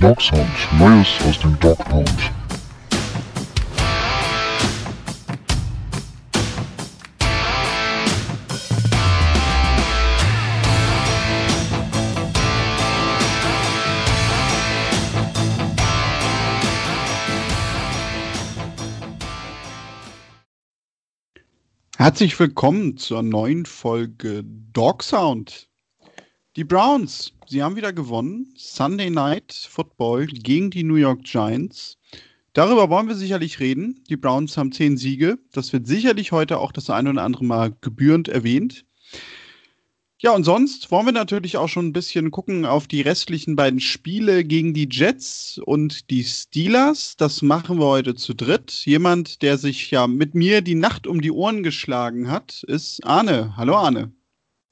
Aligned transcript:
Dog 0.00 0.20
Sound, 0.20 0.48
Neues 0.78 1.06
aus 1.26 1.38
dem 1.38 1.58
Dog 1.60 1.78
Pound. 1.78 2.10
Herzlich 21.96 22.38
willkommen 22.38 22.96
zur 22.96 23.22
neuen 23.22 23.64
Folge 23.64 24.42
Dog 24.44 25.02
Sound. 25.02 25.70
Die 26.56 26.62
Browns, 26.62 27.32
sie 27.48 27.64
haben 27.64 27.74
wieder 27.74 27.92
gewonnen. 27.92 28.54
Sunday 28.56 29.10
Night 29.10 29.52
Football 29.68 30.26
gegen 30.26 30.70
die 30.70 30.84
New 30.84 30.94
York 30.94 31.24
Giants. 31.24 31.98
Darüber 32.52 32.88
wollen 32.90 33.08
wir 33.08 33.16
sicherlich 33.16 33.58
reden. 33.58 34.04
Die 34.08 34.16
Browns 34.16 34.56
haben 34.56 34.70
zehn 34.70 34.96
Siege. 34.96 35.36
Das 35.50 35.72
wird 35.72 35.88
sicherlich 35.88 36.30
heute 36.30 36.58
auch 36.58 36.70
das 36.70 36.90
eine 36.90 37.10
oder 37.10 37.24
andere 37.24 37.44
Mal 37.44 37.74
gebührend 37.80 38.28
erwähnt. 38.28 38.84
Ja, 40.18 40.30
und 40.30 40.44
sonst 40.44 40.92
wollen 40.92 41.06
wir 41.06 41.12
natürlich 41.12 41.56
auch 41.56 41.68
schon 41.68 41.88
ein 41.88 41.92
bisschen 41.92 42.30
gucken 42.30 42.66
auf 42.66 42.86
die 42.86 43.00
restlichen 43.00 43.56
beiden 43.56 43.80
Spiele 43.80 44.44
gegen 44.44 44.74
die 44.74 44.88
Jets 44.88 45.58
und 45.58 46.08
die 46.08 46.22
Steelers. 46.22 47.16
Das 47.16 47.42
machen 47.42 47.80
wir 47.80 47.86
heute 47.86 48.14
zu 48.14 48.32
dritt. 48.32 48.70
Jemand, 48.86 49.42
der 49.42 49.58
sich 49.58 49.90
ja 49.90 50.06
mit 50.06 50.36
mir 50.36 50.62
die 50.62 50.76
Nacht 50.76 51.08
um 51.08 51.20
die 51.20 51.32
Ohren 51.32 51.64
geschlagen 51.64 52.30
hat, 52.30 52.62
ist 52.68 53.04
Arne. 53.04 53.56
Hallo 53.56 53.74
Arne. 53.74 54.12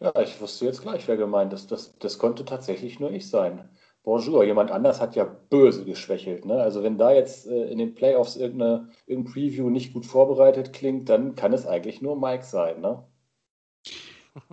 Ja, 0.02 0.20
ich 0.20 0.41
wusste 0.41 0.65
jetzt 0.65 0.83
gleich, 0.83 1.06
wer 1.06 1.16
gemeint 1.16 1.52
ist. 1.52 1.70
Das, 1.70 1.97
das 1.98 2.19
konnte 2.19 2.45
tatsächlich 2.45 2.98
nur 2.98 3.12
ich 3.12 3.29
sein. 3.29 3.69
Bonjour, 4.02 4.42
jemand 4.42 4.73
anders 4.73 5.01
hat 5.01 5.15
ja 5.15 5.23
böse 5.23 5.84
geschwächelt. 5.84 6.45
Ne? 6.45 6.61
Also 6.61 6.83
wenn 6.83 6.98
da 6.98 7.12
jetzt 7.12 7.47
äh, 7.47 7.70
in 7.70 7.78
den 7.78 7.95
Playoffs 7.95 8.34
irgendeine, 8.34 8.89
irgendein 9.06 9.33
Preview 9.33 9.70
nicht 9.70 9.92
gut 9.92 10.05
vorbereitet 10.05 10.72
klingt, 10.72 11.09
dann 11.09 11.36
kann 11.36 11.53
es 11.53 11.69
eigentlich 11.69 12.03
nur 12.03 12.19
Mike 12.19 12.42
sein. 12.42 12.81
Ne? 12.81 13.05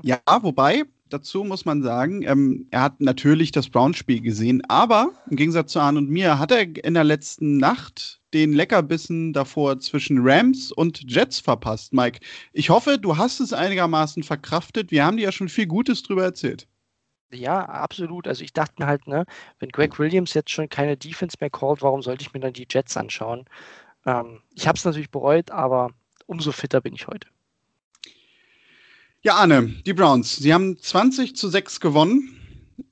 Ja, 0.03 0.19
wobei, 0.41 0.83
dazu 1.09 1.43
muss 1.43 1.65
man 1.65 1.81
sagen, 1.81 2.23
ähm, 2.23 2.67
er 2.71 2.81
hat 2.81 3.01
natürlich 3.01 3.51
das 3.51 3.69
Brown-Spiel 3.69 4.21
gesehen, 4.21 4.63
aber 4.67 5.11
im 5.29 5.37
Gegensatz 5.37 5.71
zu 5.73 5.79
Arne 5.79 5.99
und 5.99 6.09
mir 6.09 6.39
hat 6.39 6.51
er 6.51 6.61
in 6.61 6.93
der 6.93 7.03
letzten 7.03 7.57
Nacht 7.57 8.21
den 8.33 8.53
Leckerbissen 8.53 9.33
davor 9.33 9.79
zwischen 9.79 10.19
Rams 10.21 10.71
und 10.71 11.11
Jets 11.11 11.39
verpasst. 11.39 11.93
Mike, 11.93 12.19
ich 12.53 12.69
hoffe, 12.69 12.97
du 12.97 13.17
hast 13.17 13.39
es 13.39 13.53
einigermaßen 13.53 14.23
verkraftet. 14.23 14.91
Wir 14.91 15.05
haben 15.05 15.17
dir 15.17 15.23
ja 15.23 15.31
schon 15.31 15.49
viel 15.49 15.65
Gutes 15.65 16.03
drüber 16.03 16.23
erzählt. 16.23 16.67
Ja, 17.31 17.65
absolut. 17.65 18.27
Also 18.27 18.43
ich 18.43 18.53
dachte 18.53 18.75
mir 18.79 18.87
halt, 18.87 19.07
ne, 19.07 19.25
wenn 19.59 19.69
Greg 19.69 19.99
Williams 19.99 20.33
jetzt 20.33 20.51
schon 20.51 20.69
keine 20.69 20.97
Defense 20.97 21.37
mehr 21.39 21.49
callt, 21.49 21.81
warum 21.81 22.01
sollte 22.01 22.23
ich 22.23 22.33
mir 22.33 22.39
dann 22.39 22.53
die 22.53 22.67
Jets 22.69 22.97
anschauen? 22.97 23.45
Ähm, 24.05 24.41
ich 24.55 24.67
habe 24.67 24.77
es 24.77 24.85
natürlich 24.85 25.11
bereut, 25.11 25.51
aber 25.51 25.91
umso 26.25 26.51
fitter 26.51 26.81
bin 26.81 26.93
ich 26.93 27.07
heute. 27.07 27.27
Ja, 29.21 29.35
Arne, 29.35 29.73
die 29.85 29.91
Browns, 29.91 30.37
sie 30.37 30.53
haben 30.53 30.77
20 30.77 31.35
zu 31.35 31.49
6 31.49 31.81
gewonnen 31.81 32.37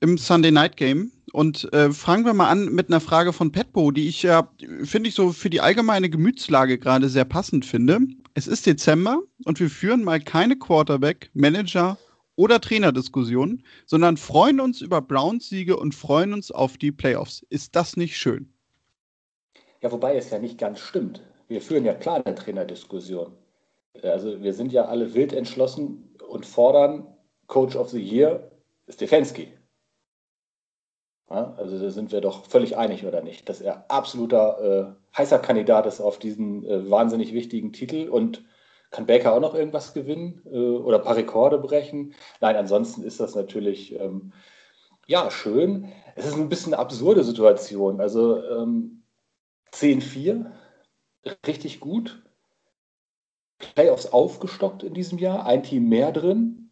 im 0.00 0.18
Sunday 0.18 0.50
Night 0.50 0.76
Game. 0.76 1.10
Und 1.32 1.72
äh, 1.72 1.90
fangen 1.90 2.26
wir 2.26 2.34
mal 2.34 2.50
an 2.50 2.66
mit 2.66 2.88
einer 2.88 3.00
Frage 3.00 3.32
von 3.32 3.50
Petpo, 3.50 3.92
die 3.92 4.08
ich 4.08 4.24
ja, 4.24 4.50
finde 4.84 5.08
ich, 5.08 5.14
so 5.14 5.32
für 5.32 5.48
die 5.48 5.62
allgemeine 5.62 6.10
Gemütslage 6.10 6.78
gerade 6.78 7.08
sehr 7.08 7.24
passend 7.24 7.64
finde. 7.64 8.00
Es 8.34 8.46
ist 8.46 8.66
Dezember 8.66 9.22
und 9.46 9.58
wir 9.58 9.70
führen 9.70 10.04
mal 10.04 10.20
keine 10.20 10.58
Quarterback, 10.58 11.30
Manager 11.32 11.96
oder 12.36 12.60
Trainerdiskussionen, 12.60 13.64
sondern 13.86 14.18
freuen 14.18 14.60
uns 14.60 14.82
über 14.82 15.00
Browns-Siege 15.00 15.78
und 15.78 15.94
freuen 15.94 16.34
uns 16.34 16.50
auf 16.50 16.76
die 16.76 16.92
Playoffs. 16.92 17.42
Ist 17.48 17.74
das 17.74 17.96
nicht 17.96 18.18
schön? 18.18 18.52
Ja, 19.80 19.90
wobei 19.90 20.14
es 20.14 20.28
ja 20.28 20.38
nicht 20.38 20.58
ganz 20.58 20.80
stimmt. 20.80 21.22
Wir 21.48 21.62
führen 21.62 21.86
ja 21.86 21.94
klar 21.94 22.22
eine 22.22 22.34
Trainerdiskussion. 22.34 23.32
Also 24.02 24.42
wir 24.42 24.52
sind 24.52 24.72
ja 24.72 24.84
alle 24.84 25.14
wild 25.14 25.32
entschlossen, 25.32 26.07
und 26.28 26.46
fordern 26.46 27.06
Coach 27.46 27.76
of 27.76 27.90
the 27.90 28.00
Year 28.00 28.50
Stefanski. 28.88 29.52
Ja, 31.30 31.54
also 31.58 31.78
da 31.78 31.90
sind 31.90 32.10
wir 32.10 32.20
doch 32.22 32.46
völlig 32.46 32.76
einig, 32.76 33.04
oder 33.04 33.22
nicht? 33.22 33.48
Dass 33.48 33.60
er 33.60 33.90
absoluter 33.90 34.96
äh, 35.14 35.18
heißer 35.18 35.38
Kandidat 35.38 35.86
ist 35.86 36.00
auf 36.00 36.18
diesen 36.18 36.64
äh, 36.64 36.90
wahnsinnig 36.90 37.34
wichtigen 37.34 37.72
Titel 37.72 38.08
und 38.08 38.44
kann 38.90 39.04
Baker 39.04 39.34
auch 39.34 39.40
noch 39.40 39.54
irgendwas 39.54 39.92
gewinnen 39.92 40.40
äh, 40.46 40.56
oder 40.56 40.98
ein 40.98 41.04
paar 41.04 41.16
Rekorde 41.16 41.58
brechen? 41.58 42.14
Nein, 42.40 42.56
ansonsten 42.56 43.02
ist 43.02 43.20
das 43.20 43.34
natürlich 43.34 43.94
ähm, 44.00 44.32
ja 45.06 45.30
schön. 45.30 45.92
Es 46.16 46.24
ist 46.26 46.34
ein 46.34 46.48
bisschen 46.48 46.72
eine 46.72 46.80
absurde 46.80 47.22
Situation. 47.24 48.00
Also 48.00 48.42
ähm, 48.44 49.02
10-4, 49.74 50.50
richtig 51.46 51.80
gut. 51.80 52.22
Playoffs 53.58 54.06
aufgestockt 54.06 54.82
in 54.82 54.94
diesem 54.94 55.18
Jahr, 55.18 55.46
ein 55.46 55.62
Team 55.62 55.88
mehr 55.88 56.12
drin. 56.12 56.70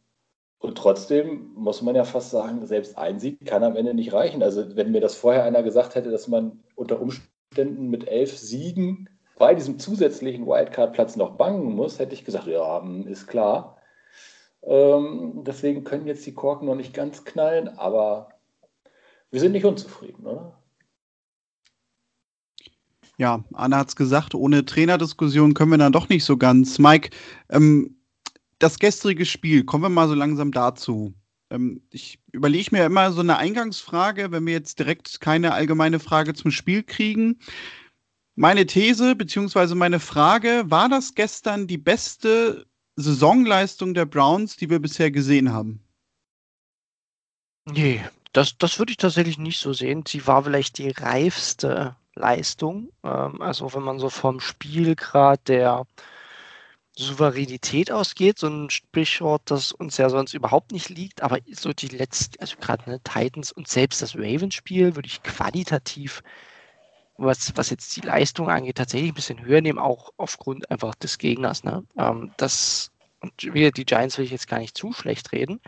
Und 0.59 0.79
trotzdem 0.79 1.53
muss 1.55 1.83
man 1.83 1.95
ja 1.95 2.05
fast 2.05 2.31
sagen, 2.31 2.67
selbst 2.67 2.97
ein 2.97 3.19
Sieg 3.21 3.45
kann 3.45 3.63
am 3.63 3.77
Ende 3.77 3.95
nicht 3.95 4.13
reichen. 4.13 4.43
Also 4.43 4.77
wenn 4.77 4.93
mir 4.93 5.01
das 5.01 5.15
vorher 5.15 5.45
einer 5.45 5.63
gesagt 5.63 5.95
hätte, 5.95 6.11
dass 6.11 6.29
man 6.29 6.63
unter 6.75 7.01
Umständen 7.01 7.89
mit 7.89 8.09
elf 8.09 8.37
Siegen 8.37 9.09
bei 9.39 9.55
diesem 9.55 9.79
zusätzlichen 9.79 10.47
Wildcard-Platz 10.47 11.17
noch 11.17 11.37
bangen 11.37 11.75
muss, 11.75 11.99
hätte 11.99 12.15
ich 12.15 12.25
gesagt, 12.25 12.47
ja, 12.47 12.83
ist 13.07 13.27
klar. 13.27 13.77
Ähm, 14.63 15.43
deswegen 15.47 15.85
können 15.85 16.07
jetzt 16.07 16.27
die 16.27 16.35
Korken 16.35 16.67
noch 16.67 16.75
nicht 16.75 16.95
ganz 16.95 17.25
knallen, 17.25 17.69
aber 17.69 18.31
wir 19.31 19.41
sind 19.41 19.53
nicht 19.53 19.67
unzufrieden, 19.67 20.27
oder? 20.27 20.59
Ja, 23.19 23.45
Anna 23.55 23.79
hat 23.79 23.89
es 23.89 23.97
gesagt, 23.97 24.35
ohne 24.35 24.65
Trainerdiskussion 24.65 25.55
können 25.55 25.71
wir 25.71 25.79
dann 25.79 25.93
doch 25.93 26.09
nicht 26.09 26.25
so 26.25 26.37
ganz. 26.37 26.79
Mike, 26.79 27.11
ähm, 27.49 27.97
das 28.59 28.79
gestrige 28.79 29.25
Spiel, 29.25 29.65
kommen 29.65 29.85
wir 29.85 29.89
mal 29.89 30.09
so 30.09 30.15
langsam 30.15 30.53
dazu. 30.53 31.15
Ähm, 31.51 31.83
ich 31.91 32.19
überlege 32.33 32.71
mir 32.73 32.85
immer 32.85 33.13
so 33.13 33.21
eine 33.21 33.39
Eingangsfrage, 33.39 34.33
wenn 34.33 34.47
wir 34.47 34.53
jetzt 34.53 34.79
direkt 34.79 35.21
keine 35.21 35.53
allgemeine 35.53 35.99
Frage 35.99 36.35
zum 36.35 36.51
Spiel 36.51 36.83
kriegen. 36.83 37.39
Meine 38.35 38.67
These 38.67 39.17
beziehungsweise 39.17 39.75
meine 39.75 40.01
Frage, 40.01 40.65
war 40.67 40.91
das 40.91 41.15
gestern 41.15 41.67
die 41.67 41.79
beste 41.79 42.67
Saisonleistung 42.97 43.95
der 43.95 44.05
Browns, 44.05 44.57
die 44.57 44.69
wir 44.69 44.79
bisher 44.79 45.11
gesehen 45.11 45.53
haben? 45.53 45.81
Nee, 47.65 48.05
das, 48.33 48.59
das 48.59 48.79
würde 48.79 48.93
ich 48.93 48.99
tatsächlich 48.99 49.39
nicht 49.39 49.59
so 49.59 49.73
sehen. 49.73 50.05
Sie 50.07 50.27
war 50.27 50.45
vielleicht 50.45 50.77
die 50.79 50.91
reifste 50.91 51.97
Leistung. 52.17 52.91
Ähm, 53.05 53.41
also 53.41 53.73
wenn 53.75 53.83
man 53.83 53.99
so 53.99 54.11
vom 54.11 54.41
Spielgrad 54.41 55.49
der 55.49 55.87
Souveränität 56.99 57.93
ausgeht, 57.93 58.39
so 58.39 58.49
ein 58.49 58.71
Sprichwort, 58.71 59.43
das 59.47 59.73
uns 59.73 59.99
ja 59.99 60.09
sonst 60.09 60.33
überhaupt 60.33 60.73
nicht 60.73 60.89
liegt, 60.89 61.23
aber 61.23 61.39
so 61.53 61.73
die 61.73 61.89
letzten, 61.89 62.41
also 62.41 62.57
gerade 62.59 62.89
ne, 62.89 63.01
Titans 63.01 63.53
und 63.53 63.69
selbst 63.69 64.01
das 64.01 64.17
Ravens-Spiel 64.17 64.97
würde 64.97 65.07
ich 65.07 65.23
qualitativ, 65.23 66.23
was, 67.19 67.53
was 67.55 67.71
jetzt 67.71 67.95
die 67.97 68.01
Leistung 68.01 68.49
angeht, 68.49 68.77
tatsächlich 68.77 69.11
ein 69.13 69.15
bisschen 69.15 69.45
höher 69.45 69.61
nehmen, 69.61 69.79
auch 69.79 70.11
aufgrund 70.17 70.71
einfach 70.71 70.95
des 70.95 71.19
Gegners. 71.19 71.65
Ne? 71.65 71.85
Ähm, 71.99 72.33
das, 72.39 72.91
und 73.21 73.43
wieder 73.43 73.73
die 73.73 73.85
Giants 73.85 74.17
will 74.17 74.25
ich 74.25 74.31
jetzt 74.31 74.49
gar 74.49 74.59
nicht 74.59 74.77
zu 74.77 74.93
schlecht 74.93 75.33
reden, 75.33 75.61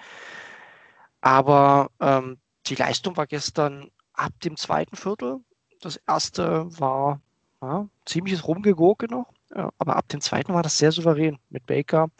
aber 1.20 1.91
ähm, 2.00 2.38
die 2.66 2.75
Leistung 2.75 3.19
war 3.19 3.26
gestern 3.26 3.91
ab 4.14 4.32
dem 4.42 4.56
zweiten 4.56 4.97
Viertel 4.97 5.41
das 5.81 5.97
erste 6.06 6.66
war 6.78 7.21
ja, 7.62 7.89
ziemliches 8.05 8.47
Rumgegurke 8.47 9.06
noch, 9.06 9.27
aber 9.78 9.97
ab 9.97 10.09
dem 10.09 10.21
zweiten 10.21 10.55
war 10.55 10.62
das 10.62 10.78
sehr 10.78 10.93
souverän 10.93 11.39
mit 11.50 11.66
Baker. 11.66 12.11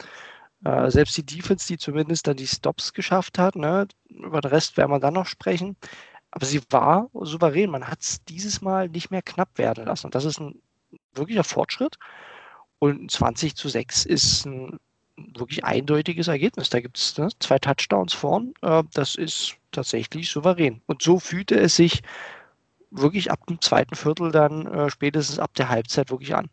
Äh, 0.65 0.91
selbst 0.91 1.17
die 1.17 1.25
Defense, 1.25 1.69
die 1.69 1.79
zumindest 1.79 2.27
dann 2.27 2.37
die 2.37 2.47
Stops 2.47 2.93
geschafft 2.93 3.39
hat, 3.39 3.55
ne, 3.57 3.87
über 4.09 4.41
den 4.41 4.51
Rest 4.51 4.77
werden 4.77 4.91
wir 4.91 4.99
dann 5.01 5.15
noch 5.15 5.27
sprechen. 5.27 5.77
Aber 6.31 6.47
sie 6.47 6.61
war 6.71 7.09
souverän. 7.15 7.71
Man 7.71 7.87
hat 7.87 8.01
es 8.03 8.25
dieses 8.25 8.61
Mal 8.61 8.88
nicht 8.88 9.11
mehr 9.11 9.23
knapp 9.23 9.56
werden 9.56 9.87
lassen. 9.87 10.06
Und 10.06 10.15
das 10.15 10.25
ist 10.25 10.41
ein 10.41 10.61
wirklicher 11.15 11.44
Fortschritt. 11.44 11.97
Und 12.79 13.11
20 13.11 13.56
zu 13.56 13.69
6 13.69 14.05
ist 14.05 14.47
ein 14.47 14.79
wirklich 15.17 15.65
eindeutiges 15.65 16.29
Ergebnis. 16.29 16.71
Da 16.71 16.81
gibt 16.81 16.99
es 16.99 17.17
ne, 17.19 17.29
zwei 17.41 17.59
Touchdowns 17.59 18.12
vorn. 18.12 18.55
Äh, 18.62 18.85
das 18.94 19.15
ist 19.15 19.56
tatsächlich 19.73 20.31
souverän. 20.31 20.82
Und 20.87 21.03
so 21.03 21.19
fühlte 21.19 21.59
es 21.59 21.77
sich 21.77 22.03
wirklich 22.90 23.31
ab 23.31 23.46
dem 23.46 23.61
zweiten 23.61 23.94
Viertel 23.94 24.32
dann 24.32 24.67
äh, 24.67 24.90
spätestens 24.90 25.38
ab 25.38 25.55
der 25.55 25.69
Halbzeit 25.69 26.11
wirklich 26.11 26.35
an. 26.35 26.49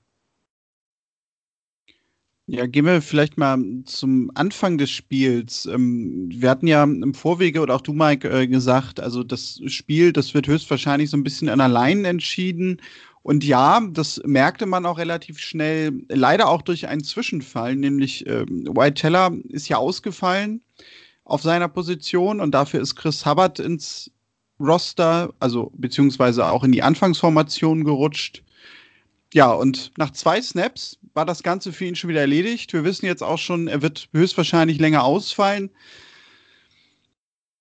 Ja, 2.47 2.67
gehen 2.67 2.85
wir 2.85 3.01
vielleicht 3.01 3.39
mal 3.39 3.57
zum 3.85 4.29
Anfang 4.35 4.77
des 4.77 4.91
Spiels. 4.91 5.65
Ähm, 5.65 6.27
wir 6.29 6.49
hatten 6.51 6.67
ja 6.67 6.83
im 6.83 7.15
Vorwege 7.15 7.61
oder 7.61 7.75
auch 7.75 7.81
du, 7.81 7.91
Mike, 7.93 8.29
äh, 8.29 8.47
gesagt, 8.47 8.99
also 8.99 9.23
das 9.23 9.59
Spiel, 9.65 10.13
das 10.13 10.35
wird 10.35 10.47
höchstwahrscheinlich 10.47 11.09
so 11.09 11.17
ein 11.17 11.23
bisschen 11.23 11.49
an 11.49 11.59
allein 11.59 12.05
entschieden. 12.05 12.81
Und 13.23 13.43
ja, 13.43 13.81
das 13.91 14.21
merkte 14.25 14.67
man 14.67 14.85
auch 14.85 14.99
relativ 14.99 15.39
schnell, 15.39 16.03
leider 16.09 16.47
auch 16.47 16.61
durch 16.61 16.87
einen 16.87 17.03
Zwischenfall, 17.03 17.75
nämlich 17.75 18.27
ähm, 18.27 18.67
White 18.67 19.01
Teller 19.01 19.31
ist 19.49 19.67
ja 19.67 19.77
ausgefallen 19.77 20.61
auf 21.23 21.41
seiner 21.41 21.67
Position 21.67 22.39
und 22.39 22.51
dafür 22.53 22.81
ist 22.81 22.95
Chris 22.95 23.25
Hubbard 23.25 23.59
ins 23.59 24.11
Roster, 24.59 25.33
also 25.39 25.71
beziehungsweise 25.75 26.45
auch 26.47 26.63
in 26.63 26.71
die 26.71 26.83
Anfangsformation 26.83 27.83
gerutscht. 27.83 28.43
Ja, 29.33 29.51
und 29.51 29.91
nach 29.97 30.11
zwei 30.11 30.41
Snaps 30.41 30.97
war 31.13 31.25
das 31.25 31.43
Ganze 31.43 31.73
für 31.73 31.85
ihn 31.85 31.95
schon 31.95 32.09
wieder 32.09 32.21
erledigt. 32.21 32.71
Wir 32.73 32.83
wissen 32.83 33.05
jetzt 33.05 33.23
auch 33.23 33.37
schon, 33.37 33.67
er 33.67 33.81
wird 33.81 34.07
höchstwahrscheinlich 34.13 34.79
länger 34.79 35.03
ausfallen. 35.03 35.71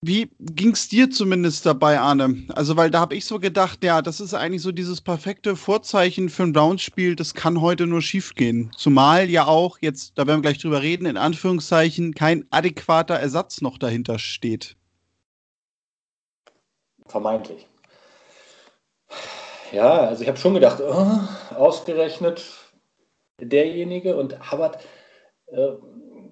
Wie 0.07 0.31
ging 0.39 0.73
es 0.73 0.89
dir 0.89 1.11
zumindest 1.11 1.65
dabei, 1.65 1.99
Arne? 1.99 2.45
Also, 2.51 2.77
weil 2.77 2.91
da 2.91 3.01
habe 3.01 3.15
ich 3.15 3.25
so 3.25 3.39
gedacht, 3.39 3.83
ja, 3.83 4.03
das 4.03 4.21
ist 4.21 4.35
eigentlich 4.35 4.61
so 4.61 4.71
dieses 4.71 5.01
perfekte 5.01 5.57
Vorzeichen 5.57 6.29
für 6.29 6.43
ein 6.43 6.53
Browns-Spiel, 6.53 7.17
das 7.17 7.33
kann 7.33 7.63
heute 7.63 7.87
nur 7.87 8.03
schiefgehen. 8.03 8.71
Zumal 8.77 9.31
ja 9.31 9.47
auch, 9.47 9.79
jetzt, 9.81 10.13
da 10.17 10.27
werden 10.27 10.41
wir 10.41 10.51
gleich 10.51 10.59
drüber 10.59 10.83
reden, 10.83 11.07
in 11.07 11.17
Anführungszeichen 11.17 12.13
kein 12.13 12.45
adäquater 12.51 13.15
Ersatz 13.15 13.63
noch 13.63 13.79
dahinter 13.79 14.19
steht. 14.19 14.77
Vermeintlich. 17.07 17.67
Ja, 19.73 20.07
also 20.07 20.23
ich 20.23 20.29
habe 20.29 20.39
schon 20.39 20.55
gedacht, 20.55 20.81
oh, 20.81 21.55
ausgerechnet 21.55 22.45
derjenige 23.41 24.17
und 24.17 24.51
Hubbard, 24.53 24.79
äh, 25.49 25.73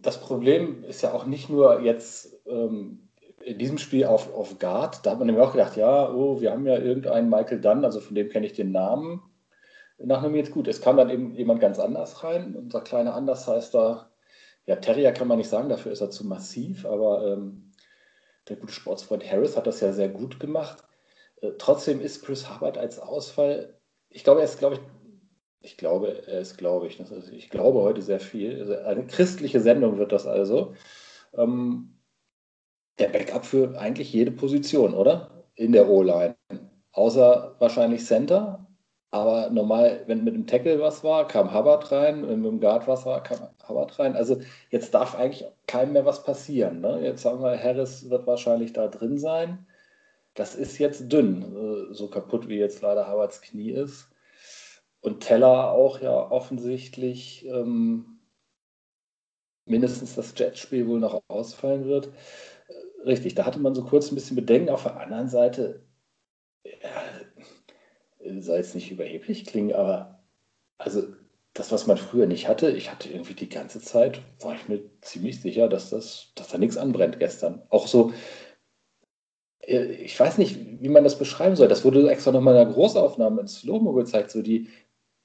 das 0.01 0.21
Problem 0.21 0.85
ist 0.85 1.03
ja 1.03 1.13
auch 1.13 1.27
nicht 1.27 1.49
nur 1.49 1.81
jetzt 1.81 2.41
ähm, 2.47 3.09
in 3.45 3.59
diesem 3.59 3.79
Spiel 3.79 4.05
auf, 4.05 4.33
auf 4.35 4.59
Guard, 4.59 5.05
da 5.05 5.13
hat 5.13 5.19
man 5.19 5.27
nämlich 5.27 5.45
auch 5.45 5.53
gedacht, 5.53 5.77
ja, 5.77 6.11
oh, 6.11 6.41
wir 6.41 6.53
haben 6.53 6.67
ja 6.67 6.79
irgendeinen 6.79 7.29
Michael 7.29 7.61
Dunn, 7.61 7.85
also 7.85 8.01
von 8.01 8.15
dem 8.15 8.29
kenne 8.29 8.47
ich 8.47 8.53
den 8.53 8.73
Namen. 8.73 9.23
Nach 9.99 10.23
einem 10.23 10.35
jetzt 10.35 10.53
gut. 10.53 10.67
Es 10.69 10.81
kam 10.81 10.97
dann 10.97 11.11
eben 11.11 11.35
jemand 11.35 11.61
ganz 11.61 11.79
anders 11.79 12.25
rein. 12.25 12.57
Unser 12.57 12.81
kleiner 12.81 13.15
Anders 13.15 13.47
heißt 13.47 13.75
da, 13.75 14.11
ja, 14.67 14.77
Terrier 14.77 15.13
kann 15.13 15.29
man 15.29 15.39
nicht 15.39 15.51
sagen, 15.51 15.69
dafür 15.69 15.93
ist 15.93 16.01
er 16.01 16.11
zu 16.11 16.27
massiv, 16.27 16.87
aber 16.87 17.27
ähm, 17.27 17.72
der 18.49 18.57
gute 18.57 18.73
Sportsfreund 18.73 19.25
Harris 19.31 19.57
hat 19.57 19.67
das 19.67 19.81
ja 19.81 19.93
sehr 19.93 20.09
gut 20.09 20.41
gemacht. 20.41 20.85
Äh, 21.41 21.53
trotzdem 21.59 22.01
ist 22.01 22.25
Chris 22.25 22.51
Hubbard 22.51 22.79
als 22.79 22.99
Ausfall, 22.99 23.79
ich 24.15 24.25
glaube, 24.25 24.41
er 24.41 24.45
ist, 24.45 24.59
glaube 24.59 24.77
ich, 24.77 24.81
ich 25.61 25.77
glaube, 25.77 26.27
er 26.27 26.41
ist, 26.41 26.59
glaube 26.59 26.87
ich, 26.87 27.01
also 27.01 27.33
ich 27.33 27.51
glaube 27.51 27.83
heute 27.83 28.03
sehr 28.03 28.21
viel. 28.21 28.61
Also 28.61 28.77
eine 28.79 29.07
christliche 29.07 29.61
Sendung 29.61 29.99
wird 29.99 30.13
das 30.13 30.27
also. 30.27 30.75
Ähm, 31.35 31.99
der 32.99 33.09
Backup 33.09 33.47
für 33.47 33.79
eigentlich 33.79 34.13
jede 34.13 34.33
Position, 34.33 34.95
oder? 34.95 35.45
In 35.55 35.73
der 35.73 35.89
O-Line. 35.89 36.37
Außer 36.93 37.57
wahrscheinlich 37.59 38.05
Center. 38.05 38.67
Aber 39.11 39.51
normal, 39.51 40.05
wenn 40.07 40.25
mit 40.25 40.35
dem 40.35 40.47
Tackle 40.47 40.81
was 40.81 41.05
war, 41.05 41.29
kam 41.29 41.55
Hubbard 41.55 41.91
rein. 41.93 42.27
Wenn 42.27 42.41
mit 42.43 42.51
dem 42.51 42.61
Guard 42.61 42.89
was 42.89 43.07
war, 43.07 43.23
kam 43.23 43.49
Hubbard 43.69 43.99
rein. 43.99 44.17
Also 44.17 44.41
jetzt 44.71 44.95
darf 44.95 45.15
eigentlich 45.15 45.47
keinem 45.67 45.93
mehr 45.93 46.05
was 46.05 46.25
passieren. 46.25 46.81
Ne? 46.81 47.01
Jetzt 47.03 47.23
sagen 47.23 47.43
wir, 47.43 47.59
Harris 47.59 48.11
wird 48.11 48.27
wahrscheinlich 48.27 48.73
da 48.73 48.89
drin 48.89 49.19
sein. 49.19 49.67
Das 50.35 50.55
ist 50.55 50.79
jetzt 50.79 51.13
dünn, 51.13 51.43
äh, 51.43 51.95
so 51.95 52.09
kaputt 52.09 52.49
wie 52.49 52.59
jetzt 52.59 52.81
leider 52.83 53.11
Hubbards 53.11 53.43
Knie 53.43 53.71
ist. 53.71 54.09
Und 55.01 55.21
Teller 55.21 55.73
auch 55.73 56.01
ja 56.01 56.31
offensichtlich 56.31 57.45
ähm, 57.47 58.21
mindestens 59.65 60.15
das 60.15 60.35
Jetspiel 60.37 60.87
wohl 60.87 61.01
noch 61.01 61.23
ausfallen 61.29 61.87
wird 61.87 62.11
richtig, 63.05 63.35
da 63.35 63.47
hatte 63.47 63.59
man 63.59 63.75
so 63.75 63.85
kurz 63.85 64.11
ein 64.11 64.15
bisschen 64.15 64.37
Bedenken. 64.37 64.71
Auf 64.71 64.85
der 64.85 64.99
anderen 64.99 65.29
Seite, 65.29 65.83
ja, 66.65 68.41
soll 68.41 68.59
jetzt 68.59 68.75
nicht 68.75 68.91
überheblich 68.91 69.45
klingen, 69.45 69.75
aber 69.75 70.23
also 70.79 71.03
das, 71.55 71.71
was 71.71 71.87
man 71.87 71.99
früher 71.99 72.27
nicht 72.27 72.49
hatte, 72.49 72.71
ich 72.71 72.91
hatte 72.91 73.11
irgendwie 73.11 73.35
die 73.35 73.49
ganze 73.49 73.81
Zeit, 73.81 74.23
war 74.41 74.55
ich 74.55 74.69
mir 74.69 74.81
ziemlich 75.03 75.41
sicher, 75.41 75.69
dass, 75.69 75.91
das, 75.91 76.33
dass 76.35 76.49
da 76.49 76.59
nichts 76.59 76.79
anbrennt 76.79 77.19
gestern. 77.19 77.63
Auch 77.69 77.87
so, 77.87 78.13
äh, 79.61 79.85
ich 79.85 80.19
weiß 80.19 80.39
nicht, 80.39 80.59
wie 80.81 80.89
man 80.89 81.05
das 81.05 81.19
beschreiben 81.19 81.57
soll. 81.57 81.69
Das 81.69 81.85
wurde 81.85 82.11
extra 82.11 82.33
nochmal 82.33 82.55
in 82.55 82.63
einer 82.63 82.73
Großaufnahme 82.73 83.43
in 83.43 83.49
Slow-Mo 83.49 83.93
gezeigt, 83.93 84.31
so 84.31 84.43
die, 84.43 84.71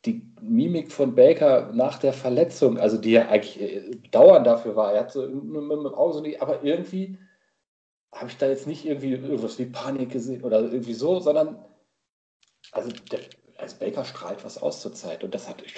die 0.06 0.34
Mimik 0.42 0.92
von 0.92 1.16
Baker 1.16 1.72
nach 1.74 2.00
der 2.00 2.14
Verletzung, 2.14 2.78
also 2.78 2.98
die 2.98 3.12
ja 3.12 3.30
eigentlich 3.30 3.62
äh, 3.62 3.92
dauernd 4.12 4.46
dafür 4.48 4.76
war. 4.76 4.94
Er 4.94 5.02
hat 5.02 5.12
so 5.12 5.28
mit 5.28 5.56
dem 5.56 5.86
Auge 5.88 6.14
so 6.14 6.22
nicht, 6.22 6.42
aber 6.42 6.64
irgendwie 6.64 7.18
habe 8.12 8.30
ich 8.30 8.38
da 8.38 8.48
jetzt 8.48 8.68
nicht 8.68 8.86
irgendwie 8.86 9.12
irgendwas 9.14 9.60
wie 9.60 9.66
Panik 9.66 10.12
gesehen 10.12 10.44
oder 10.44 10.62
irgendwie 10.62 10.94
so, 10.94 11.20
sondern 11.20 11.64
also 12.72 12.90
der, 13.12 13.20
als 13.58 13.76
Baker 13.76 14.06
strahlt 14.06 14.44
was 14.44 14.62
aus 14.62 14.82
zur 14.82 14.94
Zeit 14.94 15.24
und 15.24 15.34
das 15.34 15.48
hat 15.48 15.62
ich 15.62 15.74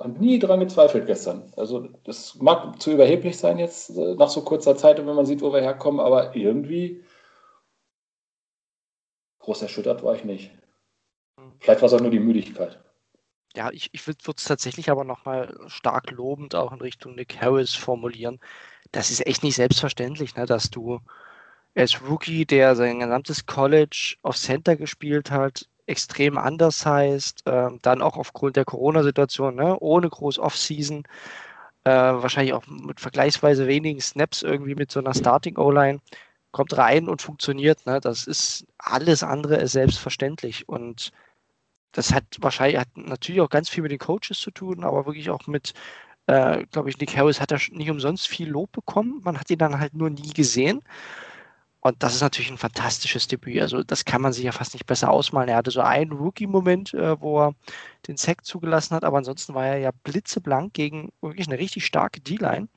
habe 0.00 0.18
nie 0.18 0.38
dran 0.38 0.60
gezweifelt 0.60 1.06
gestern. 1.06 1.52
Also 1.56 1.88
das 2.04 2.34
mag 2.36 2.80
zu 2.80 2.92
überheblich 2.92 3.38
sein 3.38 3.58
jetzt 3.58 3.90
äh, 3.90 4.14
nach 4.14 4.28
so 4.28 4.42
kurzer 4.42 4.76
Zeit 4.76 4.98
und 5.00 5.06
wenn 5.06 5.16
man 5.16 5.26
sieht, 5.26 5.42
wo 5.42 5.52
wir 5.52 5.60
herkommen, 5.60 6.00
aber 6.00 6.34
irgendwie 6.34 7.04
groß 9.40 9.62
erschüttert 9.62 10.02
war 10.02 10.14
ich 10.14 10.24
nicht. 10.24 10.50
Vielleicht 11.60 11.80
war 11.80 11.86
es 11.86 11.94
auch 11.94 12.00
nur 12.00 12.10
die 12.10 12.18
Müdigkeit. 12.18 12.82
Ja, 13.54 13.70
ich, 13.70 13.88
ich 13.92 14.06
würde 14.06 14.18
es 14.36 14.44
tatsächlich 14.44 14.90
aber 14.90 15.04
nochmal 15.04 15.56
stark 15.66 16.10
lobend 16.10 16.54
auch 16.54 16.72
in 16.72 16.80
Richtung 16.80 17.14
Nick 17.14 17.40
Harris 17.40 17.74
formulieren. 17.74 18.38
Das 18.92 19.10
ist 19.10 19.26
echt 19.26 19.42
nicht 19.42 19.56
selbstverständlich, 19.56 20.36
ne, 20.36 20.46
dass 20.46 20.70
du 20.70 21.00
ist 21.74 22.00
Rookie, 22.02 22.46
der 22.46 22.74
sein 22.74 23.00
gesamtes 23.00 23.46
College 23.46 24.16
auf 24.22 24.36
Center 24.36 24.76
gespielt 24.76 25.30
hat, 25.30 25.68
extrem 25.86 26.38
anders 26.38 26.84
heißt, 26.84 27.46
äh, 27.46 27.70
dann 27.82 28.02
auch 28.02 28.16
aufgrund 28.16 28.56
der 28.56 28.64
Corona-Situation, 28.64 29.54
ne, 29.54 29.78
ohne 29.78 30.08
groß 30.08 30.38
Offseason, 30.38 31.04
äh, 31.84 31.90
wahrscheinlich 31.90 32.52
auch 32.52 32.66
mit 32.66 33.00
vergleichsweise 33.00 33.66
wenigen 33.68 34.00
Snaps 34.00 34.42
irgendwie 34.42 34.74
mit 34.74 34.90
so 34.90 35.00
einer 35.00 35.14
Starting 35.14 35.56
O-Line, 35.56 36.00
kommt 36.50 36.76
rein 36.76 37.08
und 37.08 37.22
funktioniert. 37.22 37.86
Ne? 37.86 38.00
Das 38.00 38.26
ist 38.26 38.66
alles 38.78 39.22
andere 39.22 39.56
ist 39.56 39.72
selbstverständlich 39.72 40.68
und 40.68 41.12
das 41.92 42.12
hat 42.12 42.24
wahrscheinlich 42.40 42.78
hat 42.78 42.88
natürlich 42.96 43.40
auch 43.40 43.50
ganz 43.50 43.68
viel 43.68 43.82
mit 43.82 43.92
den 43.92 43.98
Coaches 43.98 44.40
zu 44.40 44.50
tun, 44.50 44.84
aber 44.84 45.06
wirklich 45.06 45.30
auch 45.30 45.46
mit, 45.46 45.74
äh, 46.26 46.64
glaube 46.72 46.90
ich, 46.90 46.98
Nick 46.98 47.16
Harris 47.16 47.40
hat 47.40 47.50
da 47.52 47.58
nicht 47.70 47.90
umsonst 47.90 48.28
viel 48.28 48.48
Lob 48.48 48.72
bekommen. 48.72 49.20
Man 49.24 49.38
hat 49.38 49.50
ihn 49.50 49.58
dann 49.58 49.78
halt 49.78 49.94
nur 49.94 50.10
nie 50.10 50.32
gesehen. 50.32 50.82
Und 51.86 52.02
das 52.02 52.14
ist 52.14 52.20
natürlich 52.20 52.50
ein 52.50 52.58
fantastisches 52.58 53.28
Debüt. 53.28 53.60
Also 53.60 53.82
das 53.82 54.04
kann 54.04 54.20
man 54.20 54.32
sich 54.32 54.44
ja 54.44 54.52
fast 54.52 54.74
nicht 54.74 54.86
besser 54.86 55.10
ausmalen. 55.10 55.48
Er 55.48 55.56
hatte 55.56 55.70
so 55.70 55.80
einen 55.80 56.12
Rookie-Moment, 56.12 56.94
äh, 56.94 57.20
wo 57.20 57.40
er 57.40 57.54
den 58.08 58.16
Sack 58.16 58.44
zugelassen 58.44 58.94
hat, 58.94 59.04
aber 59.04 59.18
ansonsten 59.18 59.54
war 59.54 59.66
er 59.66 59.78
ja 59.78 59.90
blitzeblank 60.02 60.74
gegen 60.74 61.12
wirklich 61.20 61.46
eine 61.46 61.58
richtig 61.58 61.86
starke 61.86 62.20
D-Line. 62.20 62.68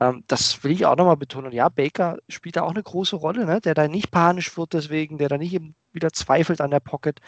Ähm, 0.00 0.24
das 0.28 0.62
will 0.62 0.72
ich 0.72 0.86
auch 0.86 0.96
nochmal 0.96 1.16
betonen. 1.16 1.46
Und 1.46 1.54
ja, 1.54 1.68
Baker 1.68 2.18
spielt 2.28 2.56
da 2.56 2.62
auch 2.62 2.70
eine 2.70 2.82
große 2.82 3.16
Rolle, 3.16 3.46
ne? 3.46 3.60
der 3.60 3.74
da 3.74 3.88
nicht 3.88 4.10
panisch 4.10 4.56
wird 4.56 4.74
deswegen, 4.74 5.18
der 5.18 5.28
da 5.28 5.38
nicht 5.38 5.60
wieder 5.92 6.12
zweifelt 6.12 6.60
an 6.60 6.70
der 6.70 6.80
Pocket, 6.80 7.20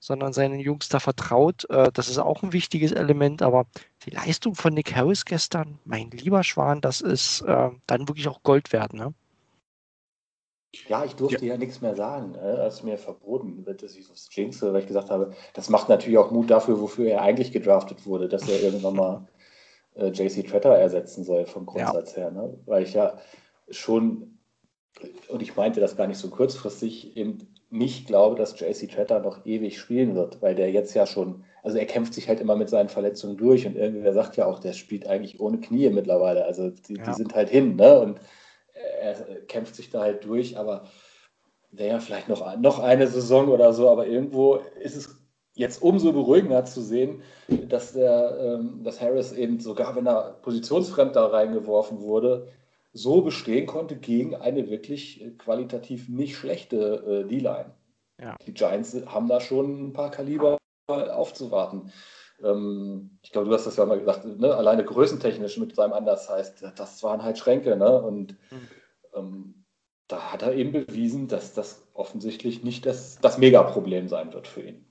sondern 0.00 0.32
seinen 0.32 0.60
Jungs 0.60 0.88
da 0.88 1.00
vertraut. 1.00 1.64
Äh, 1.70 1.90
das 1.92 2.08
ist 2.08 2.18
auch 2.18 2.42
ein 2.42 2.52
wichtiges 2.52 2.92
Element. 2.92 3.42
Aber 3.42 3.66
die 4.04 4.10
Leistung 4.10 4.54
von 4.54 4.74
Nick 4.74 4.94
Harris 4.94 5.24
gestern, 5.24 5.78
mein 5.84 6.10
lieber 6.10 6.44
Schwan, 6.44 6.80
das 6.80 7.00
ist 7.00 7.40
äh, 7.42 7.70
dann 7.86 8.08
wirklich 8.08 8.28
auch 8.28 8.42
Gold 8.42 8.72
wert. 8.72 8.92
Ne? 8.92 9.14
Ja, 10.88 11.04
ich 11.04 11.14
durfte 11.14 11.44
ja, 11.46 11.54
ja 11.54 11.58
nichts 11.58 11.80
mehr 11.80 11.94
sagen. 11.94 12.34
Äh, 12.34 12.38
als 12.38 12.82
mir 12.82 12.98
verboten 12.98 13.64
wird, 13.64 13.82
dass 13.82 13.96
ich 13.96 14.08
das 14.08 14.28
jinxe, 14.30 14.72
weil 14.72 14.82
ich 14.82 14.86
gesagt 14.86 15.10
habe, 15.10 15.32
das 15.54 15.70
macht 15.70 15.88
natürlich 15.88 16.18
auch 16.18 16.30
Mut 16.30 16.50
dafür, 16.50 16.80
wofür 16.80 17.10
er 17.10 17.22
eigentlich 17.22 17.52
gedraftet 17.52 18.06
wurde, 18.06 18.28
dass 18.28 18.48
er 18.48 18.60
irgendwann 18.60 18.96
mal 18.96 19.28
äh, 19.94 20.08
JC 20.08 20.46
Tretter 20.46 20.74
ersetzen 20.74 21.24
soll, 21.24 21.46
vom 21.46 21.66
Grundsatz 21.66 22.16
ja. 22.16 22.22
her. 22.22 22.30
Ne? 22.30 22.58
Weil 22.66 22.82
ich 22.82 22.92
ja 22.92 23.18
schon, 23.70 24.38
und 25.28 25.42
ich 25.42 25.56
meinte 25.56 25.80
das 25.80 25.96
gar 25.96 26.06
nicht 26.06 26.18
so 26.18 26.28
kurzfristig, 26.28 27.16
eben 27.16 27.38
nicht 27.70 28.06
glaube, 28.06 28.36
dass 28.36 28.58
JC 28.58 28.90
Tretter 28.90 29.20
noch 29.20 29.44
ewig 29.44 29.78
spielen 29.78 30.14
wird, 30.14 30.40
weil 30.40 30.54
der 30.54 30.70
jetzt 30.70 30.94
ja 30.94 31.06
schon, 31.06 31.44
also 31.62 31.76
er 31.76 31.86
kämpft 31.86 32.14
sich 32.14 32.28
halt 32.28 32.40
immer 32.40 32.56
mit 32.56 32.68
seinen 32.68 32.88
Verletzungen 32.88 33.36
durch 33.36 33.66
und 33.66 33.76
irgendwer 33.76 34.12
sagt 34.12 34.36
ja 34.36 34.46
auch, 34.46 34.58
der 34.58 34.72
spielt 34.72 35.06
eigentlich 35.06 35.40
ohne 35.40 35.60
Knie 35.60 35.90
mittlerweile. 35.90 36.44
Also 36.44 36.70
die, 36.70 36.96
ja. 36.96 37.04
die 37.04 37.14
sind 37.14 37.34
halt 37.34 37.50
hin, 37.50 37.76
ne? 37.76 38.00
Und 38.00 38.20
er 39.00 39.14
kämpft 39.46 39.74
sich 39.74 39.90
da 39.90 40.00
halt 40.00 40.24
durch, 40.24 40.58
aber 40.58 40.84
wäre 41.70 41.90
ja 41.94 41.98
vielleicht 42.00 42.28
noch, 42.28 42.56
noch 42.58 42.78
eine 42.78 43.06
Saison 43.06 43.48
oder 43.48 43.72
so, 43.72 43.90
aber 43.90 44.06
irgendwo 44.06 44.56
ist 44.80 44.96
es 44.96 45.16
jetzt 45.54 45.82
umso 45.82 46.12
beruhigender 46.12 46.64
zu 46.64 46.80
sehen, 46.80 47.22
dass, 47.68 47.92
der, 47.92 48.38
ähm, 48.40 48.82
dass 48.84 49.00
Harris 49.00 49.32
eben 49.32 49.60
sogar, 49.60 49.96
wenn 49.96 50.06
er 50.06 50.38
positionsfremd 50.42 51.16
da 51.16 51.26
reingeworfen 51.26 52.00
wurde, 52.00 52.48
so 52.92 53.22
bestehen 53.22 53.66
konnte 53.66 53.96
gegen 53.96 54.34
eine 54.34 54.70
wirklich 54.70 55.24
qualitativ 55.38 56.08
nicht 56.08 56.36
schlechte 56.36 57.24
äh, 57.26 57.28
D-Line. 57.28 57.74
Ja. 58.20 58.36
Die 58.46 58.54
Giants 58.54 58.96
haben 59.06 59.28
da 59.28 59.40
schon 59.40 59.88
ein 59.88 59.92
paar 59.92 60.10
Kaliber 60.10 60.58
aufzuwarten. 60.88 61.92
Ähm, 62.42 63.18
ich 63.22 63.32
glaube, 63.32 63.48
du 63.48 63.54
hast 63.54 63.66
das 63.66 63.76
ja 63.76 63.86
mal 63.86 63.98
gesagt, 63.98 64.24
ne? 64.24 64.54
alleine 64.54 64.84
größentechnisch 64.84 65.58
mit 65.58 65.74
seinem 65.74 65.92
Anders 65.92 66.28
heißt, 66.28 66.64
das 66.76 67.02
waren 67.02 67.22
halt 67.22 67.38
Schränke. 67.38 67.76
Ne? 67.76 68.00
Und 68.00 68.32
mhm. 68.50 68.68
ähm, 69.14 69.64
da 70.06 70.32
hat 70.32 70.42
er 70.42 70.54
eben 70.54 70.72
bewiesen, 70.72 71.28
dass 71.28 71.54
das 71.54 71.86
offensichtlich 71.94 72.64
nicht 72.64 72.86
das, 72.86 73.18
das 73.20 73.38
Megaproblem 73.38 74.08
sein 74.08 74.32
wird 74.32 74.48
für 74.48 74.62
ihn. 74.62 74.84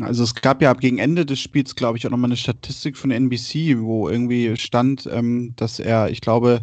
Also 0.00 0.24
es 0.24 0.34
gab 0.34 0.60
ja 0.60 0.72
gegen 0.72 0.98
Ende 0.98 1.24
des 1.24 1.38
Spiels, 1.38 1.76
glaube 1.76 1.98
ich, 1.98 2.06
auch 2.06 2.10
nochmal 2.10 2.28
eine 2.28 2.36
Statistik 2.36 2.96
von 2.96 3.12
NBC, 3.12 3.80
wo 3.80 4.08
irgendwie 4.08 4.56
stand, 4.56 5.06
ähm, 5.06 5.54
dass 5.56 5.78
er, 5.78 6.10
ich 6.10 6.20
glaube, 6.20 6.62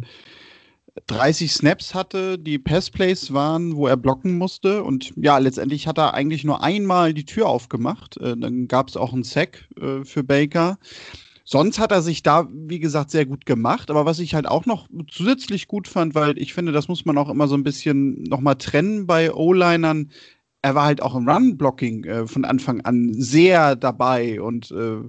30 1.06 1.52
Snaps 1.52 1.94
hatte, 1.94 2.38
die 2.38 2.58
Passplays 2.58 3.32
waren, 3.32 3.76
wo 3.76 3.86
er 3.86 3.96
blocken 3.96 4.36
musste. 4.36 4.84
Und 4.84 5.12
ja, 5.16 5.38
letztendlich 5.38 5.86
hat 5.86 5.98
er 5.98 6.14
eigentlich 6.14 6.44
nur 6.44 6.62
einmal 6.62 7.14
die 7.14 7.24
Tür 7.24 7.48
aufgemacht. 7.48 8.18
Äh, 8.18 8.36
dann 8.36 8.68
gab 8.68 8.88
es 8.88 8.96
auch 8.96 9.12
einen 9.12 9.24
Sack 9.24 9.68
äh, 9.80 10.04
für 10.04 10.22
Baker. 10.22 10.78
Sonst 11.44 11.78
hat 11.78 11.92
er 11.92 12.02
sich 12.02 12.22
da, 12.22 12.48
wie 12.52 12.78
gesagt, 12.78 13.10
sehr 13.10 13.26
gut 13.26 13.46
gemacht. 13.46 13.90
Aber 13.90 14.04
was 14.04 14.18
ich 14.18 14.34
halt 14.34 14.46
auch 14.46 14.66
noch 14.66 14.88
zusätzlich 15.10 15.66
gut 15.66 15.88
fand, 15.88 16.14
weil 16.14 16.38
ich 16.38 16.52
finde, 16.54 16.72
das 16.72 16.88
muss 16.88 17.04
man 17.04 17.18
auch 17.18 17.30
immer 17.30 17.48
so 17.48 17.54
ein 17.54 17.64
bisschen 17.64 18.22
nochmal 18.24 18.56
trennen 18.56 19.06
bei 19.06 19.32
O-Linern. 19.32 20.10
Er 20.60 20.74
war 20.74 20.84
halt 20.84 21.02
auch 21.02 21.14
im 21.14 21.28
Run-Blocking 21.28 22.04
äh, 22.04 22.26
von 22.26 22.44
Anfang 22.44 22.82
an 22.82 23.14
sehr 23.14 23.76
dabei 23.76 24.40
und 24.40 24.70
äh, 24.70 25.00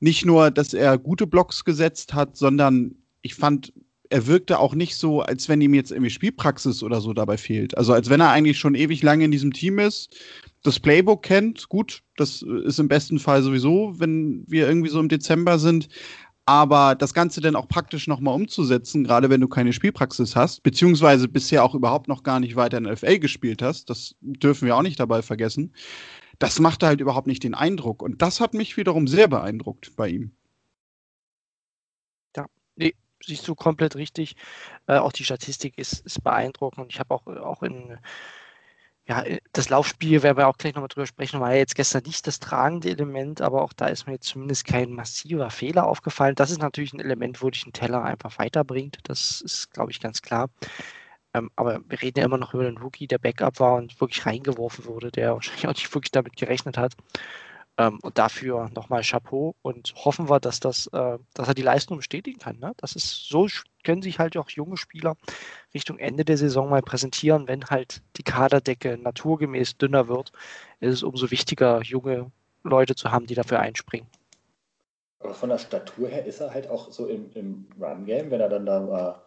nicht 0.00 0.24
nur, 0.24 0.50
dass 0.50 0.74
er 0.74 0.96
gute 0.96 1.26
Blocks 1.26 1.64
gesetzt 1.64 2.14
hat, 2.14 2.36
sondern 2.36 2.94
ich 3.22 3.34
fand, 3.34 3.72
er 4.14 4.28
wirkte 4.28 4.60
auch 4.60 4.76
nicht 4.76 4.94
so, 4.94 5.22
als 5.22 5.48
wenn 5.48 5.60
ihm 5.60 5.74
jetzt 5.74 5.90
irgendwie 5.90 6.08
Spielpraxis 6.08 6.84
oder 6.84 7.00
so 7.00 7.12
dabei 7.12 7.36
fehlt. 7.36 7.76
Also 7.76 7.92
als 7.92 8.08
wenn 8.10 8.20
er 8.20 8.30
eigentlich 8.30 8.60
schon 8.60 8.76
ewig 8.76 9.02
lange 9.02 9.24
in 9.24 9.32
diesem 9.32 9.52
Team 9.52 9.80
ist, 9.80 10.16
das 10.62 10.78
Playbook 10.78 11.24
kennt. 11.24 11.68
Gut, 11.68 12.00
das 12.16 12.42
ist 12.42 12.78
im 12.78 12.86
besten 12.86 13.18
Fall 13.18 13.42
sowieso, 13.42 13.98
wenn 13.98 14.44
wir 14.46 14.68
irgendwie 14.68 14.88
so 14.88 15.00
im 15.00 15.08
Dezember 15.08 15.58
sind. 15.58 15.88
Aber 16.46 16.94
das 16.94 17.12
Ganze 17.12 17.40
dann 17.40 17.56
auch 17.56 17.66
praktisch 17.66 18.06
nochmal 18.06 18.36
umzusetzen, 18.36 19.02
gerade 19.02 19.30
wenn 19.30 19.40
du 19.40 19.48
keine 19.48 19.72
Spielpraxis 19.72 20.36
hast, 20.36 20.62
beziehungsweise 20.62 21.26
bisher 21.26 21.64
auch 21.64 21.74
überhaupt 21.74 22.06
noch 22.06 22.22
gar 22.22 22.38
nicht 22.38 22.54
weiter 22.54 22.78
in 22.78 22.84
LFA 22.84 23.16
gespielt 23.16 23.62
hast, 23.62 23.90
das 23.90 24.14
dürfen 24.20 24.66
wir 24.66 24.76
auch 24.76 24.82
nicht 24.82 25.00
dabei 25.00 25.22
vergessen, 25.22 25.72
das 26.38 26.60
machte 26.60 26.86
halt 26.86 27.00
überhaupt 27.00 27.26
nicht 27.26 27.42
den 27.42 27.54
Eindruck. 27.54 28.00
Und 28.00 28.22
das 28.22 28.40
hat 28.40 28.54
mich 28.54 28.76
wiederum 28.76 29.08
sehr 29.08 29.26
beeindruckt 29.26 29.96
bei 29.96 30.08
ihm. 30.08 30.36
Siehst 33.26 33.46
du 33.48 33.54
komplett 33.54 33.96
richtig. 33.96 34.36
Äh, 34.86 34.98
auch 34.98 35.12
die 35.12 35.24
Statistik 35.24 35.78
ist, 35.78 36.04
ist 36.04 36.22
beeindruckend. 36.22 36.92
Ich 36.92 37.00
habe 37.00 37.14
auch, 37.14 37.26
auch 37.26 37.62
in 37.62 37.98
ja, 39.06 39.22
äh, 39.22 39.40
das 39.52 39.68
Laufspiel 39.68 40.22
werden 40.22 40.38
wir 40.38 40.48
auch 40.48 40.56
gleich 40.56 40.74
nochmal 40.74 40.88
drüber 40.88 41.06
sprechen, 41.06 41.40
war 41.40 41.52
ja 41.52 41.58
jetzt 41.58 41.74
gestern 41.74 42.02
nicht 42.04 42.26
das 42.26 42.40
tragende 42.40 42.88
Element, 42.90 43.40
aber 43.40 43.62
auch 43.62 43.72
da 43.72 43.86
ist 43.86 44.06
mir 44.06 44.14
jetzt 44.14 44.28
zumindest 44.28 44.66
kein 44.66 44.92
massiver 44.92 45.50
Fehler 45.50 45.86
aufgefallen. 45.86 46.34
Das 46.34 46.50
ist 46.50 46.60
natürlich 46.60 46.92
ein 46.94 47.00
Element, 47.00 47.42
wo 47.42 47.50
dich 47.50 47.66
ein 47.66 47.72
Teller 47.72 48.02
einfach 48.02 48.38
weiterbringt. 48.38 48.98
Das 49.04 49.40
ist, 49.40 49.70
glaube 49.72 49.90
ich, 49.90 50.00
ganz 50.00 50.22
klar. 50.22 50.48
Ähm, 51.34 51.50
aber 51.56 51.80
wir 51.88 52.00
reden 52.00 52.20
ja 52.20 52.24
immer 52.26 52.38
noch 52.38 52.54
über 52.54 52.64
den 52.64 52.78
Rookie, 52.78 53.06
der 53.06 53.18
Backup 53.18 53.60
war 53.60 53.74
und 53.76 54.00
wirklich 54.00 54.24
reingeworfen 54.24 54.86
wurde, 54.86 55.10
der 55.10 55.34
wahrscheinlich 55.34 55.66
auch 55.66 55.74
nicht 55.74 55.94
wirklich 55.94 56.12
damit 56.12 56.36
gerechnet 56.36 56.78
hat. 56.78 56.94
Ähm, 57.76 57.98
und 58.02 58.18
dafür 58.18 58.70
nochmal 58.74 59.02
Chapeau 59.02 59.56
und 59.62 59.94
hoffen 59.96 60.28
wir, 60.28 60.38
dass, 60.38 60.60
das, 60.60 60.86
äh, 60.88 61.18
dass 61.34 61.48
er 61.48 61.54
die 61.54 61.62
Leistung 61.62 61.96
bestätigen 61.96 62.38
kann. 62.38 62.58
Ne? 62.58 62.72
Das 62.76 62.94
ist 62.94 63.28
so, 63.28 63.48
können 63.82 64.02
sich 64.02 64.20
halt 64.20 64.36
auch 64.36 64.48
junge 64.50 64.76
Spieler 64.76 65.16
Richtung 65.74 65.98
Ende 65.98 66.24
der 66.24 66.36
Saison 66.36 66.70
mal 66.70 66.82
präsentieren, 66.82 67.48
wenn 67.48 67.64
halt 67.64 68.00
die 68.16 68.22
Kaderdecke 68.22 68.96
naturgemäß 68.96 69.76
dünner 69.76 70.06
wird, 70.06 70.30
ist 70.78 70.94
es 70.94 71.02
umso 71.02 71.32
wichtiger, 71.32 71.82
junge 71.82 72.30
Leute 72.62 72.94
zu 72.94 73.10
haben, 73.10 73.26
die 73.26 73.34
dafür 73.34 73.58
einspringen. 73.58 74.08
Aber 75.18 75.34
von 75.34 75.48
der 75.48 75.58
Statur 75.58 76.08
her 76.08 76.24
ist 76.24 76.40
er 76.40 76.52
halt 76.54 76.68
auch 76.68 76.92
so 76.92 77.06
im, 77.06 77.30
im 77.32 77.66
Run-Game, 77.80 78.30
wenn 78.30 78.40
er 78.40 78.48
dann 78.48 78.66
da 78.66 78.80
mal 78.80 79.22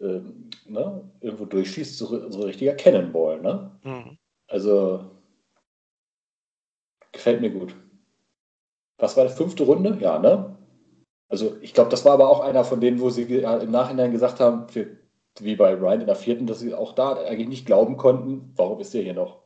ähm, 0.00 0.50
ne, 0.66 1.10
irgendwo 1.20 1.44
durchschießt, 1.44 1.96
so, 1.96 2.30
so 2.30 2.42
richtiger 2.42 2.74
Cannonball. 2.74 3.40
Ne? 3.40 3.70
Mhm. 3.82 4.18
Also 4.48 5.13
Gefällt 7.14 7.40
mir 7.40 7.50
gut. 7.50 7.74
Was 8.98 9.16
war 9.16 9.24
die 9.24 9.32
fünfte 9.32 9.62
Runde? 9.62 9.96
Ja, 10.00 10.18
ne? 10.18 10.56
Also 11.28 11.56
ich 11.62 11.72
glaube, 11.72 11.90
das 11.90 12.04
war 12.04 12.12
aber 12.12 12.28
auch 12.28 12.40
einer 12.40 12.64
von 12.64 12.80
denen, 12.80 13.00
wo 13.00 13.08
sie 13.08 13.22
im 13.22 13.70
Nachhinein 13.70 14.12
gesagt 14.12 14.40
haben, 14.40 14.66
wie 15.40 15.56
bei 15.56 15.74
Ryan 15.74 16.02
in 16.02 16.06
der 16.06 16.16
vierten, 16.16 16.46
dass 16.46 16.60
sie 16.60 16.74
auch 16.74 16.92
da 16.92 17.14
eigentlich 17.14 17.48
nicht 17.48 17.66
glauben 17.66 17.96
konnten, 17.96 18.52
warum 18.56 18.80
ist 18.80 18.92
der 18.94 19.02
hier 19.02 19.14
noch? 19.14 19.42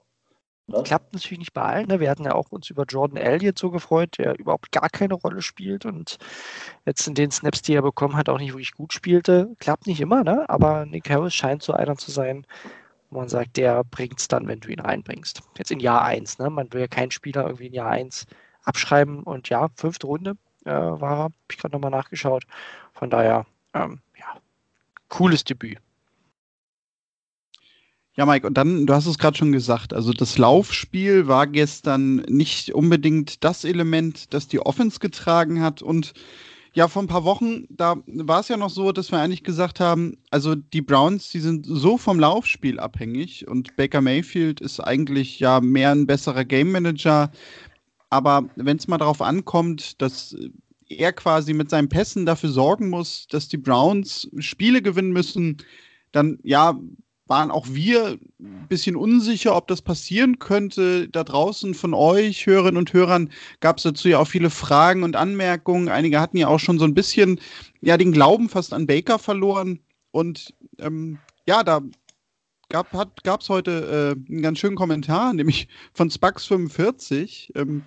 Ne? 0.67 0.83
Klappt 0.83 1.15
natürlich 1.15 1.39
nicht 1.39 1.55
bei 1.55 1.63
allen. 1.63 1.89
Ne? 1.89 2.01
Wir 2.01 2.11
hatten 2.11 2.25
ja 2.25 2.35
auch 2.35 2.51
uns 2.51 2.69
über 2.69 2.85
Jordan 2.85 3.17
Elliott 3.17 3.59
so 3.59 3.71
gefreut, 3.71 4.17
der 4.19 4.39
überhaupt 4.39 4.73
gar 4.73 4.91
keine 4.91 5.15
Rolle 5.15 5.41
spielt 5.41 5.87
und 5.87 6.19
jetzt 6.85 7.07
in 7.07 7.15
den 7.15 7.31
Snaps, 7.31 7.63
die 7.63 7.75
er 7.75 7.83
bekommen 7.83 8.17
hat, 8.17 8.29
auch 8.29 8.39
nicht 8.39 8.53
wirklich 8.53 8.73
gut 8.73 8.93
spielte. 8.93 9.55
Klappt 9.61 9.87
nicht 9.87 10.01
immer, 10.01 10.25
ne? 10.25 10.49
aber 10.49 10.85
Nick 10.85 11.09
Harris 11.09 11.35
scheint 11.35 11.63
so 11.63 11.73
einer 11.73 11.97
zu 11.97 12.11
sein, 12.11 12.47
wo 13.11 13.21
man 13.21 13.29
sagt, 13.29 13.57
der 13.57 13.85
bringt 13.85 14.19
es 14.19 14.29
dann, 14.29 14.47
wenn 14.49 14.61
du 14.61 14.69
ihn 14.69 14.81
reinbringst. 14.81 15.43
Jetzt 15.57 15.71
in 15.71 15.81
Jahr 15.81 16.05
1. 16.05 16.38
Ne? 16.38 16.50
Man 16.50 16.73
will 16.73 16.83
ja 16.83 16.88
keinen 16.88 17.11
Spieler 17.11 17.45
irgendwie 17.45 17.67
in 17.67 17.75
Jahr 17.75 17.91
1 17.91 18.27
abschreiben. 18.65 19.23
Und 19.23 19.49
ja, 19.49 19.69
fünfte 19.75 20.07
Runde 20.07 20.37
äh, 20.65 20.71
war 20.71 21.11
er, 21.11 21.19
habe 21.25 21.35
ich 21.50 21.59
gerade 21.59 21.75
nochmal 21.75 21.91
nachgeschaut. 21.91 22.45
Von 22.93 23.11
daher, 23.11 23.47
ähm, 23.75 24.00
ja, 24.19 24.41
cooles 25.09 25.45
Debüt. 25.45 25.79
Ja, 28.15 28.27
Mike, 28.27 28.45
und 28.47 28.55
dann, 28.55 28.85
du 28.85 28.95
hast 28.95 29.07
es 29.07 29.17
gerade 29.17 29.38
schon 29.38 29.53
gesagt, 29.53 29.95
also 29.95 30.12
das 30.12 30.38
Laufspiel 30.38 31.29
war 31.29 31.47
gestern 31.47 32.17
nicht 32.29 32.75
unbedingt 32.75 33.45
das 33.45 33.62
Element, 33.62 34.35
das 34.35 34.49
die 34.49 34.59
Offense 34.59 34.99
getragen 34.99 35.62
hat 35.62 35.83
und 35.83 36.15
ja, 36.78 36.87
vor 36.87 37.02
ein 37.02 37.08
paar 37.08 37.25
Wochen, 37.25 37.64
da 37.70 37.97
war 38.06 38.38
es 38.38 38.47
ja 38.47 38.56
noch 38.56 38.70
so, 38.70 38.92
dass 38.92 39.11
wir 39.11 39.18
eigentlich 39.18 39.42
gesagt 39.42 39.80
haben, 39.80 40.16
also 40.30 40.54
die 40.54 40.80
Browns, 40.80 41.28
die 41.28 41.40
sind 41.40 41.66
so 41.66 41.99
vom 41.99 42.20
Laufspiel 42.20 42.78
abhängig 42.78 43.49
und 43.49 43.75
Baker 43.75 44.00
Mayfield 44.00 44.61
ist 44.61 44.78
eigentlich 44.78 45.40
ja 45.40 45.61
mehr 45.61 45.90
ein 45.90 46.06
besserer 46.06 46.44
Game 46.44 46.70
Manager. 46.70 47.32
Aber 48.11 48.49
wenn 48.54 48.76
es 48.76 48.87
mal 48.87 48.99
darauf 48.99 49.20
ankommt, 49.20 50.00
dass 50.00 50.37
er 50.88 51.12
quasi 51.12 51.52
mit 51.52 51.68
seinen 51.68 51.88
Pässen 51.88 52.26
dafür 52.26 52.50
sorgen 52.50 52.90
muss, 52.90 53.26
dass 53.26 53.49
die 53.49 53.56
Browns 53.56 54.30
Spiele 54.38 54.80
gewinnen 54.80 55.11
müssen, 55.11 55.56
dann 56.12 56.38
ja, 56.44 56.78
waren 57.28 57.50
auch 57.50 57.66
wir 57.68 58.18
ein 58.40 58.66
bisschen 58.68 58.97
unsicher, 58.97 59.54
ob 59.54 59.68
das 59.68 59.82
passieren 59.82 60.38
könnte. 60.38 61.08
Da 61.08 61.25
draußen 61.25 61.75
von 61.75 61.94
euch, 61.94 62.47
Hörerinnen 62.47 62.78
und 62.78 62.92
Hörern, 62.92 63.30
gab 63.61 63.76
es 63.76 63.82
dazu 63.85 64.08
ja 64.08 64.18
auch 64.18 64.28
viele 64.28 64.50
Fragen 64.50 65.02
und 65.02 65.16
Anmerkungen. 65.16 65.88
Einige 65.88 66.20
hatten 66.20 66.38
ja 66.38 66.49
auch 66.49 66.58
schon 66.58 66.78
so 66.78 66.85
ein 66.85 66.94
bisschen 66.94 67.40
ja, 67.80 67.97
den 67.97 68.12
Glauben 68.12 68.49
fast 68.49 68.73
an 68.73 68.87
Baker 68.87 69.18
verloren. 69.18 69.80
Und 70.11 70.54
ähm, 70.78 71.18
ja, 71.47 71.62
da 71.62 71.82
gab 72.70 72.92
es 72.92 73.49
heute 73.49 74.16
äh, 74.28 74.32
einen 74.32 74.42
ganz 74.42 74.58
schönen 74.58 74.76
Kommentar, 74.76 75.32
nämlich 75.35 75.68
von 75.92 76.11
Spax45, 76.11 77.56
ähm, 77.56 77.82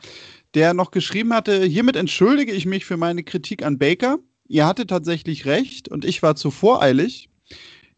der 0.54 0.74
noch 0.74 0.92
geschrieben 0.92 1.34
hatte, 1.34 1.64
hiermit 1.64 1.96
entschuldige 1.96 2.52
ich 2.52 2.66
mich 2.66 2.86
für 2.86 2.98
meine 2.98 3.24
Kritik 3.24 3.64
an 3.64 3.78
Baker. 3.78 4.20
Ihr 4.48 4.68
hattet 4.68 4.90
tatsächlich 4.90 5.46
recht 5.46 5.88
und 5.88 6.04
ich 6.04 6.22
war 6.22 6.36
zu 6.36 6.52
voreilig 6.52 7.30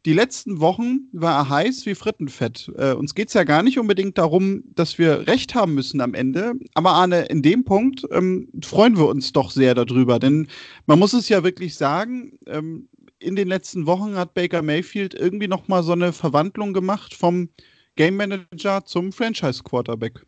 die 0.05 0.13
letzten 0.13 0.59
Wochen 0.59 1.07
war 1.13 1.37
er 1.37 1.49
heiß 1.49 1.85
wie 1.85 1.95
Frittenfett. 1.95 2.71
Äh, 2.77 2.93
uns 2.93 3.15
geht 3.15 3.29
es 3.29 3.33
ja 3.33 3.43
gar 3.43 3.63
nicht 3.63 3.79
unbedingt 3.79 4.17
darum, 4.17 4.63
dass 4.75 4.97
wir 4.97 5.27
recht 5.27 5.55
haben 5.55 5.73
müssen 5.73 6.01
am 6.01 6.13
Ende. 6.13 6.53
Aber 6.73 6.91
Arne, 6.91 7.23
in 7.25 7.41
dem 7.41 7.63
Punkt 7.63 8.05
ähm, 8.11 8.49
freuen 8.61 8.97
wir 8.97 9.07
uns 9.07 9.31
doch 9.31 9.51
sehr 9.51 9.75
darüber. 9.75 10.19
Denn 10.19 10.47
man 10.87 10.99
muss 10.99 11.13
es 11.13 11.29
ja 11.29 11.43
wirklich 11.43 11.75
sagen, 11.75 12.37
ähm, 12.47 12.89
in 13.19 13.37
den 13.37 13.47
letzten 13.47 13.85
Wochen 13.85 14.15
hat 14.15 14.33
Baker 14.33 14.61
Mayfield 14.61 15.13
irgendwie 15.13 15.47
nochmal 15.47 15.83
so 15.83 15.93
eine 15.93 16.11
Verwandlung 16.11 16.73
gemacht 16.73 17.13
vom 17.13 17.49
Game 17.95 18.17
Manager 18.17 18.83
zum 18.83 19.13
Franchise 19.13 19.63
Quarterback. 19.63 20.25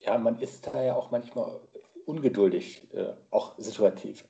Ja, 0.00 0.18
man 0.18 0.38
ist 0.38 0.66
da 0.66 0.84
ja 0.84 0.94
auch 0.94 1.10
manchmal 1.10 1.60
ungeduldig, 2.04 2.86
äh, 2.92 3.14
auch 3.30 3.58
situativ 3.58 4.24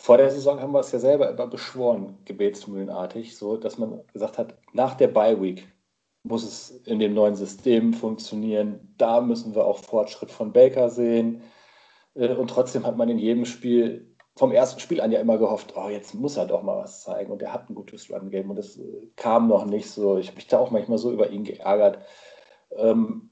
vor 0.00 0.16
der 0.16 0.30
Saison 0.30 0.60
haben 0.60 0.72
wir 0.72 0.80
es 0.80 0.92
ja 0.92 0.98
selber 0.98 1.28
immer 1.28 1.46
beschworen, 1.48 2.18
gebetsmühlenartig, 2.24 3.36
so 3.36 3.56
dass 3.56 3.78
man 3.78 4.00
gesagt 4.12 4.38
hat, 4.38 4.54
nach 4.72 4.94
der 4.94 5.08
Bye 5.08 5.40
Week 5.40 5.68
muss 6.22 6.44
es 6.44 6.70
in 6.86 6.98
dem 6.98 7.14
neuen 7.14 7.34
System 7.34 7.92
funktionieren. 7.92 8.94
Da 8.98 9.20
müssen 9.20 9.54
wir 9.54 9.64
auch 9.64 9.78
Fortschritt 9.78 10.30
von 10.30 10.52
Baker 10.52 10.90
sehen. 10.90 11.42
Äh, 12.14 12.34
und 12.34 12.48
trotzdem 12.50 12.86
hat 12.86 12.96
man 12.96 13.08
in 13.08 13.18
jedem 13.18 13.44
Spiel 13.44 14.14
vom 14.36 14.52
ersten 14.52 14.78
Spiel 14.78 15.00
an 15.00 15.10
ja 15.10 15.20
immer 15.20 15.36
gehofft, 15.38 15.74
oh, 15.76 15.88
jetzt 15.88 16.14
muss 16.14 16.36
er 16.36 16.46
doch 16.46 16.62
mal 16.62 16.78
was 16.78 17.02
zeigen. 17.02 17.32
Und 17.32 17.42
er 17.42 17.52
hat 17.52 17.68
ein 17.68 17.74
gutes 17.74 18.10
Run-Game 18.10 18.50
und 18.50 18.58
es 18.58 18.78
äh, 18.78 19.08
kam 19.16 19.48
noch 19.48 19.64
nicht 19.64 19.90
so. 19.90 20.18
Ich 20.18 20.28
habe 20.28 20.36
mich 20.36 20.46
da 20.46 20.58
auch 20.58 20.70
manchmal 20.70 20.98
so 20.98 21.12
über 21.12 21.30
ihn 21.30 21.44
geärgert. 21.44 21.98
Ähm, 22.76 23.30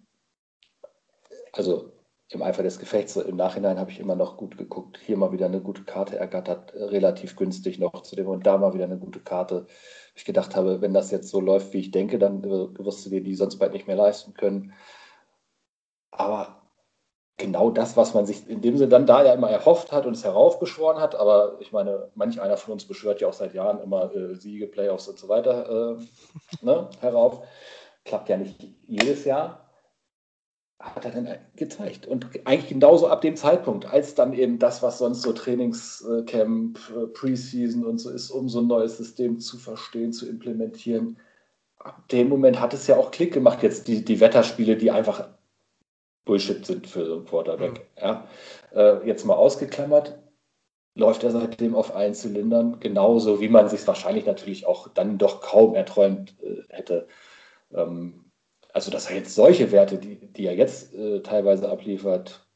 also 1.53 1.96
im 2.29 2.43
Eifer 2.43 2.63
des 2.63 2.79
Gefechts. 2.79 3.17
Im 3.17 3.37
Nachhinein 3.37 3.79
habe 3.79 3.91
ich 3.91 4.01
immer 4.01 4.17
noch 4.17 4.37
gut 4.37 4.59
geguckt. 4.59 4.99
Hier 5.05 5.17
mal 5.17 5.33
wieder 5.33 5.47
eine 5.47 5.61
gute 5.61 5.85
Karte 5.85 6.17
ergattert, 6.19 6.75
äh, 6.75 6.85
relativ 6.85 7.37
günstig 7.37 7.79
noch 7.79 8.03
zu 8.03 8.17
dem 8.17 8.27
und 8.27 8.47
da 8.47 8.59
mal 8.59 8.75
wieder 8.75 8.85
eine 8.85 8.99
gute 8.99 9.21
Karte. 9.21 9.67
Ich 10.15 10.25
gedacht 10.25 10.57
habe, 10.57 10.81
wenn 10.81 10.95
das 10.95 11.11
jetzt 11.11 11.29
so 11.29 11.41
läuft, 11.41 11.73
wie 11.73 11.81
ich 11.81 11.91
denke, 11.93 12.19
dann 12.19 12.43
äh, 12.43 12.79
wirst 12.85 13.07
du 13.07 13.11
dir 13.11 13.23
die 13.23 13.35
sonst 13.35 13.59
bald 13.59 13.73
nicht 13.73 13.87
mehr 13.87 13.97
leisten 13.97 14.35
können. 14.35 14.73
Aber 16.11 16.63
genau 17.37 17.71
das, 17.71 17.97
was 17.97 18.15
man 18.15 18.27
sich 18.27 18.49
in 18.49 18.61
dem 18.63 18.77
Sinne 18.77 18.89
dann 18.89 19.07
da 19.07 19.25
ja 19.25 19.35
immer 19.35 19.51
erhofft 19.51 19.93
hat 19.93 20.07
und 20.07 20.15
es 20.15 20.25
heraufbeschworen 20.25 21.01
hat, 21.01 21.15
aber 21.15 21.59
ich 21.61 21.71
meine, 21.73 22.11
manch 22.15 22.41
einer 22.41 22.57
von 22.57 22.73
uns 22.73 22.87
beschwört 22.87 23.21
ja 23.21 23.29
auch 23.29 23.35
seit 23.35 23.55
Jahren 23.55 23.81
immer 23.81 24.15
äh, 24.15 24.35
Siege, 24.35 24.67
Playoffs 24.67 25.09
und 25.09 25.19
so 25.19 25.29
weiter 25.29 25.97
äh, 25.99 26.07
ne, 26.65 26.89
herauf. 27.01 27.47
Klappt 28.05 28.29
ja 28.29 28.37
nicht 28.37 28.67
jedes 28.87 29.25
Jahr. 29.25 29.66
Hat 30.79 31.05
er 31.05 31.11
denn 31.11 31.29
gezeigt. 31.57 32.07
Und 32.07 32.27
eigentlich 32.45 32.69
genauso 32.69 33.09
ab 33.09 33.23
dem 33.23 33.37
Zeitpunkt, 33.37 33.87
als 33.87 34.15
dann 34.15 34.33
eben 34.35 34.59
das, 34.59 34.83
was 34.83 34.99
sonst 34.99 35.23
so 35.23 35.33
Trainingscamp, 35.33 36.79
äh, 36.95 37.07
Preseason 37.09 37.85
und 37.85 37.99
so 37.99 38.11
ist, 38.11 38.31
um 38.31 38.49
so 38.49 38.61
ein 38.61 38.67
neues 38.67 38.99
System 38.99 39.41
zu 39.41 39.57
verstehen, 39.57 40.13
zu 40.13 40.29
implementieren. 40.29 41.19
Ab 41.79 42.09
dem 42.09 42.29
Moment 42.29 42.61
hat 42.61 42.75
es 42.75 42.87
ja 42.87 42.97
auch 42.97 43.11
Klick 43.11 43.33
gemacht. 43.33 43.63
Jetzt 43.63 43.89
die, 43.89 44.05
die 44.05 44.21
Wetterspiele, 44.21 44.77
die 44.77 44.91
einfach 44.91 45.29
Bullshit 46.25 46.67
sind 46.67 46.87
für 46.87 47.07
so 47.07 47.15
einen 47.15 47.25
Quarterback. 47.25 47.73
Mhm. 47.73 48.03
Ja. 48.03 48.29
Äh, 48.75 49.07
jetzt 49.07 49.25
mal 49.25 49.35
ausgeklammert, 49.35 50.19
läuft 50.95 51.25
er 51.25 51.31
seitdem 51.31 51.75
auf 51.75 51.95
allen 51.95 52.15
Zylindern, 52.15 52.81
genauso 52.81 53.41
wie 53.41 53.49
man 53.49 53.69
sich 53.69 53.87
wahrscheinlich 53.87 54.27
natürlich 54.27 54.67
auch 54.67 54.89
dann 54.89 55.17
doch 55.17 55.41
kaum 55.41 55.75
erträumt 55.75 56.35
äh, 56.43 56.63
hätte. 56.69 57.07
Ähm, 57.73 58.26
also, 58.77 58.91
dass 58.91 59.09
er 59.09 59.17
jetzt 59.17 59.35
solche 59.35 59.73
Werte, 59.73 59.97
die, 59.97 60.17
die 60.17 60.45
er 60.45 60.55
jetzt 60.55 60.95
äh, 60.95 61.21
teilweise 61.23 61.67
abliefert, 61.71 62.47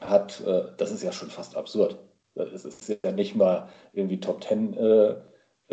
hat, 0.00 0.40
äh, 0.40 0.62
das 0.78 0.90
ist 0.90 1.02
ja 1.02 1.12
schon 1.12 1.28
fast 1.28 1.58
absurd. 1.58 1.98
Es 2.34 2.64
ist 2.64 2.88
ja 2.88 3.12
nicht 3.12 3.36
mal 3.36 3.68
irgendwie 3.92 4.18
Top 4.18 4.42
10 4.42 4.72
äh, 4.72 5.16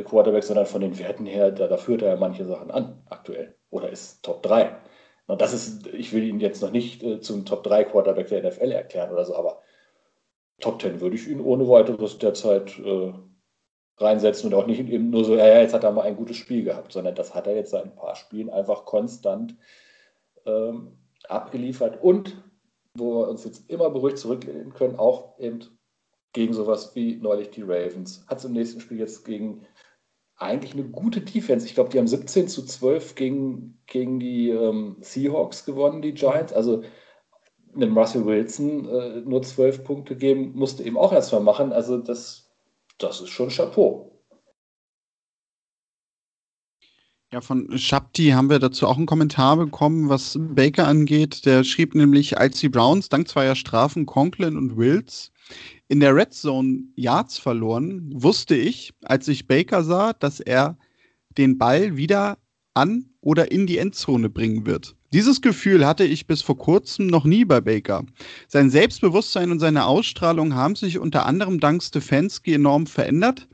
Quarterback, 0.03 0.43
sondern 0.43 0.65
von 0.65 0.81
den 0.81 0.99
Werten 0.99 1.25
her, 1.25 1.49
da, 1.49 1.69
da 1.69 1.77
führt 1.77 2.01
er 2.01 2.09
ja 2.09 2.15
manche 2.17 2.43
Sachen 2.43 2.71
an 2.71 3.03
aktuell 3.09 3.55
oder 3.69 3.89
ist 3.89 4.21
Top 4.21 4.43
3. 4.43 4.75
Und 5.27 5.39
das 5.39 5.53
ist, 5.53 5.87
ich 5.87 6.11
will 6.11 6.25
ihn 6.25 6.41
jetzt 6.41 6.61
noch 6.61 6.71
nicht 6.71 7.01
äh, 7.01 7.21
zum 7.21 7.45
Top 7.45 7.63
3 7.63 7.85
Quarterback 7.85 8.27
der 8.27 8.43
NFL 8.43 8.71
erklären 8.71 9.13
oder 9.13 9.23
so, 9.23 9.33
aber 9.33 9.61
Top 10.59 10.81
10 10.81 10.99
würde 10.99 11.15
ich 11.15 11.25
ihn 11.25 11.39
ohne 11.39 11.69
weiteres 11.69 12.17
derzeit 12.17 12.77
äh, 12.79 13.13
reinsetzen 13.97 14.51
und 14.51 14.59
auch 14.59 14.67
nicht 14.67 14.81
eben 14.89 15.09
nur 15.09 15.23
so, 15.23 15.37
ja, 15.37 15.47
ja, 15.47 15.61
jetzt 15.61 15.73
hat 15.73 15.85
er 15.85 15.91
mal 15.93 16.01
ein 16.01 16.17
gutes 16.17 16.35
Spiel 16.35 16.65
gehabt, 16.65 16.91
sondern 16.91 17.15
das 17.15 17.33
hat 17.33 17.47
er 17.47 17.55
jetzt 17.55 17.71
seit 17.71 17.85
ein 17.85 17.95
paar 17.95 18.17
Spielen 18.17 18.49
einfach 18.49 18.83
konstant 18.83 19.55
ähm, 20.45 20.97
abgeliefert 21.27 22.01
und 22.01 22.41
wo 22.97 23.19
wir 23.19 23.27
uns 23.27 23.43
jetzt 23.43 23.69
immer 23.69 23.89
beruhigt 23.89 24.17
zurücklehnen 24.17 24.73
können, 24.73 24.97
auch 24.97 25.37
eben 25.39 25.59
gegen 26.33 26.53
sowas 26.53 26.95
wie 26.95 27.17
neulich 27.17 27.49
die 27.51 27.61
Ravens. 27.61 28.25
Hat 28.27 28.39
es 28.39 28.45
im 28.45 28.53
nächsten 28.53 28.79
Spiel 28.79 28.99
jetzt 28.99 29.25
gegen 29.25 29.65
eigentlich 30.37 30.73
eine 30.73 30.83
gute 30.83 31.21
Defense. 31.21 31.65
Ich 31.65 31.75
glaube, 31.75 31.89
die 31.89 31.97
haben 31.97 32.07
17 32.07 32.47
zu 32.47 32.65
12 32.65 33.15
gegen, 33.15 33.79
gegen 33.87 34.19
die 34.19 34.49
ähm, 34.49 34.97
Seahawks 34.99 35.65
gewonnen, 35.65 36.01
die 36.01 36.13
Giants. 36.13 36.53
Also 36.53 36.83
einem 37.73 37.97
Russell 37.97 38.25
Wilson 38.25 38.87
äh, 38.87 39.21
nur 39.21 39.41
12 39.43 39.83
Punkte 39.83 40.15
geben, 40.15 40.53
musste 40.55 40.83
eben 40.83 40.97
auch 40.97 41.13
erstmal 41.13 41.41
machen. 41.41 41.71
Also 41.71 41.97
das, 41.97 42.49
das 42.97 43.21
ist 43.21 43.29
schon 43.29 43.49
Chapeau. 43.49 44.14
Ja, 47.35 47.41
von 47.41 47.77
Shabti 47.77 48.29
haben 48.29 48.49
wir 48.49 48.59
dazu 48.59 48.87
auch 48.87 48.95
einen 48.95 49.07
Kommentar 49.07 49.57
bekommen, 49.57 50.07
was 50.07 50.39
Baker 50.39 50.87
angeht. 50.87 51.45
Der 51.45 51.65
schrieb 51.65 51.93
nämlich, 51.93 52.37
als 52.37 52.61
die 52.61 52.69
Browns 52.69 53.09
dank 53.09 53.27
zweier 53.27 53.55
Strafen 53.55 54.05
Conklin 54.05 54.55
und 54.55 54.77
Wills 54.77 55.33
in 55.89 55.99
der 55.99 56.15
Red 56.15 56.33
Zone 56.33 56.85
Yards 56.95 57.37
verloren, 57.37 58.09
wusste 58.13 58.55
ich, 58.55 58.93
als 59.03 59.27
ich 59.27 59.47
Baker 59.47 59.83
sah, 59.83 60.13
dass 60.13 60.39
er 60.39 60.77
den 61.37 61.57
Ball 61.57 61.97
wieder 61.97 62.37
an 62.73 63.09
oder 63.19 63.51
in 63.51 63.67
die 63.67 63.79
Endzone 63.79 64.29
bringen 64.29 64.65
wird. 64.65 64.95
Dieses 65.11 65.41
Gefühl 65.41 65.85
hatte 65.85 66.05
ich 66.05 66.27
bis 66.27 66.41
vor 66.41 66.57
kurzem 66.57 67.07
noch 67.07 67.25
nie 67.25 67.43
bei 67.43 67.59
Baker. 67.59 68.05
Sein 68.47 68.69
Selbstbewusstsein 68.69 69.51
und 69.51 69.59
seine 69.59 69.87
Ausstrahlung 69.87 70.55
haben 70.55 70.77
sich 70.77 70.99
unter 70.99 71.25
anderem 71.25 71.59
dank 71.59 71.83
Stefanski 71.83 72.53
enorm 72.53 72.87
verändert. 72.87 73.49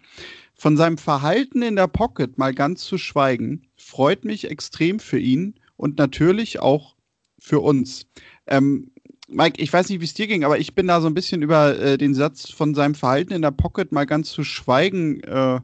Von 0.61 0.77
seinem 0.77 0.99
Verhalten 0.99 1.63
in 1.63 1.75
der 1.75 1.87
Pocket 1.87 2.37
mal 2.37 2.53
ganz 2.53 2.83
zu 2.83 2.99
schweigen, 2.99 3.63
freut 3.77 4.23
mich 4.23 4.47
extrem 4.47 4.99
für 4.99 5.17
ihn 5.17 5.55
und 5.75 5.97
natürlich 5.97 6.59
auch 6.59 6.95
für 7.39 7.61
uns. 7.61 8.05
Ähm, 8.45 8.91
Mike, 9.27 9.59
ich 9.59 9.73
weiß 9.73 9.89
nicht, 9.89 10.01
wie 10.01 10.05
es 10.05 10.13
dir 10.13 10.27
ging, 10.27 10.43
aber 10.43 10.59
ich 10.59 10.75
bin 10.75 10.85
da 10.85 11.01
so 11.01 11.07
ein 11.07 11.15
bisschen 11.15 11.41
über 11.41 11.79
äh, 11.79 11.97
den 11.97 12.13
Satz 12.13 12.51
von 12.51 12.75
seinem 12.75 12.93
Verhalten 12.93 13.33
in 13.33 13.41
der 13.41 13.49
Pocket 13.49 13.91
mal 13.91 14.05
ganz 14.05 14.29
zu 14.29 14.43
schweigen, 14.43 15.21
äh, 15.21 15.61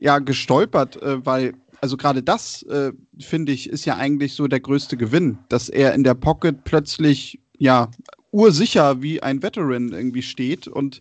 ja, 0.00 0.18
gestolpert, 0.18 1.00
äh, 1.00 1.24
weil, 1.24 1.52
also 1.80 1.96
gerade 1.96 2.24
das, 2.24 2.64
äh, 2.64 2.90
finde 3.20 3.52
ich, 3.52 3.70
ist 3.70 3.84
ja 3.84 3.94
eigentlich 3.96 4.32
so 4.32 4.48
der 4.48 4.58
größte 4.58 4.96
Gewinn, 4.96 5.38
dass 5.48 5.68
er 5.68 5.94
in 5.94 6.02
der 6.02 6.14
Pocket 6.14 6.64
plötzlich, 6.64 7.38
ja, 7.58 7.88
ursicher 8.32 9.02
wie 9.02 9.22
ein 9.22 9.40
Veteran 9.40 9.92
irgendwie 9.92 10.22
steht 10.22 10.66
und 10.66 11.00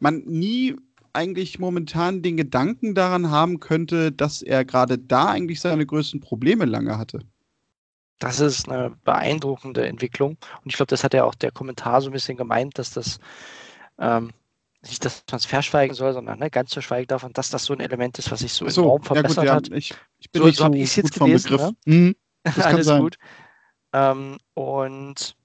man 0.00 0.22
nie 0.24 0.74
eigentlich 1.16 1.58
momentan 1.58 2.22
den 2.22 2.36
Gedanken 2.36 2.94
daran 2.94 3.30
haben 3.30 3.58
könnte, 3.58 4.12
dass 4.12 4.42
er 4.42 4.64
gerade 4.64 4.98
da 4.98 5.28
eigentlich 5.30 5.60
seine 5.60 5.86
größten 5.86 6.20
Probleme 6.20 6.66
lange 6.66 6.98
hatte. 6.98 7.20
Das 8.18 8.40
ist 8.40 8.68
eine 8.68 8.96
beeindruckende 9.04 9.86
Entwicklung. 9.86 10.38
Und 10.62 10.66
ich 10.66 10.76
glaube, 10.76 10.90
das 10.90 11.04
hat 11.04 11.14
ja 11.14 11.24
auch 11.24 11.34
der 11.34 11.50
Kommentar 11.50 12.00
so 12.00 12.08
ein 12.08 12.12
bisschen 12.12 12.36
gemeint, 12.36 12.78
dass 12.78 12.90
das 12.90 13.18
ähm, 13.98 14.30
nicht 14.82 15.04
das 15.04 15.24
Transferschweigen 15.26 15.94
soll, 15.94 16.12
sondern 16.12 16.38
ne, 16.38 16.50
ganz 16.50 16.70
zu 16.70 16.80
schweigen 16.80 17.08
davon, 17.08 17.32
dass 17.32 17.50
das 17.50 17.64
so 17.64 17.72
ein 17.72 17.80
Element 17.80 18.18
ist, 18.18 18.30
was 18.30 18.40
sich 18.40 18.52
so, 18.52 18.68
so 18.68 18.82
enorm 18.82 19.02
verbessert 19.02 19.44
ja 19.44 19.56
gut, 19.56 19.68
ja, 19.68 19.74
hat. 19.74 19.78
Ich, 19.78 19.94
ich 20.18 20.30
bin 20.30 20.42
so, 20.42 20.46
nicht 20.46 20.56
so, 20.56 20.60
so 20.60 20.64
habe 20.66 20.76
ich 20.76 20.84
es 20.84 20.96
jetzt 20.96 21.18
gelesen. 21.18 21.56
Ne? 21.56 21.76
Mhm, 21.84 22.16
Alles 22.62 22.88
gut. 22.88 23.16
Ähm, 23.92 24.38
und 24.54 25.36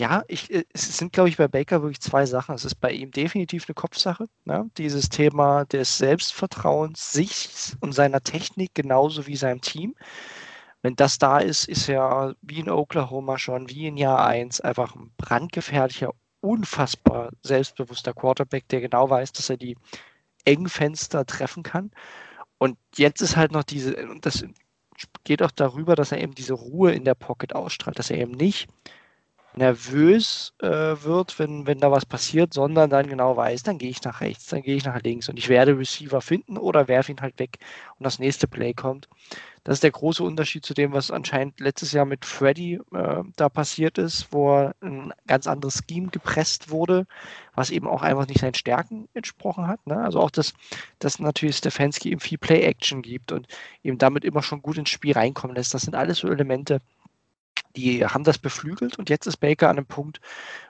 ja, 0.00 0.24
ich, 0.28 0.50
äh, 0.50 0.64
es 0.72 0.96
sind, 0.96 1.12
glaube 1.12 1.28
ich, 1.28 1.36
bei 1.36 1.46
Baker 1.46 1.82
wirklich 1.82 2.00
zwei 2.00 2.24
Sachen. 2.24 2.54
Es 2.54 2.64
ist 2.64 2.76
bei 2.76 2.90
ihm 2.90 3.10
definitiv 3.10 3.66
eine 3.68 3.74
Kopfsache. 3.74 4.26
Ne? 4.46 4.70
Dieses 4.78 5.10
Thema 5.10 5.66
des 5.66 5.98
Selbstvertrauens, 5.98 7.12
sich 7.12 7.74
und 7.80 7.92
seiner 7.92 8.22
Technik 8.22 8.74
genauso 8.74 9.26
wie 9.26 9.36
seinem 9.36 9.60
Team. 9.60 9.94
Wenn 10.82 10.96
das 10.96 11.18
da 11.18 11.38
ist, 11.38 11.68
ist 11.68 11.88
er 11.90 12.34
wie 12.40 12.60
in 12.60 12.70
Oklahoma 12.70 13.36
schon, 13.36 13.68
wie 13.68 13.86
in 13.86 13.98
Jahr 13.98 14.26
1, 14.26 14.62
einfach 14.62 14.96
ein 14.96 15.12
brandgefährlicher, 15.18 16.12
unfassbar 16.40 17.30
selbstbewusster 17.42 18.14
Quarterback, 18.14 18.66
der 18.68 18.80
genau 18.80 19.10
weiß, 19.10 19.32
dass 19.32 19.50
er 19.50 19.58
die 19.58 19.76
engen 20.46 20.70
Fenster 20.70 21.26
treffen 21.26 21.62
kann. 21.62 21.90
Und 22.56 22.78
jetzt 22.96 23.20
ist 23.20 23.36
halt 23.36 23.52
noch 23.52 23.64
diese, 23.64 23.94
und 24.08 24.24
das 24.24 24.46
geht 25.24 25.42
auch 25.42 25.50
darüber, 25.50 25.94
dass 25.94 26.12
er 26.12 26.22
eben 26.22 26.34
diese 26.34 26.54
Ruhe 26.54 26.92
in 26.92 27.04
der 27.04 27.14
Pocket 27.14 27.54
ausstrahlt, 27.54 27.98
dass 27.98 28.08
er 28.08 28.16
eben 28.16 28.32
nicht 28.32 28.66
nervös 29.54 30.52
äh, 30.60 30.68
wird, 30.68 31.38
wenn, 31.38 31.66
wenn 31.66 31.78
da 31.78 31.90
was 31.90 32.06
passiert, 32.06 32.54
sondern 32.54 32.90
dann 32.90 33.08
genau 33.08 33.36
weiß, 33.36 33.62
dann 33.62 33.78
gehe 33.78 33.90
ich 33.90 34.02
nach 34.02 34.20
rechts, 34.20 34.46
dann 34.46 34.62
gehe 34.62 34.76
ich 34.76 34.84
nach 34.84 35.02
links 35.02 35.28
und 35.28 35.38
ich 35.38 35.48
werde 35.48 35.76
Receiver 35.76 36.20
finden 36.20 36.56
oder 36.56 36.88
werfe 36.88 37.12
ihn 37.12 37.20
halt 37.20 37.38
weg 37.38 37.58
und 37.98 38.04
das 38.04 38.18
nächste 38.18 38.46
Play 38.46 38.74
kommt. 38.74 39.08
Das 39.64 39.74
ist 39.74 39.82
der 39.82 39.90
große 39.90 40.22
Unterschied 40.22 40.64
zu 40.64 40.72
dem, 40.72 40.92
was 40.92 41.10
anscheinend 41.10 41.60
letztes 41.60 41.92
Jahr 41.92 42.06
mit 42.06 42.24
Freddy 42.24 42.80
äh, 42.94 43.22
da 43.36 43.48
passiert 43.50 43.98
ist, 43.98 44.28
wo 44.32 44.72
ein 44.80 45.12
ganz 45.26 45.46
anderes 45.46 45.82
Scheme 45.86 46.08
gepresst 46.08 46.70
wurde, 46.70 47.06
was 47.54 47.70
eben 47.70 47.86
auch 47.86 48.00
einfach 48.02 48.26
nicht 48.26 48.40
seinen 48.40 48.54
Stärken 48.54 49.08
entsprochen 49.12 49.66
hat. 49.66 49.86
Ne? 49.86 50.02
Also 50.02 50.20
auch, 50.20 50.30
dass, 50.30 50.54
dass 50.98 51.18
natürlich 51.18 51.56
Stefanski 51.56 52.10
ihm 52.10 52.20
viel 52.20 52.38
Play-Action 52.38 53.02
gibt 53.02 53.32
und 53.32 53.48
eben 53.82 53.98
damit 53.98 54.24
immer 54.24 54.42
schon 54.42 54.62
gut 54.62 54.78
ins 54.78 54.90
Spiel 54.90 55.12
reinkommen 55.12 55.54
lässt. 55.54 55.74
Das 55.74 55.82
sind 55.82 55.94
alles 55.94 56.18
so 56.18 56.28
Elemente, 56.28 56.80
die 57.76 58.04
haben 58.04 58.24
das 58.24 58.38
beflügelt 58.38 58.98
und 58.98 59.10
jetzt 59.10 59.26
ist 59.26 59.38
Baker 59.38 59.68
an 59.68 59.78
einem 59.78 59.86
Punkt, 59.86 60.20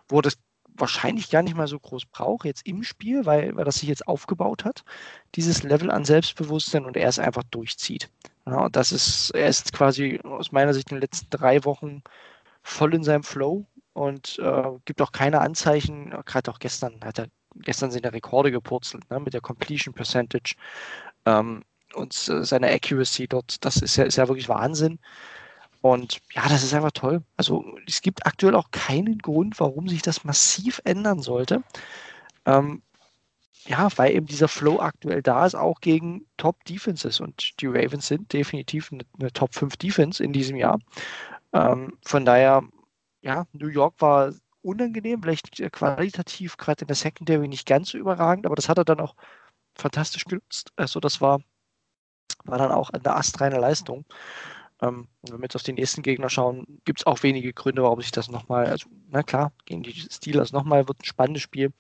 wo 0.08 0.20
das 0.20 0.38
wahrscheinlich 0.80 1.30
gar 1.30 1.42
nicht 1.42 1.56
mal 1.56 1.68
so 1.68 1.78
groß 1.78 2.06
braucht 2.06 2.44
jetzt 2.44 2.66
im 2.66 2.82
Spiel, 2.82 3.26
weil, 3.26 3.54
weil 3.56 3.64
das 3.64 3.76
sich 3.76 3.88
jetzt 3.88 4.06
aufgebaut 4.08 4.64
hat, 4.64 4.84
dieses 5.34 5.62
Level 5.62 5.90
an 5.90 6.04
Selbstbewusstsein 6.04 6.84
und 6.84 6.96
er 6.96 7.08
es 7.08 7.18
einfach 7.18 7.44
durchzieht. 7.44 8.10
Ja, 8.46 8.64
und 8.64 8.76
das 8.76 8.92
ist, 8.92 9.30
er 9.30 9.48
ist 9.48 9.72
quasi 9.72 10.20
aus 10.24 10.52
meiner 10.52 10.74
Sicht 10.74 10.90
in 10.90 10.96
den 10.96 11.02
letzten 11.02 11.30
drei 11.30 11.64
Wochen 11.64 12.02
voll 12.62 12.94
in 12.94 13.04
seinem 13.04 13.22
Flow 13.22 13.66
und 13.92 14.38
äh, 14.38 14.62
gibt 14.84 15.02
auch 15.02 15.12
keine 15.12 15.40
Anzeichen, 15.40 16.10
gerade 16.24 16.50
auch 16.50 16.58
gestern 16.58 17.00
hat 17.04 17.18
er, 17.18 17.26
gestern 17.56 17.90
sind 17.90 18.04
ja 18.04 18.10
Rekorde 18.10 18.50
gepurzelt, 18.50 19.08
ne, 19.10 19.20
mit 19.20 19.34
der 19.34 19.40
Completion 19.40 19.94
Percentage 19.94 20.54
ähm, 21.26 21.62
und 21.94 22.12
seine 22.12 22.70
Accuracy 22.70 23.26
dort, 23.26 23.64
das 23.64 23.76
ist 23.76 23.96
ja, 23.96 24.04
ist 24.04 24.16
ja 24.16 24.28
wirklich 24.28 24.48
Wahnsinn. 24.48 25.00
Und 25.82 26.20
ja, 26.32 26.48
das 26.48 26.62
ist 26.62 26.74
einfach 26.74 26.92
toll. 26.92 27.22
Also 27.36 27.64
es 27.86 28.02
gibt 28.02 28.26
aktuell 28.26 28.54
auch 28.54 28.70
keinen 28.70 29.18
Grund, 29.18 29.58
warum 29.60 29.88
sich 29.88 30.02
das 30.02 30.24
massiv 30.24 30.80
ändern 30.84 31.20
sollte. 31.20 31.62
Ähm, 32.44 32.82
ja, 33.66 33.88
weil 33.96 34.14
eben 34.14 34.26
dieser 34.26 34.48
Flow 34.48 34.80
aktuell 34.80 35.22
da 35.22 35.46
ist, 35.46 35.54
auch 35.54 35.80
gegen 35.80 36.26
Top-Defenses. 36.36 37.20
Und 37.20 37.60
die 37.60 37.66
Ravens 37.66 38.08
sind 38.08 38.32
definitiv 38.32 38.92
eine, 38.92 39.04
eine 39.18 39.32
Top-5-Defense 39.32 40.22
in 40.22 40.32
diesem 40.32 40.56
Jahr. 40.56 40.78
Ähm, 41.52 41.98
von 42.04 42.24
daher, 42.24 42.62
ja, 43.22 43.46
New 43.52 43.68
York 43.68 43.94
war 44.00 44.32
unangenehm, 44.62 45.22
vielleicht 45.22 45.56
qualitativ 45.72 46.56
gerade 46.56 46.82
in 46.82 46.86
der 46.88 46.96
Secondary 46.96 47.48
nicht 47.48 47.66
ganz 47.66 47.90
so 47.90 47.98
überragend, 47.98 48.46
aber 48.46 48.56
das 48.56 48.68
hat 48.68 48.78
er 48.78 48.84
dann 48.84 49.00
auch 49.00 49.14
fantastisch 49.74 50.24
genutzt. 50.24 50.72
Also 50.76 51.00
das 51.00 51.20
war, 51.20 51.40
war 52.44 52.58
dann 52.58 52.72
auch 52.72 52.90
eine 52.90 53.14
astreine 53.14 53.58
Leistung. 53.58 54.04
Ähm, 54.82 55.08
wenn 55.22 55.38
wir 55.38 55.44
jetzt 55.44 55.56
auf 55.56 55.62
den 55.62 55.74
nächsten 55.74 56.02
Gegner 56.02 56.30
schauen, 56.30 56.80
gibt 56.84 57.00
es 57.00 57.06
auch 57.06 57.22
wenige 57.22 57.52
Gründe, 57.52 57.82
warum 57.82 58.00
sich 58.00 58.12
das 58.12 58.30
nochmal, 58.30 58.66
also 58.66 58.88
na 59.08 59.22
klar, 59.22 59.52
gegen 59.66 59.82
die 59.82 59.92
Steelers 59.92 60.52
nochmal 60.52 60.88
wird 60.88 61.00
ein 61.00 61.04
spannendes 61.04 61.42
Spiel. 61.42 61.72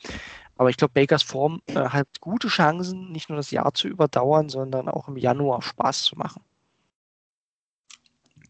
Aber 0.56 0.68
ich 0.68 0.76
glaube, 0.76 0.92
Bakers 0.92 1.22
Form 1.22 1.62
äh, 1.66 1.74
hat 1.74 2.20
gute 2.20 2.48
Chancen, 2.48 3.10
nicht 3.12 3.30
nur 3.30 3.36
das 3.36 3.50
Jahr 3.50 3.72
zu 3.72 3.88
überdauern, 3.88 4.50
sondern 4.50 4.88
auch 4.88 5.08
im 5.08 5.16
Januar 5.16 5.62
Spaß 5.62 6.02
zu 6.02 6.16
machen. 6.16 6.42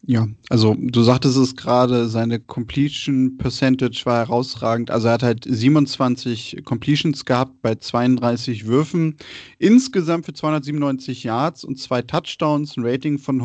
Ja, 0.07 0.27
also 0.49 0.75
du 0.79 1.03
sagtest 1.03 1.37
es 1.37 1.55
gerade, 1.55 2.09
seine 2.09 2.39
Completion 2.39 3.37
Percentage 3.37 4.01
war 4.05 4.17
herausragend. 4.25 4.89
Also 4.89 5.07
er 5.07 5.13
hat 5.13 5.21
halt 5.23 5.45
27 5.47 6.63
Completions 6.65 7.23
gehabt 7.23 7.61
bei 7.61 7.75
32 7.75 8.65
Würfen. 8.65 9.17
Insgesamt 9.59 10.25
für 10.25 10.33
297 10.33 11.23
Yards 11.23 11.63
und 11.63 11.77
zwei 11.77 12.01
Touchdowns, 12.01 12.77
ein 12.77 12.85
Rating 12.85 13.19
von 13.19 13.43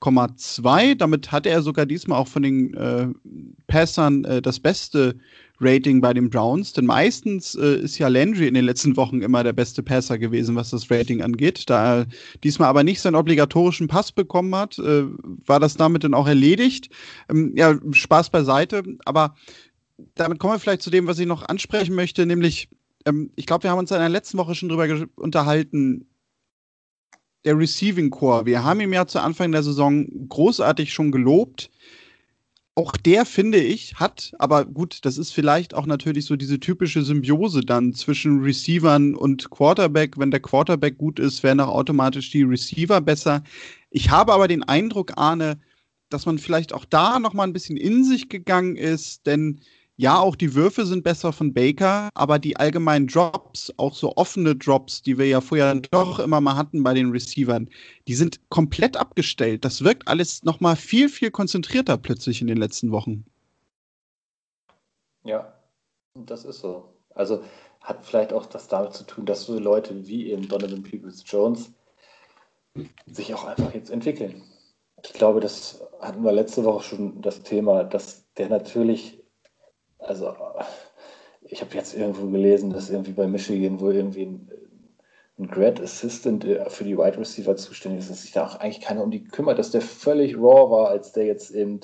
126,2. 0.00 0.96
Damit 0.96 1.32
hatte 1.32 1.48
er 1.48 1.62
sogar 1.62 1.86
diesmal 1.86 2.18
auch 2.18 2.28
von 2.28 2.42
den 2.42 2.74
äh, 2.74 3.08
Passern 3.66 4.24
äh, 4.24 4.42
das 4.42 4.60
beste 4.60 5.16
Rating 5.60 6.00
bei 6.00 6.12
den 6.12 6.28
Browns, 6.28 6.74
denn 6.74 6.84
meistens 6.84 7.54
äh, 7.54 7.76
ist 7.76 7.98
ja 7.98 8.08
Landry 8.08 8.46
in 8.46 8.54
den 8.54 8.66
letzten 8.66 8.96
Wochen 8.96 9.22
immer 9.22 9.42
der 9.42 9.54
beste 9.54 9.82
Passer 9.82 10.18
gewesen, 10.18 10.54
was 10.54 10.70
das 10.70 10.90
Rating 10.90 11.22
angeht. 11.22 11.70
Da 11.70 12.00
er 12.00 12.06
diesmal 12.44 12.68
aber 12.68 12.84
nicht 12.84 13.00
seinen 13.00 13.14
obligatorischen 13.14 13.88
Pass 13.88 14.12
bekommen 14.12 14.54
hat, 14.54 14.78
äh, 14.78 15.04
war 15.46 15.60
das 15.60 15.76
damit 15.76 16.04
dann 16.04 16.14
auch 16.14 16.26
erledigt. 16.26 16.90
Ähm, 17.30 17.54
ja, 17.56 17.78
Spaß 17.90 18.30
beiseite, 18.30 18.82
aber 19.06 19.34
damit 20.14 20.38
kommen 20.38 20.54
wir 20.54 20.58
vielleicht 20.58 20.82
zu 20.82 20.90
dem, 20.90 21.06
was 21.06 21.18
ich 21.18 21.26
noch 21.26 21.48
ansprechen 21.48 21.94
möchte, 21.94 22.26
nämlich, 22.26 22.68
ähm, 23.06 23.30
ich 23.36 23.46
glaube, 23.46 23.64
wir 23.64 23.70
haben 23.70 23.78
uns 23.78 23.90
in 23.90 23.98
der 23.98 24.10
letzten 24.10 24.36
Woche 24.36 24.54
schon 24.54 24.68
drüber 24.68 25.06
unterhalten, 25.16 26.06
der 27.46 27.58
Receiving 27.58 28.10
Core. 28.10 28.44
Wir 28.44 28.62
haben 28.62 28.80
ihn 28.80 28.92
ja 28.92 29.06
zu 29.06 29.22
Anfang 29.22 29.52
der 29.52 29.62
Saison 29.62 30.06
großartig 30.28 30.92
schon 30.92 31.10
gelobt 31.10 31.70
auch 32.76 32.92
der, 32.92 33.24
finde 33.24 33.58
ich, 33.58 33.94
hat, 33.94 34.34
aber 34.38 34.66
gut, 34.66 34.98
das 35.06 35.16
ist 35.16 35.32
vielleicht 35.32 35.72
auch 35.72 35.86
natürlich 35.86 36.26
so 36.26 36.36
diese 36.36 36.60
typische 36.60 37.02
Symbiose 37.02 37.62
dann 37.62 37.94
zwischen 37.94 38.42
Receivern 38.42 39.14
und 39.14 39.48
Quarterback. 39.48 40.18
Wenn 40.18 40.30
der 40.30 40.40
Quarterback 40.40 40.98
gut 40.98 41.18
ist, 41.18 41.42
werden 41.42 41.60
auch 41.60 41.74
automatisch 41.74 42.30
die 42.30 42.42
Receiver 42.42 43.00
besser. 43.00 43.42
Ich 43.88 44.10
habe 44.10 44.34
aber 44.34 44.46
den 44.46 44.62
Eindruck, 44.62 45.12
Arne, 45.16 45.58
dass 46.10 46.26
man 46.26 46.38
vielleicht 46.38 46.74
auch 46.74 46.84
da 46.84 47.18
nochmal 47.18 47.46
ein 47.46 47.54
bisschen 47.54 47.78
in 47.78 48.04
sich 48.04 48.28
gegangen 48.28 48.76
ist, 48.76 49.26
denn 49.26 49.60
ja, 49.98 50.18
auch 50.18 50.36
die 50.36 50.54
Würfe 50.54 50.84
sind 50.84 51.04
besser 51.04 51.32
von 51.32 51.54
Baker, 51.54 52.10
aber 52.14 52.38
die 52.38 52.56
allgemeinen 52.56 53.06
Drops, 53.06 53.72
auch 53.78 53.94
so 53.94 54.14
offene 54.16 54.54
Drops, 54.54 55.00
die 55.00 55.16
wir 55.16 55.26
ja 55.26 55.40
vorher 55.40 55.74
doch 55.74 56.18
immer 56.18 56.40
mal 56.42 56.54
hatten 56.54 56.82
bei 56.82 56.92
den 56.92 57.10
Receivern, 57.10 57.68
die 58.06 58.14
sind 58.14 58.38
komplett 58.50 58.98
abgestellt. 58.98 59.64
Das 59.64 59.82
wirkt 59.82 60.06
alles 60.06 60.42
nochmal 60.42 60.76
viel, 60.76 61.08
viel 61.08 61.30
konzentrierter 61.30 61.96
plötzlich 61.96 62.42
in 62.42 62.46
den 62.46 62.58
letzten 62.58 62.92
Wochen. 62.92 63.24
Ja, 65.24 65.54
das 66.14 66.44
ist 66.44 66.60
so. 66.60 66.92
Also 67.14 67.42
hat 67.80 68.04
vielleicht 68.04 68.34
auch 68.34 68.44
das 68.44 68.68
damit 68.68 68.92
zu 68.92 69.04
tun, 69.04 69.24
dass 69.24 69.46
so 69.46 69.58
Leute 69.58 70.06
wie 70.06 70.30
eben 70.30 70.46
Donovan 70.46 70.82
Peoples 70.82 71.24
Jones 71.26 71.72
sich 73.06 73.32
auch 73.32 73.44
einfach 73.44 73.72
jetzt 73.72 73.90
entwickeln. 73.90 74.42
Ich 75.02 75.14
glaube, 75.14 75.40
das 75.40 75.82
hatten 76.00 76.22
wir 76.22 76.32
letzte 76.32 76.64
Woche 76.64 76.82
schon 76.82 77.22
das 77.22 77.42
Thema, 77.42 77.84
dass 77.84 78.26
der 78.36 78.50
natürlich 78.50 79.15
also 79.98 80.34
ich 81.42 81.60
habe 81.60 81.74
jetzt 81.74 81.94
irgendwo 81.94 82.26
gelesen, 82.26 82.70
dass 82.70 82.90
irgendwie 82.90 83.12
bei 83.12 83.26
Michigan 83.26 83.80
wohl 83.80 83.94
irgendwie 83.94 84.26
ein, 84.26 84.50
ein 85.38 85.48
Grad 85.48 85.80
Assistant 85.80 86.44
für 86.68 86.84
die 86.84 86.96
Wide 86.96 87.18
Receiver 87.18 87.56
zuständig 87.56 88.00
ist, 88.00 88.10
dass 88.10 88.22
sich 88.22 88.32
da 88.32 88.46
auch 88.46 88.56
eigentlich 88.56 88.80
keiner 88.80 89.02
um 89.02 89.10
die 89.10 89.24
kümmert, 89.24 89.58
dass 89.58 89.70
der 89.70 89.82
völlig 89.82 90.36
raw 90.36 90.70
war, 90.70 90.88
als 90.88 91.12
der 91.12 91.26
jetzt 91.26 91.50
eben 91.50 91.80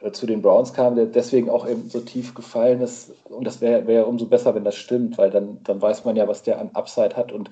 äh, 0.00 0.10
zu 0.12 0.26
den 0.26 0.42
Browns 0.42 0.72
kam, 0.72 0.96
der 0.96 1.06
deswegen 1.06 1.50
auch 1.50 1.68
eben 1.68 1.88
so 1.88 2.00
tief 2.00 2.34
gefallen 2.34 2.80
ist. 2.80 3.12
Und 3.24 3.46
das 3.46 3.60
wäre 3.60 3.86
wär 3.86 4.08
umso 4.08 4.26
besser, 4.26 4.54
wenn 4.54 4.64
das 4.64 4.76
stimmt, 4.76 5.18
weil 5.18 5.30
dann, 5.30 5.62
dann 5.64 5.80
weiß 5.80 6.04
man 6.04 6.16
ja, 6.16 6.28
was 6.28 6.42
der 6.42 6.58
an 6.58 6.70
Upside 6.74 7.16
hat. 7.16 7.32
Und 7.32 7.50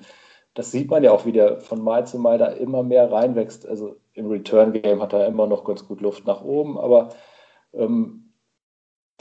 das 0.53 0.71
sieht 0.71 0.89
man 0.89 1.03
ja 1.03 1.11
auch 1.11 1.25
wieder 1.25 1.59
von 1.59 1.81
Mal 1.81 2.07
zu 2.07 2.17
Mal 2.17 2.37
da 2.37 2.47
immer 2.47 2.83
mehr 2.83 3.11
reinwächst. 3.11 3.67
Also 3.67 3.97
im 4.13 4.27
Return-Game 4.27 5.01
hat 5.01 5.13
er 5.13 5.27
immer 5.27 5.47
noch 5.47 5.63
ganz 5.63 5.87
gut 5.87 6.01
Luft 6.01 6.25
nach 6.25 6.43
oben, 6.43 6.77
aber 6.77 7.09
ähm, 7.73 8.24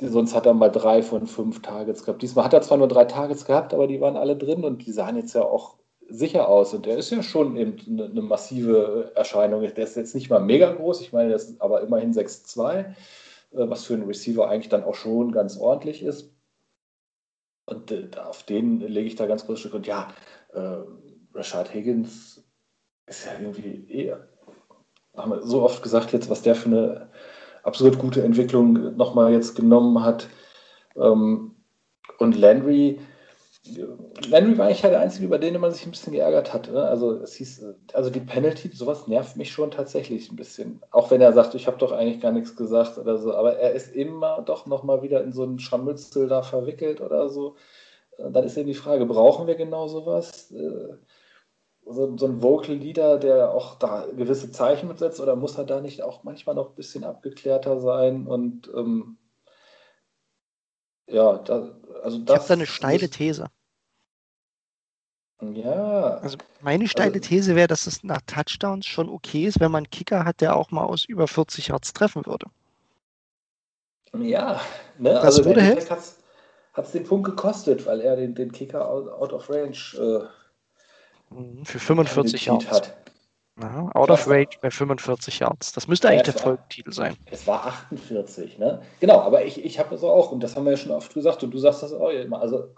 Sonst 0.00 0.34
hat 0.34 0.46
er 0.46 0.54
mal 0.54 0.70
drei 0.70 1.02
von 1.02 1.26
fünf 1.26 1.62
Targets 1.62 2.04
gehabt. 2.04 2.22
Diesmal 2.22 2.46
hat 2.46 2.52
er 2.52 2.62
zwar 2.62 2.78
nur 2.78 2.88
drei 2.88 3.04
Targets 3.04 3.44
gehabt, 3.44 3.72
aber 3.72 3.86
die 3.86 4.00
waren 4.00 4.16
alle 4.16 4.36
drin 4.36 4.64
und 4.64 4.84
die 4.84 4.92
sahen 4.92 5.16
jetzt 5.16 5.34
ja 5.34 5.42
auch 5.42 5.76
sicher 6.08 6.48
aus. 6.48 6.74
Und 6.74 6.86
er 6.86 6.98
ist 6.98 7.10
ja 7.10 7.22
schon 7.22 7.56
eben 7.56 7.76
eine, 7.88 8.10
eine 8.10 8.22
massive 8.22 9.12
Erscheinung. 9.14 9.62
Der 9.62 9.84
ist 9.84 9.96
jetzt 9.96 10.14
nicht 10.14 10.30
mal 10.30 10.40
mega 10.40 10.72
groß, 10.72 11.00
ich 11.00 11.12
meine, 11.12 11.30
das 11.30 11.50
ist 11.50 11.60
aber 11.60 11.80
immerhin 11.82 12.12
6'2, 12.12 12.78
äh, 12.78 12.94
was 13.52 13.84
für 13.84 13.94
einen 13.94 14.06
Receiver 14.06 14.48
eigentlich 14.48 14.68
dann 14.68 14.84
auch 14.84 14.96
schon 14.96 15.30
ganz 15.32 15.56
ordentlich 15.56 16.02
ist. 16.02 16.34
Und 17.66 17.92
äh, 17.92 18.08
auf 18.18 18.42
den 18.42 18.80
lege 18.80 19.06
ich 19.06 19.14
da 19.14 19.26
ganz 19.26 19.46
großes 19.46 19.60
Stück. 19.60 19.74
Und 19.74 19.86
ja, 19.86 20.08
äh, 20.52 20.78
Rashad 21.34 21.72
Higgins 21.72 22.44
ist 23.06 23.26
ja 23.26 23.32
irgendwie 23.40 23.86
eher, 23.88 24.28
haben 25.16 25.30
wir 25.30 25.42
so 25.42 25.62
oft 25.62 25.82
gesagt 25.82 26.12
jetzt, 26.12 26.28
was 26.30 26.42
der 26.42 26.54
für 26.56 26.68
eine 26.68 27.10
absolut 27.64 27.98
gute 27.98 28.22
Entwicklung 28.22 28.96
nochmal 28.96 29.32
jetzt 29.32 29.56
genommen 29.56 30.02
hat. 30.04 30.28
Ähm, 30.96 31.56
und 32.18 32.36
Landry, 32.36 33.00
Landry 34.28 34.58
war 34.58 34.66
eigentlich 34.66 34.82
ja 34.82 34.90
der 34.90 35.00
Einzige, 35.00 35.24
über 35.24 35.38
den 35.38 35.58
man 35.58 35.72
sich 35.72 35.86
ein 35.86 35.90
bisschen 35.90 36.12
geärgert 36.12 36.52
hat. 36.52 36.70
Ne? 36.70 36.82
Also 36.82 37.12
es 37.12 37.34
hieß, 37.34 37.64
also 37.94 38.10
die 38.10 38.20
Penalty, 38.20 38.68
sowas 38.68 39.08
nervt 39.08 39.36
mich 39.36 39.50
schon 39.50 39.70
tatsächlich 39.70 40.30
ein 40.30 40.36
bisschen. 40.36 40.82
Auch 40.90 41.10
wenn 41.10 41.22
er 41.22 41.32
sagt, 41.32 41.54
ich 41.54 41.66
habe 41.66 41.78
doch 41.78 41.92
eigentlich 41.92 42.20
gar 42.20 42.32
nichts 42.32 42.56
gesagt 42.56 42.98
oder 42.98 43.16
so, 43.16 43.34
aber 43.34 43.56
er 43.56 43.72
ist 43.72 43.94
immer 43.94 44.42
doch 44.42 44.66
nochmal 44.66 45.02
wieder 45.02 45.24
in 45.24 45.32
so 45.32 45.42
einen 45.42 45.58
Scharmützel 45.58 46.28
da 46.28 46.42
verwickelt 46.42 47.00
oder 47.00 47.30
so. 47.30 47.56
Dann 48.18 48.44
ist 48.44 48.56
eben 48.56 48.68
die 48.68 48.74
Frage, 48.74 49.06
brauchen 49.06 49.46
wir 49.46 49.56
genau 49.56 49.88
sowas? 49.88 50.52
Äh, 50.52 50.94
so, 51.86 52.16
so 52.16 52.26
ein 52.26 52.42
Vocal 52.42 52.74
Leader, 52.74 53.18
der 53.18 53.50
auch 53.50 53.78
da 53.78 54.06
gewisse 54.16 54.50
Zeichen 54.50 54.88
mitsetzt, 54.88 55.20
oder 55.20 55.36
muss 55.36 55.56
er 55.56 55.64
da 55.64 55.80
nicht 55.80 56.02
auch 56.02 56.24
manchmal 56.24 56.54
noch 56.54 56.70
ein 56.70 56.74
bisschen 56.76 57.04
abgeklärter 57.04 57.80
sein? 57.80 58.26
Und 58.26 58.70
ähm, 58.74 59.18
ja, 61.06 61.38
da, 61.38 61.76
also 62.02 62.18
das. 62.18 62.34
Ich 62.36 62.40
habe 62.40 62.48
da 62.48 62.54
eine 62.54 62.66
steile 62.66 63.08
These. 63.08 63.46
Ja. 65.40 66.18
Also 66.18 66.38
meine 66.62 66.88
steile 66.88 67.14
also, 67.14 67.28
These 67.28 67.54
wäre, 67.54 67.68
dass 67.68 67.86
es 67.86 68.02
nach 68.02 68.22
Touchdowns 68.26 68.86
schon 68.86 69.08
okay 69.08 69.44
ist, 69.44 69.60
wenn 69.60 69.70
man 69.70 69.84
einen 69.84 69.90
Kicker 69.90 70.24
hat, 70.24 70.40
der 70.40 70.56
auch 70.56 70.70
mal 70.70 70.84
aus 70.84 71.04
über 71.04 71.28
40 71.28 71.68
Yards 71.68 71.92
treffen 71.92 72.24
würde. 72.24 72.46
Ja, 74.16 74.60
ne? 74.98 75.10
das 75.10 75.24
also 75.24 75.44
würde 75.44 75.60
helfen. 75.60 75.96
Hat 76.72 76.86
es 76.86 76.92
den 76.92 77.04
Punkt 77.04 77.26
gekostet, 77.26 77.86
weil 77.86 78.00
er 78.00 78.16
den, 78.16 78.34
den 78.34 78.50
Kicker 78.50 78.88
out, 78.88 79.08
out 79.08 79.32
of 79.32 79.48
range 79.50 79.94
äh, 79.96 80.26
für 81.64 81.78
45 81.78 82.46
Yards. 82.46 82.70
Hat. 82.70 82.96
Ja, 83.60 83.88
out 83.94 84.10
of 84.10 84.26
range 84.26 84.56
bei 84.60 84.70
45 84.70 85.38
Yards. 85.38 85.72
Das 85.72 85.86
müsste 85.86 86.08
eigentlich 86.08 86.26
ja, 86.26 86.32
der 86.32 86.42
Folgentitel 86.42 86.92
sein. 86.92 87.16
Es 87.30 87.46
war 87.46 87.66
48, 87.66 88.58
ne? 88.58 88.82
Genau, 88.98 89.20
aber 89.20 89.44
ich, 89.44 89.64
ich 89.64 89.78
habe 89.78 89.90
das 89.90 90.02
auch, 90.02 90.32
und 90.32 90.40
das 90.40 90.56
haben 90.56 90.64
wir 90.64 90.72
ja 90.72 90.76
schon 90.76 90.90
oft 90.90 91.14
gesagt, 91.14 91.44
und 91.44 91.52
du 91.52 91.58
sagst 91.58 91.82
das 91.82 91.92
auch 91.92 92.08
immer. 92.10 92.40
Also 92.40 92.74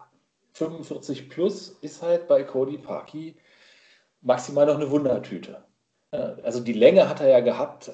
45 0.53 1.31
plus 1.31 1.71
ist 1.81 2.03
halt 2.03 2.29
bei 2.29 2.45
Cody 2.45 2.77
Parkey 2.77 3.37
maximal 4.21 4.67
noch 4.67 4.77
eine 4.77 4.91
Wundertüte. 4.91 5.65
Also 6.11 6.61
die 6.61 6.73
Länge 6.73 7.09
hat 7.09 7.21
er 7.21 7.29
ja 7.29 7.41
gehabt. 7.41 7.93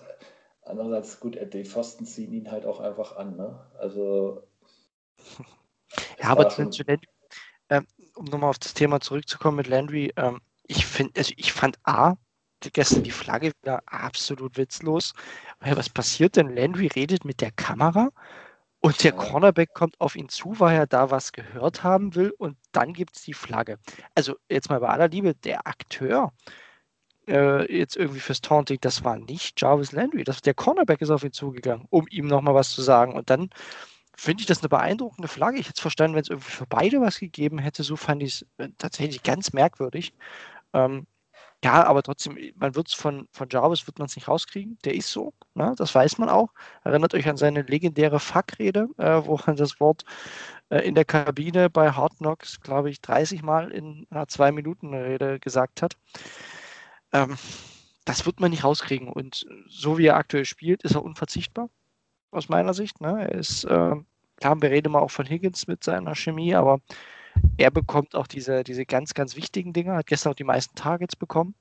Andererseits, 0.63 1.21
gut, 1.21 1.39
die 1.53 1.65
Pfosten 1.65 2.05
ziehen 2.05 2.33
ihn 2.33 2.51
halt 2.51 2.67
auch 2.67 2.81
einfach 2.81 3.17
an. 3.17 3.37
Ne? 3.37 3.61
Also. 3.79 4.43
Ja, 6.19 6.31
aber 6.31 6.49
zu, 6.49 6.71
zu 6.71 6.85
äh, 7.69 7.83
um 8.15 8.25
nochmal 8.25 8.49
auf 8.49 8.59
das 8.59 8.73
Thema 8.73 9.01
zurückzukommen 9.01 9.59
mit 9.59 9.67
Landry, 9.67 10.11
ähm, 10.17 10.41
ich 10.67 10.87
finde, 10.87 11.13
also 11.19 11.33
ich 11.37 11.53
fand 11.53 11.79
A, 11.85 12.15
gestern 12.73 13.03
die 13.03 13.11
Flagge 13.11 13.53
wieder 13.63 13.83
absolut 13.87 14.57
witzlos. 14.57 15.15
Was 15.61 15.89
passiert 15.89 16.37
denn? 16.37 16.55
Landry 16.55 16.87
redet 16.87 17.25
mit 17.25 17.41
der 17.41 17.51
Kamera 17.51 18.11
und 18.81 19.03
der 19.05 19.13
Cornerback 19.13 19.75
kommt 19.75 20.01
auf 20.01 20.17
ihn 20.17 20.29
zu, 20.29 20.59
weil 20.59 20.77
er 20.77 20.87
da 20.87 21.11
was 21.11 21.33
gehört 21.33 21.85
haben 21.85 22.15
will 22.15 22.33
und 22.37 22.57
dann 22.73 22.93
gibt 22.93 23.17
es 23.17 23.23
die 23.23 23.35
Flagge. 23.35 23.79
Also 24.15 24.37
jetzt 24.49 24.71
mal 24.71 24.81
bei 24.81 24.89
aller 24.89 25.09
Liebe, 25.09 25.35
der 25.35 25.67
Akteur 25.67 26.33
äh, 27.29 27.73
jetzt 27.73 27.97
irgendwie 27.97 28.21
fürs 28.21 28.41
Taunting, 28.41 28.79
das 28.81 29.05
war 29.05 29.17
nicht 29.19 29.61
Jarvis 29.61 29.93
Landry. 29.93 30.25
Das, 30.25 30.43
der 30.43 30.55
Cornerback 30.55 31.01
ist 31.01 31.11
auf 31.11 31.25
ihn 31.25 31.33
zugegangen, 31.33 31.87
um 31.91 32.07
ihm 32.11 32.27
nochmal 32.27 32.55
was 32.55 32.71
zu 32.71 32.83
sagen. 32.83 33.15
Und 33.15 33.31
dann 33.31 33.51
finde 34.17 34.43
ich 34.43 34.47
das 34.47 34.61
eine 34.61 34.69
beeindruckende 34.69 35.29
Flagge. 35.29 35.59
Ich 35.59 35.67
hätte 35.67 35.77
es 35.77 35.81
verstanden, 35.81 36.17
wenn 36.17 36.23
es 36.23 36.31
irgendwie 36.31 36.51
für 36.51 36.67
beide 36.67 37.01
was 37.01 37.21
gegeben 37.21 37.59
hätte. 37.59 37.83
So 37.85 37.97
fand 37.97 38.23
ich 38.23 38.35
es 38.35 38.47
äh, 38.59 38.69
tatsächlich 38.79 39.23
ganz 39.23 39.53
merkwürdig. 39.53 40.13
Ähm, 40.73 41.07
ja, 41.65 41.85
aber 41.87 42.03
trotzdem, 42.03 42.37
man 42.57 42.75
wird 42.75 42.89
es 42.89 42.95
von, 42.95 43.29
von 43.33 43.49
Jarvis 43.49 43.87
wird 43.87 43.99
man 43.99 44.07
es 44.07 44.17
nicht 44.17 44.27
rauskriegen. 44.27 44.79
Der 44.85 44.95
ist 44.95 45.11
so, 45.13 45.33
ne? 45.55 45.75
das 45.79 45.95
weiß 45.95 46.19
man 46.19 46.29
auch. 46.29 46.49
Erinnert 46.83 47.15
euch 47.15 47.29
an 47.29 47.37
seine 47.37 47.63
legendäre 47.63 48.19
Fuck-Rede, 48.19 48.89
äh, 48.99 49.25
wo 49.25 49.39
er 49.47 49.55
das 49.55 49.79
Wort 49.79 50.05
äh, 50.71 50.81
in 50.81 50.97
der 50.97 51.05
Kabine 51.05 51.71
bei 51.71 51.93
Hard 51.93 52.17
Knocks, 52.19 52.61
glaube 52.61 52.91
ich, 52.91 53.01
30 53.01 53.43
Mal 53.43 53.71
in 53.71 54.07
einer 54.11 54.27
Zwei-Minuten-Rede 54.27 55.39
gesagt 55.39 55.83
hat. 55.83 55.97
Ähm, 57.13 57.37
das 58.05 58.27
wird 58.27 58.41
man 58.41 58.51
nicht 58.51 58.65
rauskriegen. 58.65 59.09
Und 59.09 59.47
so 59.69 59.99
wie 59.99 60.07
er 60.07 60.17
aktuell 60.17 60.45
spielt, 60.45 60.83
ist 60.83 60.97
er 60.97 61.05
unverzichtbar, 61.05 61.69
aus 62.33 62.49
meiner 62.49 62.75
Sicht. 62.75 63.01
Ne? 63.01 63.29
Er 63.29 63.33
ist, 63.33 63.65
äh, 63.65 63.95
klar, 64.37 64.61
wir 64.61 64.71
reden 64.71 64.93
mal 64.93 65.01
auch 65.01 65.13
von 65.13 65.27
Higgins 65.27 65.69
mit 65.69 65.85
seiner 65.85 66.17
Chemie, 66.17 66.57
aber 66.57 66.81
er 67.57 67.71
bekommt 67.71 68.15
auch 68.15 68.27
diese, 68.27 68.65
diese 68.65 68.87
ganz, 68.87 69.15
ganz 69.15 69.37
wichtigen 69.37 69.73
Dinge, 69.73 69.95
hat 69.95 70.07
gestern 70.07 70.33
auch 70.33 70.37
die 70.37 70.45
meisten 70.45 70.75
Targets 70.75 71.17
bekommen. 71.17 71.55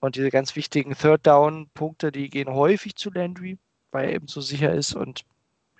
Und 0.00 0.16
diese 0.16 0.30
ganz 0.30 0.56
wichtigen 0.56 0.94
Third-Down-Punkte, 0.94 2.10
die 2.10 2.28
gehen 2.28 2.48
häufig 2.48 2.96
zu 2.96 3.10
Landry, 3.10 3.58
weil 3.92 4.06
er 4.08 4.14
eben 4.14 4.26
so 4.26 4.40
sicher 4.40 4.72
ist. 4.72 4.94
Und 4.94 5.24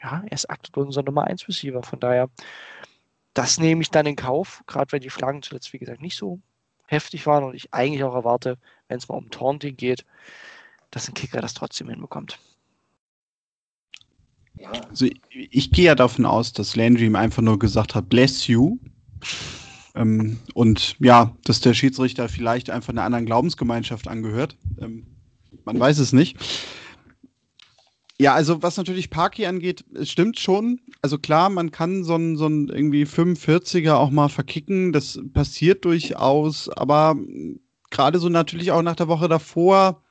ja, 0.03 0.23
er 0.25 0.33
ist 0.33 0.49
aktuell 0.49 0.87
unser 0.87 1.03
Nummer 1.03 1.25
1 1.25 1.49
Receiver. 1.49 1.83
Von 1.83 1.99
daher, 1.99 2.31
das 3.35 3.59
nehme 3.59 3.83
ich 3.83 3.91
dann 3.91 4.07
in 4.07 4.17
Kauf, 4.17 4.63
gerade 4.67 4.93
wenn 4.93 5.01
die 5.01 5.11
Flaggen 5.11 5.43
zuletzt, 5.43 5.73
wie 5.73 5.79
gesagt, 5.79 6.03
nicht 6.03 6.17
so 6.17 6.41
heftig 6.87 7.27
waren 7.27 7.45
und 7.45 7.55
ich 7.55 7.73
eigentlich 7.73 8.05
auch 8.05 8.15
erwarte, 8.15 8.59
wenn 8.89 8.99
es 8.99 9.09
mal 9.09 9.17
um 9.17 9.31
Taunting 9.31 9.77
geht, 9.77 10.05
dass 10.91 11.09
ein 11.09 11.15
Kicker 11.15 11.41
das 11.41 11.55
trotzdem 11.55 11.89
hinbekommt. 11.89 12.39
Also 14.89 15.07
ich, 15.07 15.21
ich 15.31 15.71
gehe 15.73 15.87
ja 15.87 15.95
davon 15.95 16.27
aus, 16.27 16.53
dass 16.53 16.77
Landry 16.77 17.07
ihm 17.07 17.17
einfach 17.17 17.43
nur 17.43 17.59
gesagt 17.59 17.95
hat, 17.95 18.09
bless 18.09 18.47
you. 18.47 18.79
Ähm, 19.95 20.39
und 20.55 20.97
ja, 21.01 21.37
dass 21.45 21.61
der 21.61 21.75
Schiedsrichter 21.75 22.29
vielleicht 22.29 22.71
einfach 22.71 22.93
einer 22.93 23.05
anderen 23.05 23.27
Glaubensgemeinschaft 23.27 24.09
angehört. 24.09 24.57
Ähm, 24.81 25.07
man 25.65 25.79
weiß 25.79 25.99
es 25.99 26.13
nicht. 26.13 26.37
Ja, 28.19 28.35
also 28.35 28.63
was 28.63 28.77
natürlich 28.77 29.11
Parky 29.11 29.47
angeht, 29.47 29.85
es 29.95 30.11
stimmt 30.11 30.39
schon. 30.39 30.81
Also 31.03 31.19
klar, 31.19 31.51
man 31.51 31.73
kann 31.73 32.05
so 32.05 32.15
einen 32.15 32.37
so 32.37 32.47
irgendwie 32.47 33.05
45er 33.05 33.95
auch 33.95 34.11
mal 34.11 34.29
verkicken. 34.29 34.93
Das 34.93 35.19
passiert 35.33 35.85
durchaus. 35.85 36.69
Aber 36.69 37.17
gerade 37.91 38.19
so 38.19 38.29
natürlich 38.29 38.71
auch 38.71 38.83
nach 38.83 38.97
der 38.97 39.09
Woche 39.09 39.29
davor, 39.29 40.03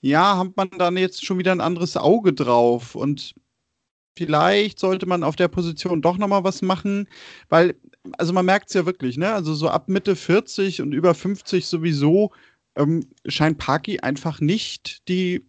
ja, 0.00 0.38
hat 0.38 0.56
man 0.56 0.70
dann 0.78 0.96
jetzt 0.96 1.24
schon 1.24 1.38
wieder 1.38 1.52
ein 1.52 1.60
anderes 1.60 1.96
Auge 1.96 2.32
drauf. 2.32 2.94
Und 2.94 3.34
vielleicht 4.16 4.78
sollte 4.78 5.06
man 5.06 5.22
auf 5.22 5.36
der 5.36 5.48
Position 5.48 6.02
doch 6.02 6.18
nochmal 6.18 6.44
was 6.44 6.62
machen, 6.62 7.08
weil, 7.48 7.74
also 8.18 8.32
man 8.32 8.46
merkt 8.46 8.68
es 8.68 8.74
ja 8.74 8.86
wirklich, 8.86 9.16
ne? 9.16 9.32
Also 9.32 9.54
so 9.54 9.68
ab 9.68 9.88
Mitte 9.88 10.16
40 10.16 10.82
und 10.82 10.92
über 10.92 11.14
50 11.14 11.66
sowieso 11.66 12.32
ähm, 12.76 13.06
scheint 13.26 13.58
Parky 13.58 14.00
einfach 14.00 14.40
nicht 14.40 15.08
die 15.08 15.44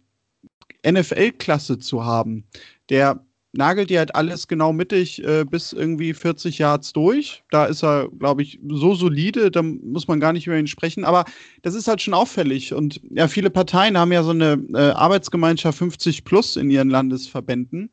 NFL-Klasse 0.86 1.78
zu 1.78 2.04
haben. 2.04 2.44
Der 2.90 3.24
nagelt 3.52 3.90
dir 3.90 3.98
halt 3.98 4.14
alles 4.14 4.46
genau 4.46 4.72
mittig 4.72 5.22
äh, 5.24 5.44
bis 5.44 5.72
irgendwie 5.72 6.12
40 6.14 6.58
Yards 6.58 6.92
durch. 6.92 7.42
Da 7.50 7.64
ist 7.64 7.82
er, 7.82 8.08
glaube 8.18 8.42
ich, 8.42 8.60
so 8.68 8.94
solide, 8.94 9.50
da 9.50 9.62
muss 9.62 10.06
man 10.06 10.20
gar 10.20 10.32
nicht 10.32 10.46
über 10.46 10.58
ihn 10.58 10.66
sprechen. 10.66 11.04
Aber 11.04 11.24
das 11.62 11.74
ist 11.74 11.88
halt 11.88 12.02
schon 12.02 12.14
auffällig. 12.14 12.74
Und 12.74 13.00
ja, 13.10 13.28
viele 13.28 13.50
Parteien 13.50 13.98
haben 13.98 14.12
ja 14.12 14.22
so 14.22 14.30
eine 14.30 14.62
äh, 14.74 14.90
Arbeitsgemeinschaft 14.90 15.78
50 15.78 16.24
plus 16.24 16.56
in 16.56 16.70
ihren 16.70 16.90
Landesverbänden. 16.90 17.90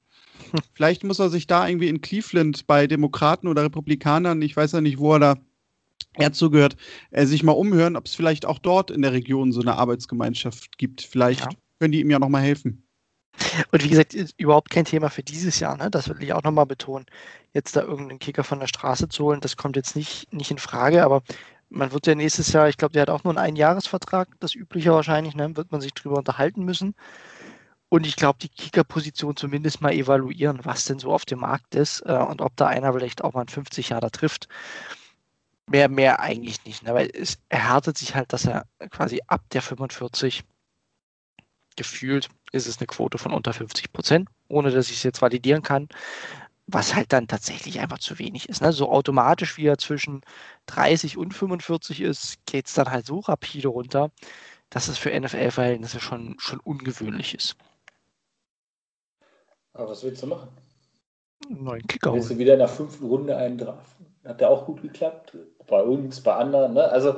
Vielleicht 0.73 1.03
muss 1.03 1.19
er 1.19 1.29
sich 1.29 1.47
da 1.47 1.67
irgendwie 1.67 1.89
in 1.89 2.01
Cleveland 2.01 2.67
bei 2.67 2.87
Demokraten 2.87 3.47
oder 3.47 3.63
Republikanern, 3.63 4.41
ich 4.41 4.55
weiß 4.55 4.73
ja 4.73 4.81
nicht, 4.81 4.99
wo 4.99 5.13
er 5.13 5.19
da 5.19 5.35
er 6.17 6.31
zugehört, 6.31 6.75
äh, 7.11 7.25
sich 7.25 7.43
mal 7.43 7.51
umhören, 7.51 7.95
ob 7.95 8.05
es 8.05 8.15
vielleicht 8.15 8.45
auch 8.45 8.59
dort 8.59 8.91
in 8.91 9.01
der 9.01 9.11
Region 9.11 9.51
so 9.51 9.61
eine 9.61 9.75
Arbeitsgemeinschaft 9.75 10.77
gibt. 10.77 11.01
Vielleicht 11.01 11.41
ja. 11.41 11.49
können 11.79 11.91
die 11.91 11.99
ihm 11.99 12.09
ja 12.09 12.19
nochmal 12.19 12.41
helfen. 12.41 12.85
Und 13.71 13.83
wie 13.83 13.89
gesagt, 13.89 14.13
ist 14.13 14.33
überhaupt 14.39 14.69
kein 14.69 14.85
Thema 14.85 15.09
für 15.09 15.23
dieses 15.23 15.59
Jahr, 15.59 15.75
ne? 15.75 15.91
das 15.91 16.07
will 16.07 16.23
ich 16.23 16.31
auch 16.31 16.43
nochmal 16.43 16.65
betonen. 16.65 17.05
Jetzt 17.53 17.75
da 17.75 17.81
irgendeinen 17.81 18.19
Kicker 18.19 18.45
von 18.45 18.59
der 18.59 18.67
Straße 18.67 19.09
zu 19.09 19.25
holen, 19.25 19.41
das 19.41 19.57
kommt 19.57 19.75
jetzt 19.75 19.95
nicht, 19.95 20.31
nicht 20.33 20.51
in 20.51 20.57
Frage, 20.57 21.03
aber 21.03 21.21
man 21.69 21.91
wird 21.91 22.07
ja 22.07 22.15
nächstes 22.15 22.53
Jahr, 22.53 22.69
ich 22.69 22.77
glaube, 22.77 22.93
der 22.93 23.01
hat 23.01 23.09
auch 23.09 23.23
nur 23.23 23.31
einen 23.31 23.45
Einjahresvertrag, 23.45 24.29
das 24.39 24.55
übliche 24.55 24.91
wahrscheinlich, 24.91 25.35
ne? 25.35 25.55
wird 25.57 25.71
man 25.71 25.81
sich 25.81 25.93
drüber 25.93 26.17
unterhalten 26.17 26.63
müssen. 26.63 26.95
Und 27.89 28.05
ich 28.05 28.15
glaube, 28.15 28.39
die 28.41 28.49
Kicker-Position 28.49 29.35
zumindest 29.35 29.81
mal 29.81 29.93
evaluieren, 29.93 30.59
was 30.63 30.85
denn 30.85 30.99
so 30.99 31.13
auf 31.13 31.25
dem 31.25 31.39
Markt 31.39 31.75
ist 31.75 32.01
äh, 32.01 32.13
und 32.13 32.41
ob 32.41 32.55
da 32.55 32.67
einer 32.67 32.93
vielleicht 32.93 33.23
auch 33.23 33.33
mal 33.33 33.41
ein 33.41 33.47
50 33.47 33.89
Jahre 33.89 34.11
trifft. 34.11 34.47
Mehr, 35.67 35.89
mehr 35.89 36.19
eigentlich 36.19 36.63
nicht, 36.65 36.83
ne? 36.83 36.93
weil 36.93 37.09
es 37.13 37.39
erhärtet 37.49 37.97
sich 37.97 38.15
halt, 38.15 38.33
dass 38.33 38.45
er 38.45 38.67
quasi 38.91 39.21
ab 39.27 39.41
der 39.51 39.61
45 39.63 40.43
gefühlt 41.75 42.29
ist 42.51 42.67
es 42.67 42.77
eine 42.77 42.87
Quote 42.87 43.17
von 43.17 43.33
unter 43.33 43.53
50 43.53 43.91
Prozent, 43.91 44.29
ohne 44.47 44.71
dass 44.71 44.89
ich 44.89 44.97
es 44.97 45.03
jetzt 45.03 45.21
validieren 45.21 45.61
kann, 45.61 45.89
was 46.67 46.95
halt 46.95 47.13
dann 47.13 47.27
tatsächlich 47.27 47.79
einfach 47.79 47.99
zu 47.99 48.17
wenig 48.17 48.49
ist. 48.49 48.61
Ne? 48.61 48.71
So 48.73 48.91
automatisch, 48.91 49.57
wie 49.57 49.67
er 49.67 49.77
zwischen 49.77 50.21
30 50.67 51.17
und 51.17 51.33
45 51.33 52.01
ist, 52.01 52.45
geht 52.45 52.67
es 52.67 52.73
dann 52.73 52.89
halt 52.89 53.05
so 53.05 53.19
rapide 53.19 53.67
runter, 53.67 54.11
dass 54.69 54.87
es 54.87 54.97
für 54.97 55.17
NFL-Verhältnisse 55.19 55.99
schon, 55.99 56.35
schon 56.39 56.59
ungewöhnlich 56.59 57.35
ist. 57.35 57.55
Aber 59.75 59.89
was 59.89 60.03
willst 60.03 60.23
du 60.23 60.27
machen? 60.27 60.49
Einen 61.49 61.63
neuen 61.63 61.85
Kicker. 61.87 62.13
Willst 62.13 62.31
du 62.31 62.37
wieder 62.37 62.53
in 62.53 62.59
der 62.59 62.67
fünften 62.67 63.05
Runde 63.05 63.35
einen 63.35 63.57
draften? 63.57 64.05
Hat 64.23 64.41
der 64.41 64.49
auch 64.49 64.65
gut 64.65 64.81
geklappt? 64.81 65.37
Bei 65.67 65.83
uns, 65.83 66.21
bei 66.21 66.33
anderen. 66.33 66.73
Ne? 66.73 66.83
Also 66.89 67.17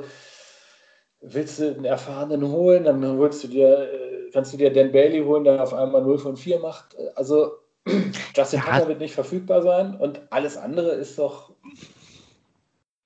willst 1.20 1.60
du 1.60 1.68
einen 1.68 1.84
erfahrenen 1.84 2.46
holen, 2.48 2.84
dann 2.84 3.04
holst 3.16 3.44
du 3.44 3.48
dir, 3.48 3.90
äh, 3.92 4.30
kannst 4.32 4.52
du 4.52 4.56
dir 4.56 4.72
Dan 4.72 4.92
Bailey 4.92 5.24
holen, 5.24 5.44
der 5.44 5.62
auf 5.62 5.72
einmal 5.72 6.02
0 6.02 6.18
von 6.18 6.36
4 6.36 6.58
macht. 6.58 6.96
Also 7.14 7.52
Justin 8.36 8.60
ja. 8.60 8.64
Tucker 8.64 8.88
wird 8.88 9.00
nicht 9.00 9.14
verfügbar 9.14 9.62
sein 9.62 9.96
und 9.96 10.20
alles 10.30 10.56
andere 10.56 10.90
ist 10.90 11.18
doch 11.18 11.52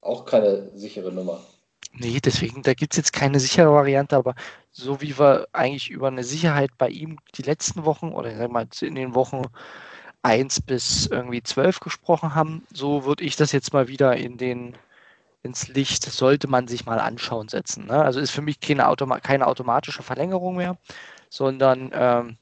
auch 0.01 0.25
keine 0.25 0.71
sichere 0.75 1.13
Nummer. 1.13 1.41
Nee, 1.93 2.21
deswegen, 2.21 2.63
da 2.63 2.75
gibt 2.75 2.95
es 2.95 2.97
jetzt 2.97 3.13
keine 3.13 3.41
sichere 3.41 3.73
Variante, 3.73 4.17
aber 4.17 4.35
so 4.71 5.01
wie 5.01 5.19
wir 5.19 5.47
eigentlich 5.53 5.91
über 5.91 6.09
eine 6.09 6.25
Sicherheit 6.25 6.71
bei 6.79 6.89
ihm 6.89 7.19
die 7.35 7.43
letzten 7.43 7.85
Wochen 7.85 8.13
oder 8.13 8.31
ich 8.31 8.39
sag 8.39 8.51
mal 8.51 8.67
in 8.81 8.95
den 8.95 9.15
Wochen 9.15 9.43
1 10.23 10.63
bis 10.63 11.07
irgendwie 11.07 11.43
12 11.43 11.81
gesprochen 11.81 12.35
haben, 12.35 12.67
so 12.73 13.05
würde 13.05 13.25
ich 13.25 13.37
das 13.37 13.53
jetzt 13.53 13.73
mal 13.73 13.89
wieder 13.89 14.17
in 14.17 14.39
den 14.39 14.77
ins 15.43 15.69
Licht, 15.69 16.05
sollte 16.05 16.49
man 16.49 16.69
sich 16.69 16.87
mal 16.87 17.01
anschauen 17.01 17.49
setzen. 17.49 17.87
Ne? 17.87 18.03
Also 18.03 18.21
ist 18.21 18.31
für 18.31 18.43
mich 18.43 18.61
keine, 18.61 18.89
Automa 18.89 19.21
keine 19.21 19.47
automatische 19.49 20.03
Verlängerung 20.03 20.57
mehr, 20.57 20.79
sondern 21.31 21.91
ähm, 21.93 22.37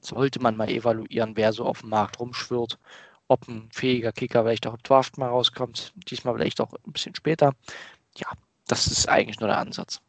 sollte 0.00 0.40
man 0.40 0.56
mal 0.56 0.68
evaluieren, 0.68 1.36
wer 1.36 1.52
so 1.52 1.64
auf 1.64 1.80
dem 1.80 1.90
Markt 1.90 2.20
rumschwirrt, 2.20 2.78
ob 3.28 3.48
ein 3.48 3.68
fähiger 3.72 4.12
Kicker 4.12 4.42
vielleicht 4.44 4.66
auch 4.66 4.74
im 4.74 4.82
Draft 4.82 5.16
mal 5.18 5.28
rauskommt, 5.28 5.94
diesmal 6.10 6.34
vielleicht 6.34 6.60
auch 6.60 6.72
ein 6.86 6.92
bisschen 6.92 7.14
später. 7.14 7.54
Ja, 8.16 8.28
das 8.72 8.86
ist 8.86 9.06
eigentlich 9.06 9.38
nur 9.38 9.50
der 9.50 9.58
Ansatz. 9.58 10.00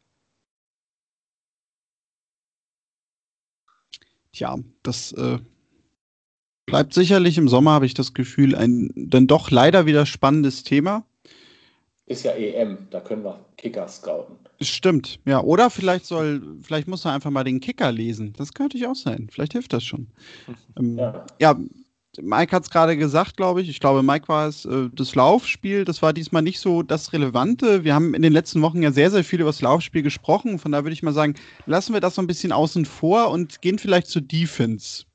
Tja, 4.31 4.57
das 4.83 5.11
äh, 5.11 5.39
bleibt 6.65 6.93
sicherlich 6.93 7.37
im 7.37 7.49
Sommer, 7.49 7.71
habe 7.71 7.85
ich 7.85 7.93
das 7.93 8.13
Gefühl, 8.13 8.55
ein 8.55 8.89
dann 8.95 9.27
doch 9.27 9.51
leider 9.51 9.85
wieder 9.85 10.05
spannendes 10.05 10.63
Thema. 10.63 11.05
Ist 12.05 12.23
ja 12.23 12.31
EM, 12.31 12.87
da 12.89 13.01
können 13.01 13.25
wir 13.25 13.45
Kicker 13.57 13.85
scouten. 13.89 14.37
Stimmt, 14.61 15.19
ja. 15.25 15.41
Oder 15.41 15.69
vielleicht 15.69 16.05
soll, 16.05 16.41
vielleicht 16.61 16.87
muss 16.87 17.03
er 17.03 17.11
einfach 17.11 17.31
mal 17.31 17.43
den 17.43 17.59
Kicker 17.59 17.91
lesen. 17.91 18.31
Das 18.37 18.53
könnte 18.53 18.77
ich 18.77 18.87
auch 18.87 18.95
sein. 18.95 19.27
Vielleicht 19.29 19.51
hilft 19.51 19.73
das 19.73 19.83
schon. 19.83 20.07
Ähm, 20.75 20.97
ja. 20.97 21.25
ja, 21.39 21.59
Mike 22.21 22.55
hat 22.55 22.63
es 22.63 22.69
gerade 22.69 22.95
gesagt, 22.95 23.37
glaube 23.37 23.61
ich. 23.61 23.69
Ich 23.69 23.79
glaube, 23.79 24.03
Mike 24.03 24.27
war 24.27 24.47
es, 24.47 24.65
äh, 24.65 24.89
das 24.93 25.15
Laufspiel, 25.15 25.83
das 25.83 26.01
war 26.01 26.13
diesmal 26.13 26.43
nicht 26.43 26.59
so 26.59 26.83
das 26.83 27.11
Relevante. 27.11 27.83
Wir 27.83 27.95
haben 27.95 28.13
in 28.13 28.21
den 28.21 28.33
letzten 28.33 28.61
Wochen 28.61 28.83
ja 28.83 28.91
sehr, 28.91 29.09
sehr 29.09 29.23
viel 29.23 29.41
über 29.41 29.49
das 29.49 29.61
Laufspiel 29.61 30.03
gesprochen. 30.03 30.59
Von 30.59 30.71
daher 30.71 30.83
würde 30.85 30.93
ich 30.93 31.01
mal 31.01 31.13
sagen, 31.13 31.35
lassen 31.65 31.93
wir 31.93 32.01
das 32.01 32.15
so 32.15 32.21
ein 32.21 32.27
bisschen 32.27 32.51
außen 32.51 32.85
vor 32.85 33.31
und 33.31 33.61
gehen 33.61 33.79
vielleicht 33.79 34.07
zur 34.07 34.21
Defense. 34.21 35.05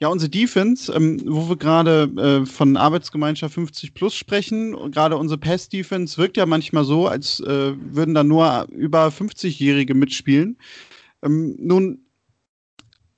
Ja, 0.00 0.08
unsere 0.08 0.30
Defense, 0.30 0.92
ähm, 0.92 1.20
wo 1.26 1.48
wir 1.50 1.56
gerade 1.56 2.04
äh, 2.16 2.46
von 2.46 2.76
Arbeitsgemeinschaft 2.76 3.54
50 3.54 3.94
plus 3.94 4.14
sprechen, 4.14 4.90
gerade 4.90 5.16
unsere 5.16 5.38
Pass-Defense 5.38 6.16
wirkt 6.16 6.38
ja 6.38 6.46
manchmal 6.46 6.84
so, 6.84 7.06
als 7.06 7.38
äh, 7.40 7.74
würden 7.76 8.14
da 8.14 8.24
nur 8.24 8.66
über 8.70 9.08
50-Jährige 9.08 9.94
mitspielen. 9.94 10.56
Ähm, 11.22 11.54
nun 11.58 12.06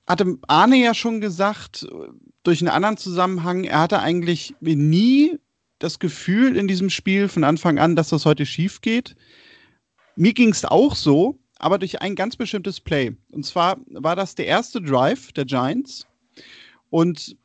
hatte 0.05 0.37
Arne 0.47 0.75
ja 0.75 0.93
schon 0.93 1.21
gesagt, 1.21 1.87
durch 2.43 2.61
einen 2.61 2.69
anderen 2.69 2.97
Zusammenhang, 2.97 3.63
er 3.63 3.79
hatte 3.79 3.99
eigentlich 3.99 4.53
nie 4.59 5.39
das 5.79 5.99
Gefühl 5.99 6.55
in 6.55 6.67
diesem 6.67 6.89
Spiel 6.89 7.27
von 7.27 7.43
Anfang 7.43 7.79
an, 7.79 7.95
dass 7.95 8.09
das 8.09 8.25
heute 8.25 8.45
schief 8.45 8.81
geht. 8.81 9.15
Mir 10.15 10.33
ging 10.33 10.49
es 10.49 10.65
auch 10.65 10.95
so, 10.95 11.39
aber 11.57 11.79
durch 11.79 12.01
ein 12.01 12.15
ganz 12.15 12.35
bestimmtes 12.35 12.79
Play. 12.79 13.15
Und 13.31 13.45
zwar 13.45 13.77
war 13.87 14.15
das 14.15 14.35
der 14.35 14.45
erste 14.45 14.81
Drive 14.81 15.31
der 15.31 15.45
Giants. 15.45 16.05
Und 16.89 17.37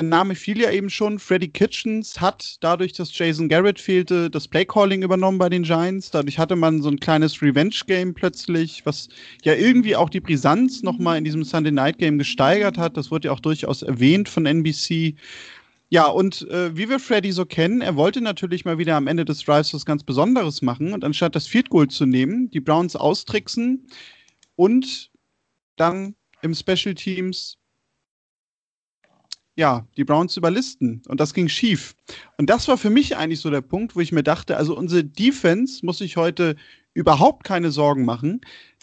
der 0.00 0.08
Name 0.08 0.34
fiel 0.34 0.60
ja 0.60 0.70
eben 0.70 0.90
schon. 0.90 1.18
Freddy 1.18 1.48
Kitchens 1.48 2.20
hat 2.20 2.56
dadurch, 2.60 2.92
dass 2.92 3.16
Jason 3.16 3.48
Garrett 3.48 3.80
fehlte, 3.80 4.28
das 4.28 4.46
Playcalling 4.46 5.02
übernommen 5.02 5.38
bei 5.38 5.48
den 5.48 5.62
Giants. 5.62 6.10
Dadurch 6.10 6.38
hatte 6.38 6.56
man 6.56 6.82
so 6.82 6.90
ein 6.90 7.00
kleines 7.00 7.40
Revenge-Game 7.40 8.14
plötzlich, 8.14 8.84
was 8.84 9.08
ja 9.42 9.54
irgendwie 9.54 9.96
auch 9.96 10.10
die 10.10 10.20
Brisanz 10.20 10.82
nochmal 10.82 11.16
in 11.18 11.24
diesem 11.24 11.44
Sunday 11.44 11.72
Night 11.72 11.98
Game 11.98 12.18
gesteigert 12.18 12.76
hat. 12.76 12.96
Das 12.96 13.10
wurde 13.10 13.28
ja 13.28 13.32
auch 13.32 13.40
durchaus 13.40 13.82
erwähnt 13.82 14.28
von 14.28 14.44
NBC. 14.44 15.14
Ja, 15.88 16.06
und 16.06 16.42
äh, 16.50 16.76
wie 16.76 16.88
wir 16.88 16.98
Freddy 16.98 17.32
so 17.32 17.46
kennen, 17.46 17.80
er 17.80 17.96
wollte 17.96 18.20
natürlich 18.20 18.64
mal 18.64 18.76
wieder 18.76 18.96
am 18.96 19.06
Ende 19.06 19.24
des 19.24 19.44
Drives 19.44 19.72
was 19.72 19.86
ganz 19.86 20.02
Besonderes 20.02 20.60
machen 20.60 20.92
und 20.92 21.04
anstatt 21.04 21.36
das 21.36 21.46
Field 21.46 21.70
Goal 21.70 21.88
zu 21.88 22.06
nehmen, 22.06 22.50
die 22.50 22.60
Browns 22.60 22.96
austricksen 22.96 23.86
und 24.56 25.10
dann 25.76 26.16
im 26.42 26.54
Special 26.54 26.94
Teams 26.94 27.56
ja, 29.56 29.86
die 29.96 30.04
Browns 30.04 30.36
überlisten. 30.36 31.02
Und 31.08 31.20
das 31.20 31.34
ging 31.34 31.48
schief. 31.48 31.94
Und 32.38 32.48
das 32.50 32.68
war 32.68 32.78
für 32.78 32.90
mich 32.90 33.16
eigentlich 33.16 33.40
so 33.40 33.50
der 33.50 33.62
Punkt, 33.62 33.96
wo 33.96 34.00
ich 34.00 34.12
mir 34.12 34.22
dachte, 34.22 34.56
also 34.56 34.76
unsere 34.76 35.04
Defense 35.04 35.84
muss 35.84 35.98
sich 35.98 36.16
heute 36.16 36.56
überhaupt 36.94 37.44
keine 37.44 37.70
Sorgen 37.70 38.04
machen, 38.04 38.40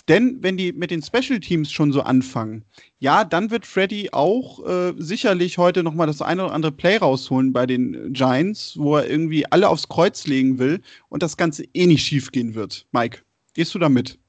Denn 0.09 0.43
wenn 0.43 0.57
die 0.57 0.73
mit 0.73 0.91
den 0.91 1.01
Special 1.01 1.39
Teams 1.39 1.71
schon 1.71 1.93
so 1.93 2.01
anfangen, 2.01 2.65
ja, 2.99 3.23
dann 3.23 3.51
wird 3.51 3.65
Freddy 3.65 4.09
auch 4.11 4.65
äh, 4.67 4.93
sicherlich 4.97 5.57
heute 5.57 5.81
nochmal 5.81 6.07
das 6.07 6.21
eine 6.21 6.43
oder 6.43 6.53
andere 6.53 6.73
Play 6.73 6.97
rausholen 6.97 7.53
bei 7.53 7.65
den 7.65 8.11
Giants, 8.11 8.75
wo 8.77 8.97
er 8.97 9.09
irgendwie 9.09 9.45
alle 9.51 9.69
aufs 9.69 9.87
Kreuz 9.87 10.27
legen 10.27 10.59
will 10.59 10.81
und 11.07 11.23
das 11.23 11.37
Ganze 11.37 11.63
eh 11.73 11.85
nicht 11.85 12.05
schief 12.05 12.31
gehen 12.31 12.53
wird. 12.53 12.85
Mike, 12.91 13.19
gehst 13.53 13.73
du 13.75 13.79
da 13.79 13.87
mit? 13.87 14.19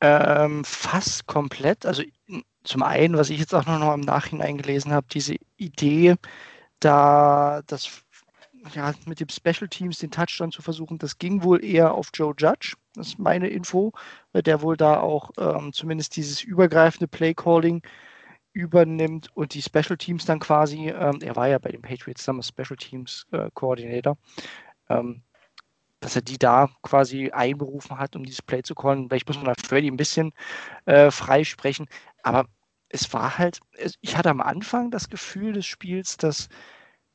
Ähm, 0.00 0.64
fast 0.64 1.26
komplett. 1.26 1.84
Also 1.84 2.02
zum 2.64 2.82
einen, 2.82 3.16
was 3.16 3.30
ich 3.30 3.38
jetzt 3.38 3.54
auch 3.54 3.66
noch 3.66 3.94
im 3.94 4.00
Nachhinein 4.00 4.58
gelesen 4.58 4.92
habe, 4.92 5.06
diese 5.10 5.36
Idee, 5.56 6.16
da 6.80 7.62
das 7.66 8.02
ja, 8.74 8.92
mit 9.06 9.20
dem 9.20 9.28
Special 9.28 9.68
Teams 9.68 9.98
den 9.98 10.10
Touchdown 10.10 10.52
zu 10.52 10.62
versuchen, 10.62 10.98
das 10.98 11.18
ging 11.18 11.42
wohl 11.42 11.64
eher 11.64 11.94
auf 11.94 12.10
Joe 12.12 12.34
Judge. 12.36 12.74
Das 12.94 13.08
ist 13.08 13.18
meine 13.18 13.48
Info, 13.48 13.92
der 14.34 14.62
wohl 14.62 14.76
da 14.76 15.00
auch 15.00 15.30
ähm, 15.38 15.72
zumindest 15.72 16.16
dieses 16.16 16.42
übergreifende 16.42 17.08
Play 17.08 17.34
Calling 17.34 17.82
übernimmt 18.52 19.28
und 19.34 19.54
die 19.54 19.62
Special 19.62 19.96
Teams 19.96 20.24
dann 20.24 20.40
quasi, 20.40 20.88
ähm, 20.88 21.20
er 21.22 21.36
war 21.36 21.48
ja 21.48 21.58
bei 21.58 21.70
den 21.70 21.82
Patriots 21.82 22.24
damals 22.24 22.48
Special 22.48 22.76
Teams 22.76 23.26
äh, 23.30 23.48
Coordinator, 23.54 24.18
ähm, 24.88 25.22
dass 26.00 26.16
er 26.16 26.22
die 26.22 26.38
da 26.38 26.68
quasi 26.82 27.30
einberufen 27.30 27.98
hat, 27.98 28.16
um 28.16 28.24
dieses 28.24 28.42
Play 28.42 28.62
zu 28.62 28.74
callen. 28.74 29.08
Vielleicht 29.08 29.28
muss 29.28 29.36
man 29.36 29.46
da 29.46 29.54
Freddy 29.54 29.88
ein 29.88 29.96
bisschen 29.96 30.32
äh, 30.86 31.10
freisprechen, 31.10 31.86
aber 32.22 32.46
es 32.88 33.12
war 33.12 33.38
halt, 33.38 33.60
ich 34.00 34.16
hatte 34.16 34.30
am 34.30 34.40
Anfang 34.40 34.90
das 34.90 35.08
Gefühl 35.08 35.52
des 35.52 35.66
Spiels, 35.66 36.16
dass 36.16 36.48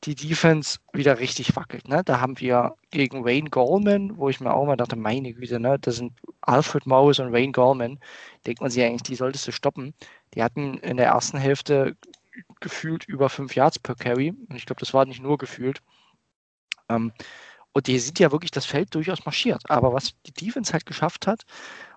die 0.04 0.14
Defense 0.14 0.78
wieder 0.92 1.18
richtig 1.18 1.56
wackelt. 1.56 1.88
Ne? 1.88 2.02
Da 2.04 2.20
haben 2.20 2.38
wir 2.40 2.74
gegen 2.90 3.24
Wayne 3.24 3.50
Gallman, 3.50 4.16
wo 4.16 4.28
ich 4.28 4.40
mir 4.40 4.54
auch 4.54 4.66
mal 4.66 4.76
dachte, 4.76 4.96
meine 4.96 5.32
Güte, 5.32 5.58
ne? 5.58 5.78
das 5.78 5.96
sind 5.96 6.12
Alfred 6.42 6.86
Morris 6.86 7.18
und 7.18 7.32
Wayne 7.32 7.52
Gallman. 7.52 7.98
Denkt 8.46 8.60
man 8.60 8.70
sich 8.70 8.82
eigentlich, 8.82 9.02
die 9.02 9.16
solltest 9.16 9.46
du 9.48 9.52
stoppen. 9.52 9.94
Die 10.34 10.42
hatten 10.42 10.78
in 10.78 10.96
der 10.96 11.06
ersten 11.06 11.38
Hälfte 11.38 11.96
gefühlt 12.60 13.04
über 13.06 13.28
fünf 13.28 13.54
Yards 13.54 13.78
per 13.78 13.94
Carry. 13.94 14.30
Und 14.30 14.56
ich 14.56 14.66
glaube, 14.66 14.80
das 14.80 14.94
war 14.94 15.06
nicht 15.06 15.22
nur 15.22 15.38
gefühlt. 15.38 15.82
Ähm, 16.88 17.12
und 17.72 17.86
die 17.86 17.98
sind 17.98 18.18
ja 18.18 18.32
wirklich 18.32 18.50
das 18.50 18.66
Feld 18.66 18.94
durchaus 18.94 19.24
marschiert. 19.24 19.68
Aber 19.68 19.92
was 19.92 20.14
die 20.26 20.32
Defense 20.32 20.72
halt 20.72 20.86
geschafft 20.86 21.26
hat, 21.26 21.44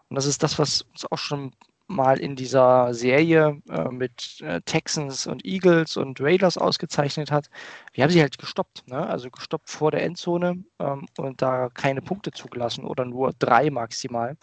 und 0.09 0.15
das 0.15 0.25
ist 0.25 0.41
das, 0.41 0.57
was 0.57 0.81
uns 0.81 1.05
auch 1.11 1.17
schon 1.17 1.53
mal 1.89 2.19
in 2.19 2.35
dieser 2.35 2.93
Serie 2.93 3.61
äh, 3.69 3.89
mit 3.89 4.39
äh, 4.41 4.61
Texans 4.61 5.25
und 5.27 5.43
Eagles 5.43 5.97
und 5.97 6.21
Raiders 6.21 6.57
ausgezeichnet 6.57 7.31
hat. 7.31 7.49
Wir 7.93 8.03
haben 8.03 8.11
sie 8.11 8.21
halt 8.21 8.37
gestoppt, 8.37 8.87
ne? 8.87 9.07
also 9.07 9.29
gestoppt 9.31 9.69
vor 9.69 9.91
der 9.91 10.03
Endzone 10.03 10.63
ähm, 10.79 11.07
und 11.17 11.41
da 11.41 11.69
keine 11.73 12.01
Punkte 12.01 12.31
zugelassen 12.31 12.85
oder 12.85 13.05
nur 13.05 13.33
drei 13.39 13.71
maximal. 13.71 14.37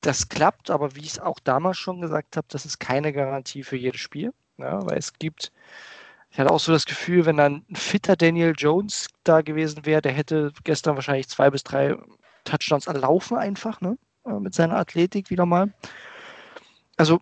Das 0.00 0.28
klappt, 0.28 0.70
aber 0.70 0.94
wie 0.94 1.00
ich 1.00 1.12
es 1.12 1.18
auch 1.18 1.40
damals 1.40 1.78
schon 1.78 2.00
gesagt 2.00 2.36
habe, 2.36 2.46
das 2.48 2.64
ist 2.64 2.78
keine 2.78 3.12
Garantie 3.12 3.64
für 3.64 3.76
jedes 3.76 4.00
Spiel, 4.00 4.32
ne? 4.56 4.80
weil 4.84 4.98
es 4.98 5.12
gibt, 5.14 5.52
ich 6.30 6.38
hatte 6.38 6.50
auch 6.52 6.60
so 6.60 6.72
das 6.72 6.86
Gefühl, 6.86 7.26
wenn 7.26 7.36
dann 7.36 7.64
ein 7.68 7.76
fitter 7.76 8.14
Daniel 8.14 8.54
Jones 8.56 9.08
da 9.24 9.42
gewesen 9.42 9.86
wäre, 9.86 10.02
der 10.02 10.12
hätte 10.12 10.52
gestern 10.62 10.94
wahrscheinlich 10.94 11.28
zwei 11.28 11.50
bis 11.50 11.64
drei 11.64 11.96
Touchdowns 12.44 12.86
erlaufen 12.86 13.36
einfach, 13.36 13.80
ne? 13.80 13.98
Äh, 14.24 14.38
mit 14.38 14.54
seiner 14.54 14.76
Athletik 14.76 15.30
wieder 15.30 15.46
mal 15.46 15.72
also 17.02 17.18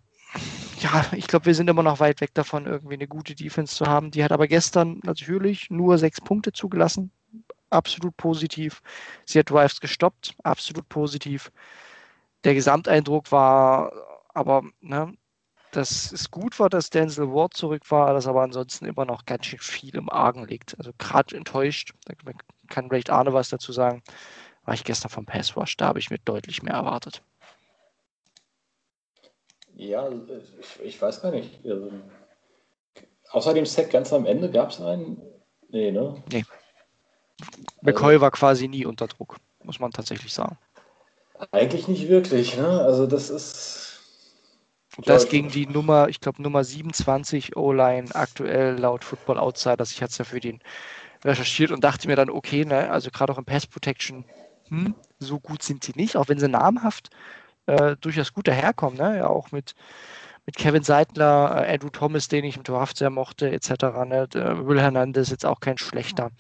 ja, 0.80 1.06
ich 1.12 1.26
glaube, 1.26 1.46
wir 1.46 1.54
sind 1.54 1.70
immer 1.70 1.82
noch 1.82 2.00
weit 2.00 2.20
weg 2.20 2.34
davon, 2.34 2.66
irgendwie 2.66 2.94
eine 2.94 3.08
gute 3.08 3.34
Defense 3.34 3.74
zu 3.74 3.86
haben. 3.86 4.10
Die 4.10 4.22
hat 4.22 4.30
aber 4.30 4.46
gestern 4.46 5.00
natürlich 5.04 5.70
nur 5.70 5.96
sechs 5.96 6.20
Punkte 6.20 6.52
zugelassen. 6.52 7.10
Absolut 7.70 8.14
positiv. 8.18 8.82
Sie 9.24 9.38
hat 9.38 9.48
Drives 9.48 9.80
gestoppt. 9.80 10.34
Absolut 10.42 10.86
positiv. 10.90 11.50
Der 12.44 12.52
Gesamteindruck 12.52 13.32
war 13.32 13.90
aber, 14.34 14.64
ne, 14.82 15.14
dass 15.72 16.12
es 16.12 16.30
gut 16.30 16.60
war, 16.60 16.68
dass 16.68 16.90
Denzel 16.90 17.32
Ward 17.32 17.54
zurück 17.54 17.90
war, 17.90 18.12
dass 18.12 18.26
aber 18.26 18.42
ansonsten 18.42 18.84
immer 18.84 19.06
noch 19.06 19.24
ganz 19.24 19.46
schön 19.46 19.60
viel 19.60 19.96
im 19.96 20.10
Argen 20.10 20.46
liegt. 20.46 20.76
Also 20.78 20.92
gerade 20.98 21.34
enttäuscht, 21.34 21.94
da 22.04 22.12
kann 22.68 22.90
vielleicht 22.90 23.08
Arne 23.08 23.32
was 23.32 23.48
dazu 23.48 23.72
sagen, 23.72 24.02
war 24.64 24.74
ich 24.74 24.84
gestern 24.84 25.10
vom 25.10 25.24
Pass 25.24 25.56
Rush. 25.56 25.78
Da 25.78 25.86
habe 25.86 26.00
ich 26.00 26.10
mir 26.10 26.18
deutlich 26.18 26.62
mehr 26.62 26.74
erwartet. 26.74 27.22
Ja, 29.80 30.10
ich, 30.10 30.84
ich 30.84 31.00
weiß 31.00 31.22
gar 31.22 31.30
nicht. 31.30 31.64
Also, 31.64 31.90
außer 33.30 33.54
dem 33.54 33.64
Set 33.64 33.90
ganz 33.90 34.12
am 34.12 34.26
Ende 34.26 34.50
gab 34.50 34.70
es 34.70 34.80
einen. 34.80 35.22
Nee, 35.70 35.90
ne? 35.90 36.22
Nee. 36.30 36.44
McCoy 37.80 38.12
also, 38.12 38.20
war 38.20 38.30
quasi 38.30 38.68
nie 38.68 38.84
unter 38.84 39.06
Druck, 39.06 39.36
muss 39.64 39.80
man 39.80 39.90
tatsächlich 39.90 40.34
sagen. 40.34 40.58
Eigentlich 41.50 41.88
nicht 41.88 42.10
wirklich, 42.10 42.58
ne? 42.58 42.82
Also 42.82 43.06
das 43.06 43.30
ist. 43.30 44.00
Und 44.98 45.08
das 45.08 45.30
gegen 45.30 45.48
die 45.48 45.66
Nummer, 45.66 46.10
ich 46.10 46.20
glaube 46.20 46.42
Nummer 46.42 46.62
27 46.62 47.56
O-Line 47.56 48.14
aktuell 48.14 48.78
laut 48.78 49.02
Football 49.02 49.38
Outsiders. 49.38 49.92
Ich 49.92 50.02
hatte 50.02 50.10
es 50.10 50.18
ja 50.18 50.26
für 50.26 50.40
den 50.40 50.60
recherchiert 51.24 51.70
und 51.70 51.82
dachte 51.84 52.06
mir 52.06 52.16
dann, 52.16 52.28
okay, 52.28 52.66
ne, 52.66 52.90
also 52.90 53.10
gerade 53.10 53.32
auch 53.32 53.38
im 53.38 53.46
Pass 53.46 53.66
Protection, 53.66 54.26
hm, 54.68 54.94
so 55.18 55.40
gut 55.40 55.62
sind 55.62 55.84
sie 55.84 55.92
nicht, 55.94 56.16
auch 56.16 56.28
wenn 56.28 56.38
sie 56.38 56.48
namhaft 56.48 57.08
äh, 57.66 57.96
durchaus 58.00 58.32
gut 58.32 58.48
daherkommen. 58.48 58.98
Ne? 58.98 59.18
Ja, 59.18 59.28
auch 59.28 59.52
mit, 59.52 59.74
mit 60.46 60.56
Kevin 60.56 60.82
Seidler, 60.82 61.66
äh, 61.66 61.74
Andrew 61.74 61.90
Thomas, 61.90 62.28
den 62.28 62.44
ich 62.44 62.56
im 62.56 62.62
Draft 62.62 62.96
sehr 62.96 63.10
mochte, 63.10 63.50
etc. 63.50 63.70
Ne? 64.06 64.28
Will 64.32 64.80
Hernandez 64.80 65.30
jetzt 65.30 65.46
auch 65.46 65.60
kein 65.60 65.78
schlechter. 65.78 66.30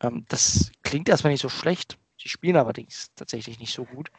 Ähm, 0.00 0.24
das 0.28 0.70
klingt 0.82 1.08
erstmal 1.08 1.32
nicht 1.32 1.42
so 1.42 1.48
schlecht. 1.48 1.98
Die 2.22 2.28
spielen 2.28 2.56
allerdings 2.56 3.12
tatsächlich 3.14 3.58
nicht 3.60 3.72
so 3.72 3.84
gut. 3.84 4.10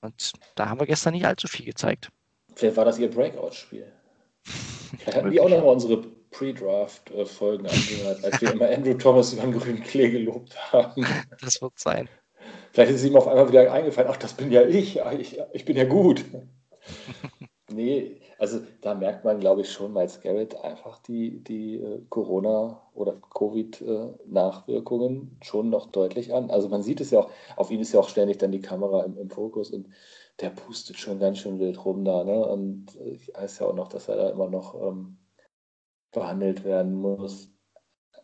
Und 0.00 0.32
da 0.54 0.68
haben 0.68 0.80
wir 0.80 0.86
gestern 0.86 1.14
nicht 1.14 1.26
allzu 1.26 1.48
viel 1.48 1.66
gezeigt. 1.66 2.10
Vielleicht 2.54 2.76
war 2.76 2.84
das 2.84 2.98
ihr 2.98 3.10
Breakout-Spiel. 3.10 3.90
Hatten 5.06 5.30
die 5.30 5.40
auch 5.40 5.48
noch 5.48 5.58
mal 5.58 5.72
unsere 5.72 6.02
Pre-Draft-Folgen 6.30 7.66
angehört, 7.66 8.24
als 8.24 8.40
wir 8.40 8.52
immer 8.52 8.68
Andrew 8.68 8.94
Thomas 8.94 9.32
über 9.32 9.42
den 9.42 9.52
grünen 9.52 9.82
Klee 9.82 10.10
gelobt 10.10 10.56
haben. 10.72 11.06
Das 11.40 11.60
wird 11.62 11.78
sein. 11.78 12.08
Vielleicht 12.78 12.94
ist 12.94 13.04
ihm 13.04 13.16
auf 13.16 13.26
einmal 13.26 13.48
wieder 13.48 13.72
eingefallen, 13.72 14.08
ach, 14.08 14.18
das 14.18 14.34
bin 14.34 14.52
ja 14.52 14.62
ich, 14.62 15.00
ich, 15.18 15.36
ich 15.52 15.64
bin 15.64 15.76
ja 15.76 15.82
gut. 15.82 16.24
nee, 17.72 18.20
also 18.38 18.60
da 18.82 18.94
merkt 18.94 19.24
man, 19.24 19.40
glaube 19.40 19.62
ich, 19.62 19.72
schon 19.72 19.92
Miles 19.92 20.20
Garrett 20.20 20.54
einfach 20.62 21.00
die, 21.00 21.42
die 21.42 21.82
äh, 21.82 22.02
Corona- 22.08 22.80
oder 22.94 23.20
Covid-Nachwirkungen 23.34 25.38
schon 25.42 25.70
noch 25.70 25.90
deutlich 25.90 26.32
an. 26.32 26.52
Also 26.52 26.68
man 26.68 26.84
sieht 26.84 27.00
es 27.00 27.10
ja 27.10 27.18
auch, 27.18 27.32
auf 27.56 27.72
ihn 27.72 27.80
ist 27.80 27.94
ja 27.94 27.98
auch 27.98 28.08
ständig 28.08 28.38
dann 28.38 28.52
die 28.52 28.60
Kamera 28.60 29.02
im, 29.02 29.18
im 29.18 29.28
Fokus 29.28 29.72
und 29.72 29.88
der 30.38 30.50
pustet 30.50 30.98
schon 30.98 31.18
ganz 31.18 31.38
schön 31.38 31.58
wild 31.58 31.84
rum 31.84 32.04
da. 32.04 32.22
Ne? 32.22 32.46
Und 32.46 32.96
ich 33.06 33.34
weiß 33.34 33.58
ja 33.58 33.66
auch 33.66 33.74
noch, 33.74 33.88
dass 33.88 34.06
er 34.06 34.14
da 34.14 34.30
immer 34.30 34.48
noch 34.48 34.80
ähm, 34.80 35.18
behandelt 36.12 36.62
werden 36.62 36.94
muss. 36.94 37.50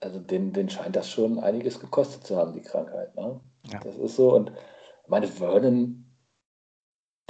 Also 0.04 0.20
den, 0.20 0.52
den 0.52 0.68
scheint 0.68 0.96
das 0.96 1.10
schon 1.10 1.38
einiges 1.38 1.80
gekostet 1.80 2.24
zu 2.24 2.36
haben, 2.36 2.52
die 2.52 2.60
Krankheit. 2.60 3.16
Ne? 3.16 3.40
Ja. 3.72 3.80
Das 3.80 3.96
ist 3.96 4.16
so. 4.16 4.34
Und 4.34 4.52
meine 5.08 5.26
Vernon, 5.26 6.04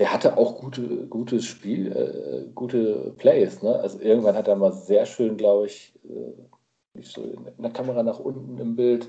der 0.00 0.12
hatte 0.12 0.36
auch 0.36 0.58
gute, 0.58 1.06
gutes 1.06 1.44
Spiel, 1.44 1.92
äh, 1.92 2.50
gute 2.52 3.14
Plays. 3.16 3.62
Ne? 3.62 3.76
Also 3.76 4.00
irgendwann 4.00 4.34
hat 4.34 4.48
er 4.48 4.56
mal 4.56 4.72
sehr 4.72 5.06
schön, 5.06 5.36
glaube 5.36 5.66
ich, 5.66 5.94
äh, 6.04 7.02
so 7.02 7.22
in 7.22 7.62
der 7.62 7.70
Kamera 7.70 8.02
nach 8.02 8.18
unten 8.18 8.58
im 8.58 8.74
Bild, 8.74 9.08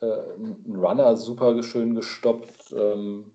äh, 0.00 0.06
einen 0.06 0.74
Runner 0.74 1.14
super 1.18 1.62
schön 1.62 1.94
gestoppt. 1.94 2.72
Ähm, 2.72 3.32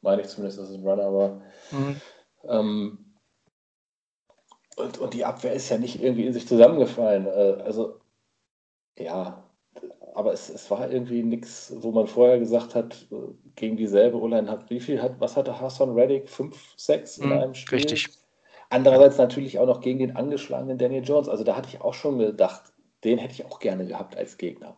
meine 0.00 0.22
ich 0.22 0.28
zumindest, 0.28 0.60
dass 0.60 0.70
es 0.70 0.76
ein 0.76 0.86
Runner 0.86 1.12
war. 1.12 1.42
Mhm. 1.72 2.00
Ähm, 2.44 2.98
und, 4.76 4.98
und 4.98 5.12
die 5.12 5.24
Abwehr 5.24 5.54
ist 5.54 5.70
ja 5.70 5.78
nicht 5.78 6.00
irgendwie 6.00 6.26
in 6.26 6.32
sich 6.32 6.46
zusammengefallen. 6.46 7.26
Äh, 7.26 7.62
also, 7.64 7.98
ja, 8.98 9.42
aber 10.14 10.32
es, 10.32 10.48
es 10.48 10.70
war 10.70 10.90
irgendwie 10.90 11.22
nichts, 11.22 11.72
wo 11.76 11.92
man 11.92 12.06
vorher 12.06 12.38
gesagt 12.38 12.74
hat, 12.74 13.06
gegen 13.54 13.76
dieselbe 13.76 14.20
O-Line 14.20 14.50
hat, 14.50 14.68
wie 14.70 14.80
viel 14.80 15.00
hat, 15.00 15.20
was 15.20 15.36
hatte 15.36 15.60
Hassan 15.60 15.92
Reddick? 15.92 16.28
5, 16.28 16.74
6 16.76 17.18
in 17.18 17.26
mhm, 17.26 17.32
einem 17.32 17.54
Spiel? 17.54 17.78
Richtig. 17.78 18.08
Andererseits 18.70 19.16
natürlich 19.16 19.58
auch 19.58 19.66
noch 19.66 19.80
gegen 19.80 20.00
den 20.00 20.16
angeschlagenen 20.16 20.76
Daniel 20.76 21.04
Jones. 21.04 21.28
Also 21.28 21.44
da 21.44 21.56
hatte 21.56 21.68
ich 21.68 21.80
auch 21.80 21.94
schon 21.94 22.18
gedacht, 22.18 22.72
den 23.04 23.18
hätte 23.18 23.32
ich 23.32 23.46
auch 23.46 23.60
gerne 23.60 23.86
gehabt 23.86 24.16
als 24.16 24.36
Gegner. 24.36 24.76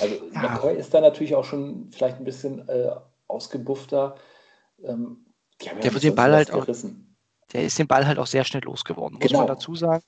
Also 0.00 0.14
ja. 0.32 0.40
McCoy 0.40 0.74
ist 0.74 0.92
da 0.94 1.00
natürlich 1.00 1.34
auch 1.34 1.44
schon 1.44 1.90
vielleicht 1.92 2.18
ein 2.18 2.24
bisschen 2.24 2.68
äh, 2.68 2.90
ausgebuffter. 3.26 4.16
Ähm, 4.82 5.26
der 5.60 5.92
wird 5.92 6.02
den 6.02 6.14
Ball 6.14 6.34
halt 6.34 6.52
auch, 6.52 6.66
der 7.52 7.62
ist 7.62 7.78
den 7.78 7.86
Ball 7.86 8.06
halt 8.06 8.18
auch 8.18 8.26
sehr 8.26 8.44
schnell 8.44 8.62
losgeworden, 8.62 9.18
muss 9.18 9.26
genau. 9.26 9.40
man 9.40 9.48
dazu 9.48 9.74
sagen. 9.74 10.04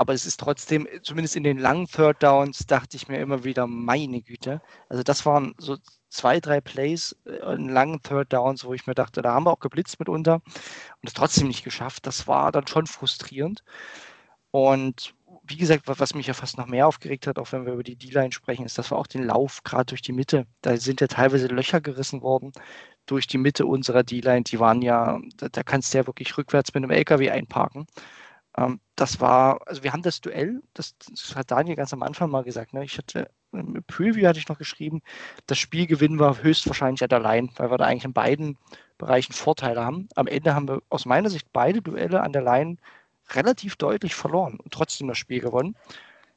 Aber 0.00 0.14
es 0.14 0.24
ist 0.24 0.40
trotzdem, 0.40 0.88
zumindest 1.02 1.36
in 1.36 1.44
den 1.44 1.58
langen 1.58 1.86
Third 1.86 2.22
Downs, 2.22 2.64
dachte 2.66 2.96
ich 2.96 3.08
mir 3.08 3.18
immer 3.20 3.44
wieder, 3.44 3.66
meine 3.66 4.22
Güte. 4.22 4.62
Also 4.88 5.02
das 5.02 5.26
waren 5.26 5.54
so 5.58 5.76
zwei, 6.08 6.40
drei 6.40 6.62
Plays 6.62 7.14
äh, 7.26 7.54
in 7.54 7.68
langen 7.68 8.00
Third 8.02 8.32
Downs, 8.32 8.64
wo 8.64 8.72
ich 8.72 8.86
mir 8.86 8.94
dachte, 8.94 9.20
da 9.20 9.34
haben 9.34 9.44
wir 9.44 9.50
auch 9.50 9.60
geblitzt 9.60 9.98
mitunter 9.98 10.36
und 10.36 11.06
es 11.06 11.12
trotzdem 11.12 11.48
nicht 11.48 11.64
geschafft. 11.64 12.06
Das 12.06 12.26
war 12.26 12.50
dann 12.50 12.66
schon 12.66 12.86
frustrierend. 12.86 13.62
Und 14.52 15.14
wie 15.44 15.58
gesagt, 15.58 15.82
was 15.84 16.14
mich 16.14 16.28
ja 16.28 16.32
fast 16.32 16.56
noch 16.56 16.66
mehr 16.66 16.86
aufgeregt 16.86 17.26
hat, 17.26 17.38
auch 17.38 17.52
wenn 17.52 17.66
wir 17.66 17.74
über 17.74 17.82
die 17.82 17.96
D-Line 17.96 18.32
sprechen, 18.32 18.64
ist, 18.64 18.78
dass 18.78 18.90
wir 18.90 18.96
auch 18.96 19.06
den 19.06 19.24
Lauf 19.24 19.62
gerade 19.64 19.84
durch 19.84 20.00
die 20.00 20.12
Mitte, 20.12 20.46
da 20.62 20.78
sind 20.78 21.02
ja 21.02 21.08
teilweise 21.08 21.48
Löcher 21.48 21.82
gerissen 21.82 22.22
worden 22.22 22.52
durch 23.04 23.26
die 23.26 23.36
Mitte 23.36 23.66
unserer 23.66 24.02
D-Line. 24.02 24.44
Die 24.44 24.60
waren 24.60 24.80
ja, 24.80 25.20
da, 25.36 25.50
da, 25.50 25.62
kannst 25.62 25.92
du 25.92 25.98
ja 25.98 26.06
wirklich 26.06 26.38
rückwärts 26.38 26.72
mit 26.72 26.84
einem 26.84 26.90
LKW 26.90 27.28
einparken. 27.28 27.86
Ähm, 28.56 28.80
das 28.96 29.20
war, 29.20 29.60
also 29.66 29.82
wir 29.82 29.92
haben 29.92 30.02
das 30.02 30.20
Duell, 30.20 30.62
das, 30.74 30.96
das, 30.98 31.34
hat 31.36 31.50
Daniel 31.50 31.76
ganz 31.76 31.92
am 31.92 32.02
Anfang 32.02 32.30
mal 32.30 32.44
gesagt, 32.44 32.72
ne? 32.72 32.84
ich 32.84 32.98
hatte 32.98 33.30
im 33.52 33.82
Preview 33.86 34.26
hatte 34.28 34.38
ich 34.38 34.48
noch 34.48 34.58
geschrieben, 34.58 35.02
das 35.46 35.58
Spiel 35.58 35.86
gewinnen 35.86 36.20
wir 36.20 36.42
höchstwahrscheinlich 36.42 37.02
at 37.02 37.10
der 37.10 37.20
Line, 37.20 37.48
weil 37.56 37.70
wir 37.70 37.78
da 37.78 37.86
eigentlich 37.86 38.04
in 38.04 38.12
beiden 38.12 38.56
Bereichen 38.98 39.32
Vorteile 39.32 39.84
haben. 39.84 40.08
Am 40.14 40.26
Ende 40.26 40.54
haben 40.54 40.68
wir 40.68 40.82
aus 40.88 41.04
meiner 41.04 41.30
Sicht 41.30 41.48
beide 41.52 41.82
Duelle 41.82 42.22
an 42.22 42.32
der 42.32 42.42
Line 42.42 42.76
relativ 43.30 43.76
deutlich 43.76 44.14
verloren 44.14 44.58
und 44.62 44.72
trotzdem 44.72 45.08
das 45.08 45.18
Spiel 45.18 45.40
gewonnen. 45.40 45.76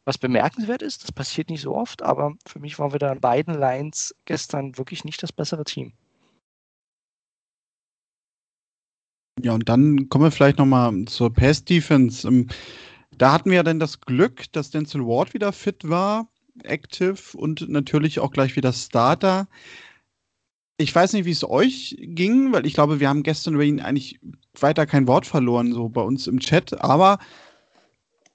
Was 0.05 0.17
bemerkenswert 0.17 0.81
ist, 0.81 1.03
das 1.03 1.11
passiert 1.11 1.49
nicht 1.49 1.61
so 1.61 1.75
oft, 1.75 2.01
aber 2.01 2.33
für 2.45 2.59
mich 2.59 2.77
waren 2.77 2.91
wir 2.91 2.99
da 2.99 3.11
an 3.11 3.21
beiden 3.21 3.53
Lines 3.53 4.15
gestern 4.25 4.77
wirklich 4.77 5.05
nicht 5.05 5.23
das 5.23 5.31
bessere 5.31 5.63
Team. 5.63 5.93
Ja, 9.41 9.53
und 9.53 9.67
dann 9.67 10.09
kommen 10.09 10.25
wir 10.25 10.31
vielleicht 10.31 10.59
nochmal 10.59 11.05
zur 11.05 11.33
Pass-Defense. 11.33 12.27
Ähm, 12.27 12.47
da 13.17 13.33
hatten 13.33 13.49
wir 13.49 13.57
ja 13.57 13.63
dann 13.63 13.79
das 13.79 14.01
Glück, 14.01 14.51
dass 14.51 14.69
Denzel 14.69 15.01
Ward 15.01 15.33
wieder 15.33 15.51
fit 15.51 15.87
war, 15.87 16.27
active 16.63 17.37
und 17.37 17.67
natürlich 17.69 18.19
auch 18.19 18.31
gleich 18.31 18.55
wieder 18.55 18.73
Starter. 18.73 19.47
Ich 20.77 20.93
weiß 20.93 21.13
nicht, 21.13 21.25
wie 21.25 21.31
es 21.31 21.47
euch 21.47 21.95
ging, 21.99 22.51
weil 22.51 22.65
ich 22.65 22.73
glaube, 22.73 22.99
wir 22.99 23.09
haben 23.09 23.23
gestern 23.23 23.55
über 23.55 23.63
ihn 23.63 23.79
eigentlich 23.79 24.19
weiter 24.59 24.85
kein 24.85 25.07
Wort 25.07 25.25
verloren, 25.25 25.73
so 25.73 25.89
bei 25.89 26.01
uns 26.01 26.27
im 26.27 26.39
Chat. 26.39 26.81
Aber 26.81 27.19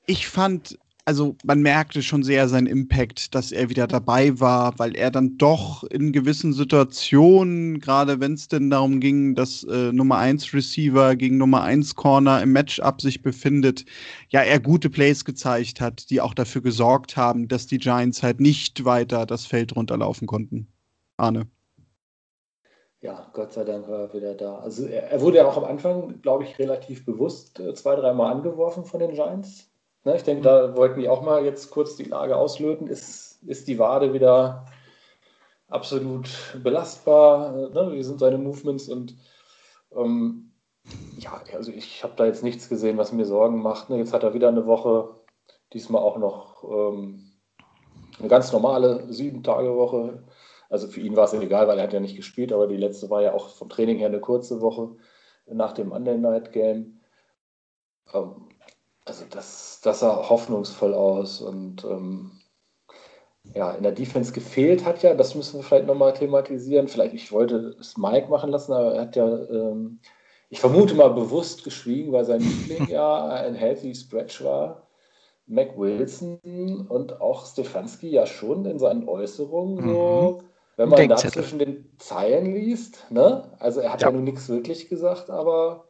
ich 0.06 0.28
fand, 0.28 0.78
also 1.08 1.36
man 1.42 1.62
merkte 1.62 2.02
schon 2.02 2.22
sehr 2.22 2.50
seinen 2.50 2.66
Impact, 2.66 3.34
dass 3.34 3.50
er 3.50 3.70
wieder 3.70 3.86
dabei 3.86 4.38
war, 4.40 4.78
weil 4.78 4.94
er 4.94 5.10
dann 5.10 5.38
doch 5.38 5.82
in 5.84 6.12
gewissen 6.12 6.52
Situationen, 6.52 7.80
gerade 7.80 8.20
wenn 8.20 8.34
es 8.34 8.48
denn 8.48 8.68
darum 8.68 9.00
ging, 9.00 9.34
dass 9.34 9.64
äh, 9.64 9.90
Nummer 9.90 10.18
1 10.18 10.52
Receiver 10.52 11.16
gegen 11.16 11.38
Nummer 11.38 11.62
1 11.62 11.94
Corner 11.94 12.42
im 12.42 12.52
Matchup 12.52 13.00
sich 13.00 13.22
befindet, 13.22 13.86
ja, 14.28 14.42
er 14.42 14.60
gute 14.60 14.90
Plays 14.90 15.24
gezeigt 15.24 15.80
hat, 15.80 16.10
die 16.10 16.20
auch 16.20 16.34
dafür 16.34 16.60
gesorgt 16.60 17.16
haben, 17.16 17.48
dass 17.48 17.66
die 17.66 17.78
Giants 17.78 18.22
halt 18.22 18.38
nicht 18.38 18.84
weiter 18.84 19.24
das 19.24 19.46
Feld 19.46 19.74
runterlaufen 19.74 20.26
konnten. 20.26 20.66
Arne 21.16 21.46
ja, 23.00 23.30
Gott 23.32 23.52
sei 23.52 23.64
Dank 23.64 23.88
war 23.88 24.00
er 24.00 24.12
wieder 24.12 24.34
da. 24.34 24.58
Also 24.58 24.84
er, 24.86 25.04
er 25.10 25.20
wurde 25.20 25.38
ja 25.38 25.46
auch 25.46 25.56
am 25.56 25.64
Anfang, 25.64 26.20
glaube 26.20 26.44
ich, 26.44 26.58
relativ 26.58 27.04
bewusst 27.06 27.60
äh, 27.60 27.72
zwei, 27.74 27.94
dreimal 27.94 28.32
angeworfen 28.32 28.84
von 28.84 29.00
den 29.00 29.12
Giants. 29.12 29.67
Ne, 30.08 30.16
ich 30.16 30.22
denke, 30.22 30.42
da 30.42 30.74
wollten 30.74 31.00
die 31.00 31.08
auch 31.10 31.20
mal 31.20 31.44
jetzt 31.44 31.70
kurz 31.70 31.96
die 31.96 32.04
Lage 32.04 32.34
auslöten. 32.34 32.86
Ist, 32.86 33.42
ist 33.46 33.68
die 33.68 33.78
Wade 33.78 34.14
wieder 34.14 34.64
absolut 35.68 36.30
belastbar? 36.62 37.52
Ne? 37.52 37.92
Wie 37.92 38.02
sind 38.02 38.18
seine 38.18 38.38
Movements? 38.38 38.88
Und 38.88 39.16
ähm, 39.94 40.52
ja, 41.18 41.42
also 41.54 41.70
ich 41.70 42.02
habe 42.04 42.14
da 42.16 42.24
jetzt 42.24 42.42
nichts 42.42 42.70
gesehen, 42.70 42.96
was 42.96 43.12
mir 43.12 43.26
Sorgen 43.26 43.60
macht. 43.60 43.90
Ne? 43.90 43.98
Jetzt 43.98 44.14
hat 44.14 44.22
er 44.22 44.32
wieder 44.32 44.48
eine 44.48 44.66
Woche, 44.66 45.10
diesmal 45.74 46.00
auch 46.00 46.16
noch 46.16 46.64
ähm, 46.64 47.32
eine 48.18 48.28
ganz 48.28 48.50
normale 48.50 49.12
Sieben-Tage-Woche 49.12 50.24
also 50.70 50.86
für 50.88 51.00
ihn 51.00 51.16
war 51.16 51.24
es 51.24 51.32
egal, 51.32 51.66
weil 51.66 51.78
er 51.78 51.84
hat 51.84 51.92
ja 51.92 52.00
nicht 52.00 52.16
gespielt, 52.16 52.52
aber 52.52 52.66
die 52.66 52.76
letzte 52.76 53.08
war 53.08 53.22
ja 53.22 53.32
auch 53.32 53.48
vom 53.48 53.70
Training 53.70 53.98
her 53.98 54.08
eine 54.08 54.20
kurze 54.20 54.60
Woche 54.60 54.96
nach 55.46 55.72
dem 55.72 55.88
Monday 55.88 56.18
Night 56.18 56.52
Game. 56.52 57.00
Ähm, 58.12 58.47
also 59.08 59.24
das, 59.28 59.80
das 59.82 60.00
sah 60.00 60.28
hoffnungsvoll 60.28 60.94
aus 60.94 61.40
und 61.40 61.84
ähm, 61.84 62.32
ja, 63.54 63.72
in 63.72 63.82
der 63.82 63.92
Defense 63.92 64.32
gefehlt 64.32 64.84
hat 64.84 65.02
ja, 65.02 65.14
das 65.14 65.34
müssen 65.34 65.58
wir 65.58 65.64
vielleicht 65.64 65.86
nochmal 65.86 66.12
thematisieren. 66.12 66.88
Vielleicht, 66.88 67.14
ich 67.14 67.32
wollte 67.32 67.76
es 67.80 67.96
Mike 67.96 68.28
machen 68.28 68.50
lassen, 68.50 68.72
aber 68.72 68.94
er 68.94 69.00
hat 69.02 69.16
ja, 69.16 69.26
ähm, 69.26 70.00
ich 70.50 70.60
vermute 70.60 70.94
mal 70.94 71.10
bewusst 71.10 71.64
geschwiegen, 71.64 72.12
weil 72.12 72.24
sein 72.24 72.40
Liebling 72.40 72.88
ja 72.88 73.24
ein 73.26 73.54
healthy 73.54 73.94
Stretch 73.94 74.44
war. 74.44 74.82
Mac 75.46 75.78
Wilson 75.78 76.86
und 76.90 77.22
auch 77.22 77.46
Stefanski 77.46 78.10
ja 78.10 78.26
schon 78.26 78.66
in 78.66 78.78
seinen 78.78 79.08
Äußerungen 79.08 79.88
so 79.88 80.38
mhm. 80.42 80.48
Wenn 80.76 80.90
man 80.90 81.08
da 81.08 81.16
zwischen 81.16 81.58
den 81.58 81.90
Zeilen 81.98 82.54
liest, 82.54 83.06
ne? 83.10 83.50
Also 83.58 83.80
er 83.80 83.92
hat 83.92 84.00
ja, 84.00 84.08
ja 84.08 84.12
nun 84.12 84.22
nichts 84.22 84.48
wirklich 84.48 84.88
gesagt, 84.88 85.28
aber. 85.28 85.88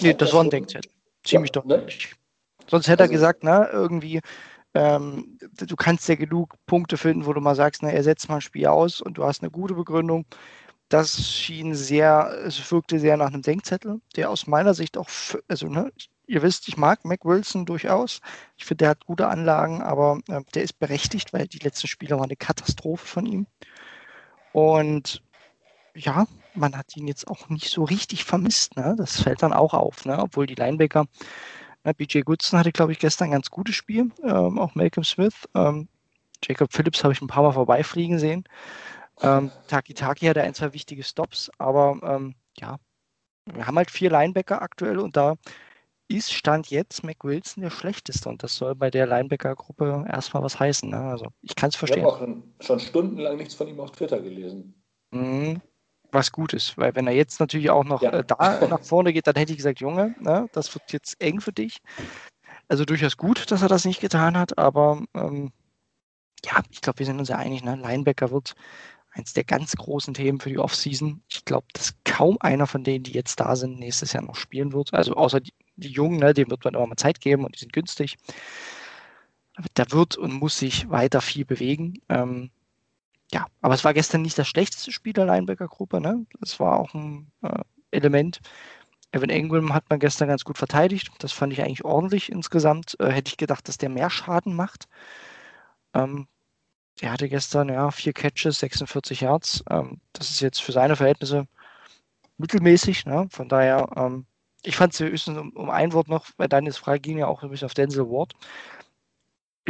Nee, 0.00 0.14
das 0.14 0.32
war 0.32 0.44
ein 0.44 0.50
Denkzettel. 0.50 0.92
Ziemlich 1.24 1.52
ja, 1.54 1.62
deutlich. 1.62 2.10
Ne? 2.10 2.16
Sonst 2.68 2.88
hätte 2.88 3.02
also, 3.02 3.12
er 3.12 3.14
gesagt, 3.14 3.44
ne, 3.44 3.68
irgendwie, 3.72 4.20
ähm, 4.74 5.38
du 5.52 5.76
kannst 5.76 6.08
ja 6.08 6.14
genug 6.14 6.54
Punkte 6.66 6.96
finden, 6.96 7.26
wo 7.26 7.32
du 7.32 7.40
mal 7.40 7.56
sagst, 7.56 7.82
ne, 7.82 7.92
er 7.92 8.02
setzt 8.02 8.28
mal 8.28 8.36
ein 8.36 8.40
Spiel 8.40 8.66
aus 8.66 9.00
und 9.00 9.18
du 9.18 9.24
hast 9.24 9.42
eine 9.42 9.50
gute 9.50 9.74
Begründung. 9.74 10.24
Das 10.88 11.28
schien 11.28 11.74
sehr, 11.74 12.32
es 12.44 12.70
wirkte 12.70 12.98
sehr 12.98 13.16
nach 13.16 13.28
einem 13.28 13.42
Denkzettel, 13.42 14.00
der 14.16 14.30
aus 14.30 14.46
meiner 14.46 14.74
Sicht 14.74 14.96
auch, 14.96 15.08
also 15.48 15.66
ne, 15.68 15.92
ihr 16.26 16.42
wisst, 16.42 16.68
ich 16.68 16.76
mag 16.76 17.04
Mac 17.04 17.24
Wilson 17.24 17.66
durchaus. 17.66 18.20
Ich 18.56 18.64
finde, 18.64 18.84
der 18.84 18.90
hat 18.90 19.06
gute 19.06 19.28
Anlagen, 19.28 19.82
aber 19.82 20.20
äh, 20.28 20.40
der 20.54 20.62
ist 20.62 20.78
berechtigt, 20.78 21.32
weil 21.32 21.48
die 21.48 21.58
letzten 21.58 21.88
Spiele 21.88 22.16
waren 22.16 22.24
eine 22.24 22.36
Katastrophe 22.36 23.06
von 23.06 23.26
ihm. 23.26 23.46
Und 24.52 25.22
ja, 25.94 26.26
man 26.54 26.76
hat 26.76 26.96
ihn 26.96 27.06
jetzt 27.06 27.28
auch 27.28 27.48
nicht 27.48 27.70
so 27.70 27.84
richtig 27.84 28.24
vermisst. 28.24 28.76
Ne? 28.76 28.94
Das 28.96 29.22
fällt 29.22 29.42
dann 29.42 29.52
auch 29.52 29.74
auf, 29.74 30.04
ne? 30.04 30.18
obwohl 30.18 30.46
die 30.46 30.54
Linebacker, 30.54 31.06
ne, 31.84 31.94
BJ 31.94 32.20
Goodson 32.20 32.58
hatte, 32.58 32.72
glaube 32.72 32.92
ich, 32.92 32.98
gestern 32.98 33.28
ein 33.28 33.32
ganz 33.32 33.50
gutes 33.50 33.74
Spiel, 33.74 34.10
ähm, 34.22 34.58
auch 34.58 34.74
Malcolm 34.74 35.04
Smith. 35.04 35.48
Ähm, 35.54 35.88
Jacob 36.42 36.72
Phillips 36.72 37.02
habe 37.04 37.12
ich 37.12 37.20
ein 37.20 37.26
paar 37.26 37.42
Mal 37.42 37.52
vorbeifliegen 37.52 38.18
sehen. 38.18 38.44
Ähm, 39.22 39.50
Taki 39.68 39.94
Taki 39.94 40.26
hatte 40.26 40.42
ein, 40.42 40.54
zwei 40.54 40.72
wichtige 40.72 41.02
Stops, 41.02 41.50
aber 41.58 41.98
ähm, 42.02 42.34
ja, 42.56 42.78
wir 43.44 43.66
haben 43.66 43.76
halt 43.76 43.90
vier 43.90 44.10
Linebacker 44.10 44.62
aktuell 44.62 44.98
und 44.98 45.16
da 45.16 45.36
ist 46.08 46.32
Stand 46.32 46.70
jetzt 46.70 47.04
Mac 47.04 47.22
Wilson 47.22 47.62
der 47.62 47.70
schlechteste 47.70 48.28
und 48.28 48.42
das 48.42 48.56
soll 48.56 48.74
bei 48.74 48.90
der 48.90 49.06
Linebacker-Gruppe 49.06 50.06
erstmal 50.08 50.42
was 50.42 50.58
heißen. 50.58 50.90
Ne? 50.90 50.98
Also 50.98 51.26
ich 51.42 51.54
kann 51.54 51.68
es 51.68 51.76
verstehen. 51.76 52.00
Ich 52.00 52.12
habe 52.12 52.32
auch 52.32 52.64
schon 52.64 52.80
stundenlang 52.80 53.36
nichts 53.36 53.54
von 53.54 53.68
ihm 53.68 53.78
auf 53.78 53.92
Twitter 53.92 54.20
gelesen. 54.20 54.82
Mhm. 55.12 55.60
Was 56.12 56.32
gut 56.32 56.52
ist, 56.52 56.76
weil 56.76 56.94
wenn 56.94 57.06
er 57.06 57.12
jetzt 57.12 57.40
natürlich 57.40 57.70
auch 57.70 57.84
noch 57.84 58.02
ja. 58.02 58.10
äh, 58.10 58.24
da 58.24 58.66
nach 58.68 58.82
vorne 58.82 59.12
geht, 59.12 59.26
dann 59.26 59.36
hätte 59.36 59.52
ich 59.52 59.58
gesagt, 59.58 59.80
Junge, 59.80 60.14
ne, 60.20 60.48
das 60.52 60.74
wird 60.74 60.92
jetzt 60.92 61.20
eng 61.20 61.40
für 61.40 61.52
dich. 61.52 61.78
Also 62.68 62.84
durchaus 62.84 63.16
gut, 63.16 63.50
dass 63.50 63.62
er 63.62 63.68
das 63.68 63.84
nicht 63.84 64.00
getan 64.00 64.36
hat, 64.36 64.58
aber 64.58 65.02
ähm, 65.14 65.52
ja, 66.44 66.62
ich 66.70 66.80
glaube, 66.80 67.00
wir 67.00 67.06
sind 67.06 67.18
uns 67.18 67.28
ja 67.28 67.36
einig, 67.36 67.62
ne? 67.62 67.76
Linebacker 67.76 68.30
wird 68.30 68.54
eins 69.12 69.32
der 69.32 69.44
ganz 69.44 69.74
großen 69.74 70.14
Themen 70.14 70.40
für 70.40 70.50
die 70.50 70.58
Offseason. 70.58 71.22
Ich 71.28 71.44
glaube, 71.44 71.66
dass 71.72 71.94
kaum 72.04 72.36
einer 72.40 72.66
von 72.66 72.84
denen, 72.84 73.04
die 73.04 73.12
jetzt 73.12 73.40
da 73.40 73.56
sind, 73.56 73.78
nächstes 73.78 74.12
Jahr 74.12 74.22
noch 74.22 74.36
spielen 74.36 74.72
wird. 74.72 74.94
Also 74.94 75.14
außer 75.14 75.40
die, 75.40 75.52
die 75.76 75.90
Jungen, 75.90 76.18
ne, 76.18 76.32
denen 76.32 76.50
wird 76.50 76.64
man 76.64 76.74
immer 76.74 76.86
mal 76.86 76.96
Zeit 76.96 77.20
geben 77.20 77.44
und 77.44 77.54
die 77.54 77.60
sind 77.60 77.72
günstig. 77.72 78.16
Aber 79.56 79.68
da 79.74 79.90
wird 79.90 80.16
und 80.16 80.32
muss 80.32 80.58
sich 80.58 80.88
weiter 80.88 81.20
viel 81.20 81.44
bewegen. 81.44 82.00
Ähm, 82.08 82.50
ja, 83.32 83.46
aber 83.60 83.74
es 83.74 83.84
war 83.84 83.94
gestern 83.94 84.22
nicht 84.22 84.38
das 84.38 84.48
schlechteste 84.48 84.92
Spiel 84.92 85.12
der 85.12 85.26
Linebacker-Gruppe. 85.26 86.00
Ne? 86.00 86.26
Das 86.40 86.58
war 86.58 86.78
auch 86.78 86.94
ein 86.94 87.30
äh, 87.42 87.62
Element. 87.90 88.40
Evan 89.12 89.30
Ingram 89.30 89.74
hat 89.74 89.90
man 89.90 89.98
gestern 89.98 90.28
ganz 90.28 90.44
gut 90.44 90.58
verteidigt. 90.58 91.10
Das 91.18 91.32
fand 91.32 91.52
ich 91.52 91.62
eigentlich 91.62 91.84
ordentlich 91.84 92.30
insgesamt. 92.30 92.96
Äh, 93.00 93.10
hätte 93.10 93.28
ich 93.30 93.36
gedacht, 93.36 93.68
dass 93.68 93.78
der 93.78 93.88
mehr 93.88 94.10
Schaden 94.10 94.54
macht. 94.54 94.88
Ähm, 95.94 96.28
der 97.00 97.12
hatte 97.12 97.28
gestern 97.28 97.68
ja 97.68 97.90
vier 97.90 98.12
Catches, 98.12 98.58
46 98.58 99.20
Yards. 99.22 99.64
Ähm, 99.70 100.00
das 100.12 100.30
ist 100.30 100.40
jetzt 100.40 100.62
für 100.62 100.72
seine 100.72 100.96
Verhältnisse 100.96 101.46
mittelmäßig. 102.38 103.06
Ne? 103.06 103.28
Von 103.30 103.48
daher, 103.48 103.88
ähm, 103.96 104.26
ich 104.62 104.76
fand 104.76 104.92
es 104.92 105.00
höchstens 105.00 105.38
um, 105.38 105.50
um, 105.52 105.70
ein 105.70 105.92
Wort 105.92 106.08
noch, 106.08 106.26
weil 106.36 106.48
deine 106.48 106.72
Frage 106.72 107.00
ging 107.00 107.18
ja 107.18 107.26
auch 107.26 107.42
ein 107.42 107.50
bisschen 107.50 107.66
auf 107.66 107.74
Denzel 107.74 108.08
Ward. 108.08 108.34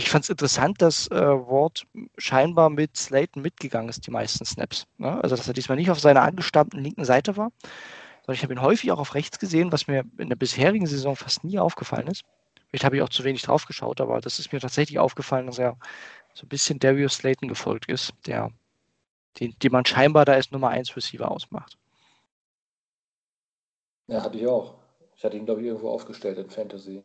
Ich 0.01 0.09
fand 0.09 0.25
es 0.25 0.31
interessant, 0.31 0.81
dass 0.81 1.09
äh, 1.09 1.15
Ward 1.15 1.87
scheinbar 2.17 2.71
mit 2.71 2.97
Slayton 2.97 3.43
mitgegangen 3.43 3.91
ist, 3.91 4.07
die 4.07 4.11
meisten 4.11 4.47
Snaps. 4.47 4.87
Ne? 4.97 5.23
Also, 5.23 5.37
dass 5.37 5.47
er 5.47 5.53
diesmal 5.53 5.77
nicht 5.77 5.91
auf 5.91 6.01
seiner 6.01 6.23
angestammten 6.23 6.83
linken 6.83 7.05
Seite 7.05 7.37
war, 7.37 7.53
sondern 8.21 8.35
ich 8.35 8.43
habe 8.43 8.55
ihn 8.55 8.63
häufig 8.63 8.91
auch 8.93 8.99
auf 8.99 9.15
rechts 9.15 9.39
gesehen, 9.39 9.73
was 9.73 9.89
mir 9.89 10.05
in 10.17 10.31
der 10.31 10.37
bisherigen 10.37 10.87
Saison 10.87 11.17
fast 11.17 11.45
nie 11.45 11.59
aufgefallen 11.59 12.07
ist. 12.07 12.23
Vielleicht 12.71 12.85
habe 12.85 12.97
ich 12.97 13.03
auch 13.03 13.11
zu 13.11 13.25
wenig 13.25 13.43
drauf 13.43 13.67
geschaut, 13.67 14.01
aber 14.01 14.23
das 14.23 14.39
ist 14.39 14.55
mir 14.55 14.61
tatsächlich 14.61 14.99
aufgefallen, 14.99 15.47
dass 15.47 15.59
er 15.59 15.77
so 16.33 16.47
ein 16.47 16.49
bisschen 16.49 16.79
Darius 16.79 17.17
Slayton 17.17 17.49
gefolgt 17.51 17.91
ist, 17.91 18.15
der, 18.25 18.51
den, 19.39 19.55
den 19.59 19.71
man 19.71 19.85
scheinbar 19.85 20.25
da 20.25 20.33
als 20.33 20.51
Nummer 20.51 20.71
1 20.71 20.97
Receiver 20.97 21.31
ausmacht. 21.31 21.77
Ja, 24.07 24.23
hatte 24.23 24.39
ich 24.39 24.47
auch. 24.47 24.80
Ich 25.21 25.25
hatte 25.27 25.37
ihn, 25.37 25.45
glaube 25.45 25.61
ich, 25.61 25.67
irgendwo 25.67 25.91
aufgestellt 25.91 26.39
in 26.39 26.49
Fantasy. 26.49 27.05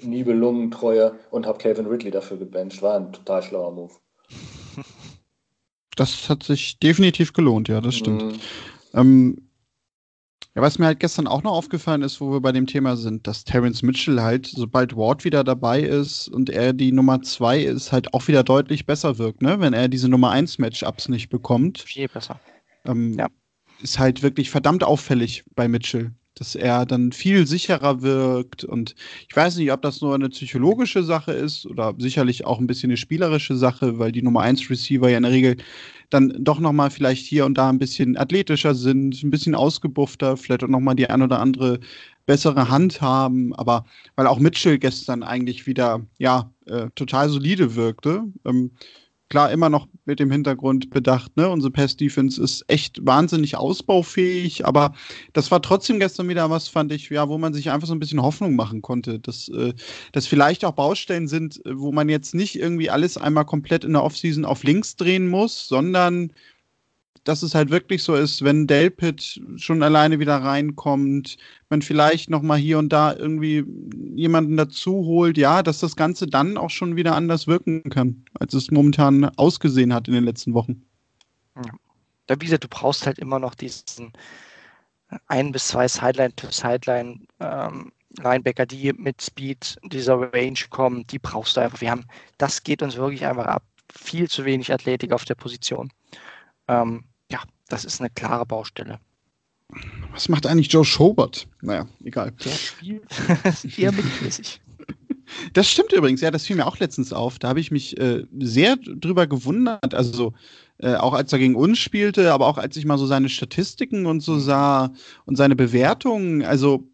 Nibelungentreue 0.00 1.18
und 1.30 1.44
habe 1.44 1.58
Calvin 1.58 1.84
Ridley 1.84 2.10
dafür 2.10 2.38
gebencht. 2.38 2.80
War 2.80 2.96
ein 2.96 3.12
total 3.12 3.42
schlauer 3.42 3.70
Move. 3.70 3.92
Das 5.94 6.30
hat 6.30 6.42
sich 6.42 6.78
definitiv 6.78 7.34
gelohnt, 7.34 7.68
ja, 7.68 7.82
das 7.82 7.96
stimmt. 7.96 8.22
Mhm. 8.22 8.40
Ähm, 8.94 9.50
Ja, 10.54 10.62
was 10.62 10.78
mir 10.78 10.86
halt 10.86 11.00
gestern 11.00 11.26
auch 11.26 11.42
noch 11.42 11.52
aufgefallen 11.52 12.00
ist, 12.00 12.18
wo 12.22 12.32
wir 12.32 12.40
bei 12.40 12.52
dem 12.52 12.66
Thema 12.66 12.96
sind, 12.96 13.26
dass 13.26 13.44
Terence 13.44 13.82
Mitchell 13.82 14.22
halt, 14.22 14.46
sobald 14.46 14.96
Ward 14.96 15.26
wieder 15.26 15.44
dabei 15.44 15.82
ist 15.82 16.28
und 16.28 16.48
er 16.48 16.72
die 16.72 16.92
Nummer 16.92 17.20
zwei 17.20 17.60
ist, 17.60 17.92
halt 17.92 18.14
auch 18.14 18.26
wieder 18.26 18.42
deutlich 18.42 18.86
besser 18.86 19.18
wirkt, 19.18 19.42
ne? 19.42 19.60
Wenn 19.60 19.74
er 19.74 19.88
diese 19.88 20.08
Nummer 20.08 20.30
eins 20.30 20.56
Matchups 20.56 21.10
nicht 21.10 21.28
bekommt. 21.28 21.80
Viel 21.80 22.08
besser. 22.08 22.40
Ähm, 22.86 23.18
ja. 23.18 23.28
Ist 23.82 23.98
halt 23.98 24.22
wirklich 24.22 24.48
verdammt 24.48 24.82
auffällig 24.82 25.44
bei 25.54 25.68
Mitchell 25.68 26.12
dass 26.34 26.54
er 26.54 26.86
dann 26.86 27.12
viel 27.12 27.46
sicherer 27.46 28.02
wirkt. 28.02 28.64
Und 28.64 28.94
ich 29.28 29.36
weiß 29.36 29.56
nicht, 29.56 29.72
ob 29.72 29.82
das 29.82 30.00
nur 30.00 30.14
eine 30.14 30.28
psychologische 30.28 31.02
Sache 31.02 31.32
ist 31.32 31.66
oder 31.66 31.94
sicherlich 31.98 32.46
auch 32.46 32.58
ein 32.58 32.66
bisschen 32.66 32.90
eine 32.90 32.96
spielerische 32.96 33.56
Sache, 33.56 33.98
weil 33.98 34.12
die 34.12 34.22
Nummer 34.22 34.42
1 34.42 34.70
Receiver 34.70 35.08
ja 35.08 35.16
in 35.18 35.24
der 35.24 35.32
Regel 35.32 35.56
dann 36.08 36.34
doch 36.40 36.58
nochmal 36.58 36.90
vielleicht 36.90 37.26
hier 37.26 37.46
und 37.46 37.56
da 37.56 37.68
ein 37.68 37.78
bisschen 37.78 38.16
athletischer 38.16 38.74
sind, 38.74 39.22
ein 39.22 39.30
bisschen 39.30 39.54
ausgebuffter, 39.54 40.36
vielleicht 40.36 40.64
auch 40.64 40.68
nochmal 40.68 40.96
die 40.96 41.08
ein 41.08 41.22
oder 41.22 41.40
andere 41.40 41.78
bessere 42.26 42.68
Hand 42.68 43.00
haben. 43.00 43.54
Aber 43.54 43.84
weil 44.16 44.26
auch 44.26 44.38
Mitchell 44.38 44.78
gestern 44.78 45.22
eigentlich 45.22 45.66
wieder, 45.66 46.00
ja, 46.18 46.52
äh, 46.66 46.88
total 46.94 47.28
solide 47.28 47.76
wirkte. 47.76 48.24
Ähm, 48.44 48.72
klar 49.30 49.50
immer 49.50 49.70
noch 49.70 49.86
mit 50.04 50.20
dem 50.20 50.30
Hintergrund 50.30 50.90
bedacht, 50.90 51.36
ne? 51.36 51.48
Unsere 51.48 51.70
Pass-Defense 51.70 52.42
ist 52.42 52.64
echt 52.68 53.04
wahnsinnig 53.06 53.56
ausbaufähig, 53.56 54.66
aber 54.66 54.92
das 55.32 55.50
war 55.50 55.62
trotzdem 55.62 56.00
gestern 56.00 56.28
wieder 56.28 56.50
was, 56.50 56.68
fand 56.68 56.92
ich, 56.92 57.08
ja, 57.08 57.28
wo 57.28 57.38
man 57.38 57.54
sich 57.54 57.70
einfach 57.70 57.86
so 57.86 57.94
ein 57.94 58.00
bisschen 58.00 58.20
Hoffnung 58.20 58.56
machen 58.56 58.82
konnte, 58.82 59.20
dass 59.20 59.48
äh, 59.48 59.72
das 60.12 60.26
vielleicht 60.26 60.64
auch 60.64 60.72
Baustellen 60.72 61.28
sind, 61.28 61.60
wo 61.64 61.92
man 61.92 62.08
jetzt 62.08 62.34
nicht 62.34 62.58
irgendwie 62.58 62.90
alles 62.90 63.16
einmal 63.16 63.46
komplett 63.46 63.84
in 63.84 63.92
der 63.92 64.02
Offseason 64.02 64.44
auf 64.44 64.64
links 64.64 64.96
drehen 64.96 65.28
muss, 65.28 65.68
sondern 65.68 66.32
dass 67.24 67.42
es 67.42 67.54
halt 67.54 67.70
wirklich 67.70 68.02
so 68.02 68.14
ist, 68.14 68.42
wenn 68.42 68.66
Delpit 68.66 69.40
schon 69.56 69.82
alleine 69.82 70.18
wieder 70.18 70.36
reinkommt, 70.36 71.36
man 71.68 71.82
vielleicht 71.82 72.30
noch 72.30 72.42
mal 72.42 72.58
hier 72.58 72.78
und 72.78 72.90
da 72.90 73.14
irgendwie 73.14 73.64
jemanden 74.14 74.56
dazu 74.56 75.04
holt, 75.04 75.36
ja, 75.36 75.62
dass 75.62 75.80
das 75.80 75.96
Ganze 75.96 76.26
dann 76.26 76.56
auch 76.56 76.70
schon 76.70 76.96
wieder 76.96 77.14
anders 77.14 77.46
wirken 77.46 77.82
kann, 77.90 78.24
als 78.38 78.54
es 78.54 78.70
momentan 78.70 79.24
ausgesehen 79.36 79.92
hat 79.92 80.08
in 80.08 80.14
den 80.14 80.24
letzten 80.24 80.54
Wochen. 80.54 80.82
Ja. 81.56 81.72
Da, 82.26 82.40
wie 82.40 82.44
gesagt, 82.44 82.64
du 82.64 82.68
brauchst 82.68 83.06
halt 83.06 83.18
immer 83.18 83.38
noch 83.38 83.54
diesen 83.54 84.12
ein 85.26 85.52
bis 85.52 85.68
zwei 85.68 85.88
Sideline-to-Sideline 85.88 87.20
ähm, 87.40 87.92
Linebacker, 88.18 88.66
die 88.66 88.92
mit 88.92 89.22
Speed 89.22 89.78
dieser 89.84 90.32
Range 90.32 90.58
kommen, 90.70 91.06
die 91.06 91.18
brauchst 91.18 91.56
du 91.56 91.60
einfach. 91.60 91.80
Wir 91.80 91.90
haben, 91.90 92.06
das 92.38 92.62
geht 92.62 92.82
uns 92.82 92.96
wirklich 92.96 93.24
einfach 93.26 93.46
ab. 93.46 93.62
Viel 93.92 94.28
zu 94.28 94.44
wenig 94.44 94.72
Athletik 94.72 95.12
auf 95.12 95.24
der 95.24 95.34
Position. 95.34 95.92
Ähm, 96.68 97.04
das 97.72 97.84
ist 97.84 98.00
eine 98.00 98.10
klare 98.10 98.44
Baustelle. 98.44 99.00
Was 100.12 100.28
macht 100.28 100.46
eigentlich 100.46 100.72
Joe 100.72 100.84
Schobert? 100.84 101.46
Naja, 101.62 101.86
egal. 102.04 102.32
Der 102.44 102.50
spielt 102.50 103.04
eher 103.78 103.92
mittelmäßig. 103.92 104.60
Das 105.52 105.70
stimmt 105.70 105.92
übrigens, 105.92 106.20
ja, 106.20 106.32
das 106.32 106.46
fiel 106.46 106.56
mir 106.56 106.66
auch 106.66 106.78
letztens 106.78 107.12
auf. 107.12 107.38
Da 107.38 107.48
habe 107.48 107.60
ich 107.60 107.70
mich 107.70 107.96
äh, 107.98 108.24
sehr 108.40 108.76
drüber 108.76 109.28
gewundert. 109.28 109.94
Also 109.94 110.34
äh, 110.78 110.94
auch 110.94 111.14
als 111.14 111.32
er 111.32 111.38
gegen 111.38 111.54
uns 111.54 111.78
spielte, 111.78 112.32
aber 112.32 112.48
auch 112.48 112.58
als 112.58 112.76
ich 112.76 112.84
mal 112.84 112.98
so 112.98 113.06
seine 113.06 113.28
Statistiken 113.28 114.06
und 114.06 114.20
so 114.20 114.38
sah 114.40 114.92
und 115.26 115.36
seine 115.36 115.54
Bewertungen. 115.54 116.42
Also 116.42 116.88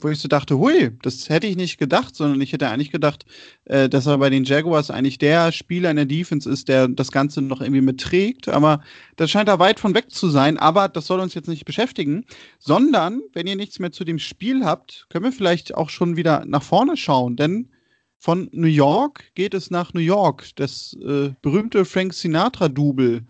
wo 0.00 0.08
ich 0.08 0.18
so 0.18 0.28
dachte, 0.28 0.58
hui, 0.58 0.90
das 1.02 1.28
hätte 1.28 1.46
ich 1.46 1.56
nicht 1.56 1.78
gedacht, 1.78 2.16
sondern 2.16 2.40
ich 2.40 2.52
hätte 2.52 2.68
eigentlich 2.68 2.90
gedacht, 2.90 3.24
äh, 3.64 3.88
dass 3.88 4.06
er 4.06 4.18
bei 4.18 4.28
den 4.28 4.44
Jaguars 4.44 4.90
eigentlich 4.90 5.18
der 5.18 5.52
Spieler 5.52 5.90
in 5.90 5.96
der 5.96 6.04
Defense 6.04 6.50
ist, 6.50 6.68
der 6.68 6.88
das 6.88 7.12
Ganze 7.12 7.40
noch 7.42 7.60
irgendwie 7.60 7.80
mitträgt. 7.80 8.48
Aber 8.48 8.82
das 9.16 9.30
scheint 9.30 9.48
da 9.48 9.58
weit 9.58 9.80
von 9.80 9.94
weg 9.94 10.10
zu 10.10 10.28
sein. 10.28 10.58
Aber 10.58 10.88
das 10.88 11.06
soll 11.06 11.20
uns 11.20 11.34
jetzt 11.34 11.48
nicht 11.48 11.64
beschäftigen, 11.64 12.24
sondern 12.58 13.20
wenn 13.32 13.46
ihr 13.46 13.56
nichts 13.56 13.78
mehr 13.78 13.92
zu 13.92 14.04
dem 14.04 14.18
Spiel 14.18 14.64
habt, 14.64 15.06
können 15.10 15.24
wir 15.24 15.32
vielleicht 15.32 15.74
auch 15.74 15.90
schon 15.90 16.16
wieder 16.16 16.44
nach 16.44 16.62
vorne 16.62 16.96
schauen. 16.96 17.36
Denn 17.36 17.70
von 18.18 18.48
New 18.52 18.66
York 18.66 19.24
geht 19.34 19.54
es 19.54 19.70
nach 19.70 19.94
New 19.94 20.00
York. 20.00 20.46
Das 20.56 20.96
äh, 21.04 21.30
berühmte 21.40 21.84
Frank 21.84 22.14
Sinatra-Double 22.14 23.22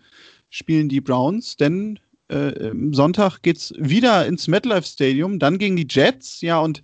spielen 0.49 0.89
die 0.89 1.01
Browns, 1.01 1.57
denn 1.57 1.99
äh, 2.27 2.71
Sonntag 2.91 3.41
geht 3.41 3.57
es 3.57 3.73
wieder 3.77 4.25
ins 4.25 4.47
MetLife 4.47 4.87
Stadium, 4.87 5.39
dann 5.39 5.57
gegen 5.57 5.75
die 5.75 5.87
Jets. 5.89 6.41
Ja, 6.41 6.59
und 6.59 6.81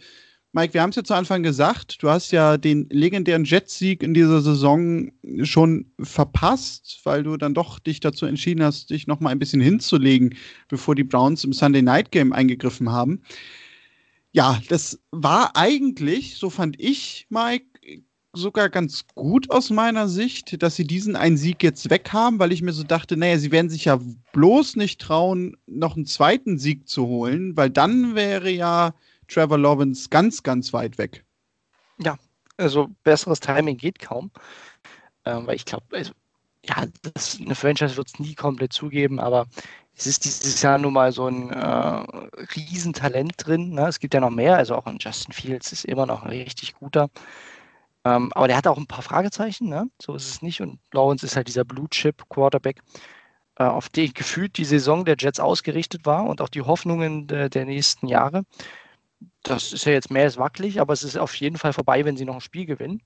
Mike, 0.54 0.74
wir 0.74 0.82
haben 0.82 0.90
es 0.90 0.98
ja 0.98 1.04
zu 1.04 1.14
Anfang 1.14 1.44
gesagt, 1.44 2.04
du 2.04 2.10
hast 2.10 2.32
ja 2.32 2.58
den 2.58 2.88
legendären 2.90 3.46
Jets-Sieg 3.46 4.04
in 4.04 4.14
dieser 4.14 4.42
Saison 4.42 5.10
schon 5.44 5.86
verpasst, 6.02 7.00
weil 7.06 7.24
du 7.24 7.38
dann 7.38 7.54
doch 7.54 7.80
dich 7.80 8.02
dazu 8.02 8.26
entschieden 8.26 8.62
hast, 8.62 8.90
dich 8.90 9.08
noch 9.08 9.22
mal 9.22 9.30
ein 9.30 9.40
bisschen 9.40 9.62
hinzulegen, 9.62 10.36
bevor 10.68 10.96
die 10.96 11.06
Browns 11.06 11.46
im 11.46 11.54
Sunday 11.54 11.82
Night 11.82 12.12
Game 12.12 12.34
eingegriffen 12.34 12.92
haben. 12.92 13.22
Ja, 14.34 14.62
das 14.68 15.00
war 15.12 15.56
eigentlich, 15.56 16.36
so 16.36 16.50
fand 16.50 16.78
ich, 16.80 17.28
Mike, 17.30 17.71
sogar 18.34 18.70
ganz 18.70 19.06
gut 19.16 19.50
aus 19.52 19.70
meiner 19.70 20.08
Sicht, 20.08 20.62
dass 20.62 20.76
sie 20.76 20.88
diesen 20.88 21.16
einen 21.16 21.38
Sieg 21.38 21.64
jetzt 21.64 21.90
weg 21.90 22.14
haben, 22.14 22.40
weil 22.40 22.52
ich 22.52 22.62
mir 22.62 22.74
so 22.74 22.84
dachte, 22.84 23.18
naja, 23.18 23.38
sie 23.38 23.52
werden 23.52 23.70
sich 23.70 23.86
ja 23.86 24.00
bloß 24.34 24.78
nicht 24.78 25.02
trauen, 25.02 25.58
noch 25.68 25.96
einen 25.96 26.06
zweiten 26.06 26.58
Sieg 26.58 26.88
zu 26.88 27.08
holen, 27.08 27.58
weil 27.58 27.70
dann 27.70 28.16
wäre 28.16 28.50
ja 28.50 28.94
Trevor 29.28 29.58
Lawrence 29.58 30.10
ganz, 30.10 30.44
ganz 30.44 30.72
weit 30.74 30.98
weg. 30.98 31.26
Ja, 32.00 32.18
also 32.58 32.90
besseres 33.04 33.40
Timing 33.40 33.78
geht 33.78 34.00
kaum. 34.00 34.32
Ähm, 35.26 35.46
weil 35.46 35.56
ich 35.56 35.66
glaube, 35.66 35.86
also, 35.92 36.14
ja, 36.66 36.86
das, 37.14 37.40
eine 37.40 37.56
Franchise 37.56 37.98
wird 37.98 38.08
es 38.08 38.20
nie 38.20 38.36
komplett 38.36 38.74
zugeben, 38.74 39.20
aber 39.20 39.48
es 39.96 40.08
ist 40.08 40.26
dieses 40.26 40.62
Jahr 40.62 40.78
nun 40.78 40.94
mal 40.94 41.12
so 41.12 41.28
ein 41.28 41.52
äh, 41.52 42.04
Riesentalent 42.56 43.34
drin. 43.38 43.72
Ne? 43.72 43.88
Es 43.88 44.00
gibt 44.00 44.14
ja 44.14 44.20
noch 44.20 44.30
mehr, 44.30 44.58
also 44.58 44.76
auch 44.76 44.86
ein 44.86 44.98
Justin 45.00 45.34
Fields 45.34 45.72
ist 45.72 45.86
immer 45.86 46.06
noch 46.06 46.24
ein 46.24 46.30
richtig 46.30 46.76
guter. 46.76 47.10
Ähm, 48.04 48.32
aber 48.34 48.48
der 48.48 48.58
hat 48.58 48.68
auch 48.68 48.78
ein 48.78 48.88
paar 48.88 49.04
Fragezeichen, 49.04 49.70
ne? 49.70 49.90
so 50.02 50.16
ist 50.16 50.28
es 50.28 50.42
nicht. 50.42 50.62
Und 50.62 50.80
Lawrence 50.92 51.26
ist 51.26 51.36
halt 51.36 51.48
dieser 51.48 51.66
Blue 51.66 51.88
Chip 51.90 52.28
Quarterback, 52.30 52.82
äh, 53.58 53.64
auf 53.64 53.90
den 53.90 54.14
gefühlt 54.14 54.58
die 54.58 54.66
Saison 54.66 55.06
der 55.06 55.16
Jets 55.20 55.40
ausgerichtet 55.40 56.06
war 56.06 56.26
und 56.26 56.42
auch 56.42 56.50
die 56.50 56.62
Hoffnungen 56.62 57.28
de, 57.28 57.50
der 57.50 57.66
nächsten 57.66 58.08
Jahre. 58.08 58.44
Das 59.44 59.72
ist 59.74 59.86
ja 59.86 59.94
jetzt 59.94 60.12
mehr 60.12 60.24
als 60.24 60.38
wackelig, 60.38 60.82
aber 60.82 60.94
es 60.94 61.04
ist 61.04 61.18
auf 61.18 61.36
jeden 61.36 61.58
Fall 61.58 61.74
vorbei, 61.74 62.06
wenn 62.06 62.18
sie 62.18 62.26
noch 62.26 62.36
ein 62.36 62.42
Spiel 62.42 62.66
gewinnen. 62.66 63.02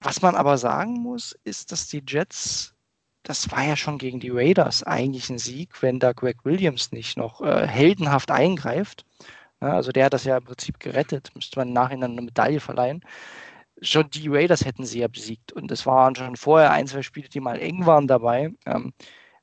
Was 0.00 0.22
man 0.22 0.34
aber 0.34 0.58
sagen 0.58 0.94
muss, 0.94 1.38
ist, 1.44 1.72
dass 1.72 1.88
die 1.88 2.02
Jets, 2.06 2.74
das 3.22 3.50
war 3.50 3.64
ja 3.64 3.76
schon 3.76 3.98
gegen 3.98 4.20
die 4.20 4.30
Raiders 4.30 4.82
eigentlich 4.82 5.30
ein 5.30 5.38
Sieg, 5.38 5.82
wenn 5.82 6.00
da 6.00 6.12
Greg 6.12 6.44
Williams 6.44 6.92
nicht 6.92 7.16
noch 7.16 7.40
äh, 7.42 7.66
heldenhaft 7.66 8.30
eingreift. 8.30 9.06
Ja, 9.62 9.74
also 9.74 9.92
der 9.92 10.06
hat 10.06 10.14
das 10.14 10.24
ja 10.24 10.38
im 10.38 10.44
Prinzip 10.44 10.80
gerettet, 10.80 11.30
müsste 11.34 11.58
man 11.58 11.68
im 11.68 11.74
Nachhinein 11.74 12.12
eine 12.12 12.22
Medaille 12.22 12.60
verleihen 12.60 13.04
schon 13.80 14.10
die 14.10 14.28
Raiders 14.28 14.64
hätten 14.64 14.84
sie 14.84 15.00
ja 15.00 15.08
besiegt. 15.08 15.52
Und 15.52 15.70
es 15.70 15.86
waren 15.86 16.14
schon 16.14 16.36
vorher 16.36 16.72
ein, 16.72 16.86
zwei 16.86 17.02
Spiele, 17.02 17.28
die 17.28 17.40
mal 17.40 17.58
eng 17.58 17.86
waren 17.86 18.06
dabei. 18.06 18.52
Ähm, 18.66 18.92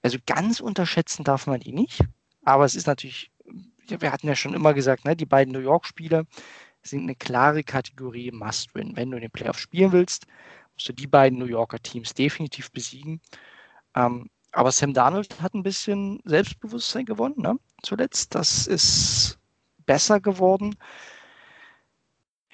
also 0.01 0.17
ganz 0.25 0.59
unterschätzen 0.59 1.23
darf 1.23 1.47
man 1.47 1.59
die 1.59 1.73
nicht. 1.73 2.01
Aber 2.43 2.65
es 2.65 2.75
ist 2.75 2.88
natürlich, 2.88 3.31
wir 3.88 4.11
hatten 4.11 4.27
ja 4.27 4.35
schon 4.35 4.53
immer 4.53 4.73
gesagt, 4.73 5.05
ne, 5.05 5.15
die 5.15 5.25
beiden 5.25 5.53
New 5.53 5.59
York-Spiele 5.59 6.25
sind 6.81 7.03
eine 7.03 7.15
klare 7.15 7.63
Kategorie 7.63 8.31
Must-Win. 8.31 8.95
Wenn 8.95 9.11
du 9.11 9.17
in 9.17 9.21
den 9.21 9.31
Playoffs 9.31 9.59
spielen 9.59 9.91
willst, 9.91 10.27
musst 10.73 10.88
du 10.88 10.93
die 10.93 11.07
beiden 11.07 11.39
New 11.39 11.45
Yorker 11.45 11.79
Teams 11.79 12.13
definitiv 12.13 12.71
besiegen. 12.71 13.21
Ähm, 13.95 14.29
aber 14.51 14.71
Sam 14.71 14.93
Darnold 14.93 15.41
hat 15.41 15.53
ein 15.53 15.63
bisschen 15.63 16.21
Selbstbewusstsein 16.23 17.05
gewonnen, 17.05 17.41
ne? 17.41 17.59
zuletzt. 17.83 18.33
Das 18.33 18.67
ist 18.67 19.38
besser 19.85 20.19
geworden. 20.19 20.75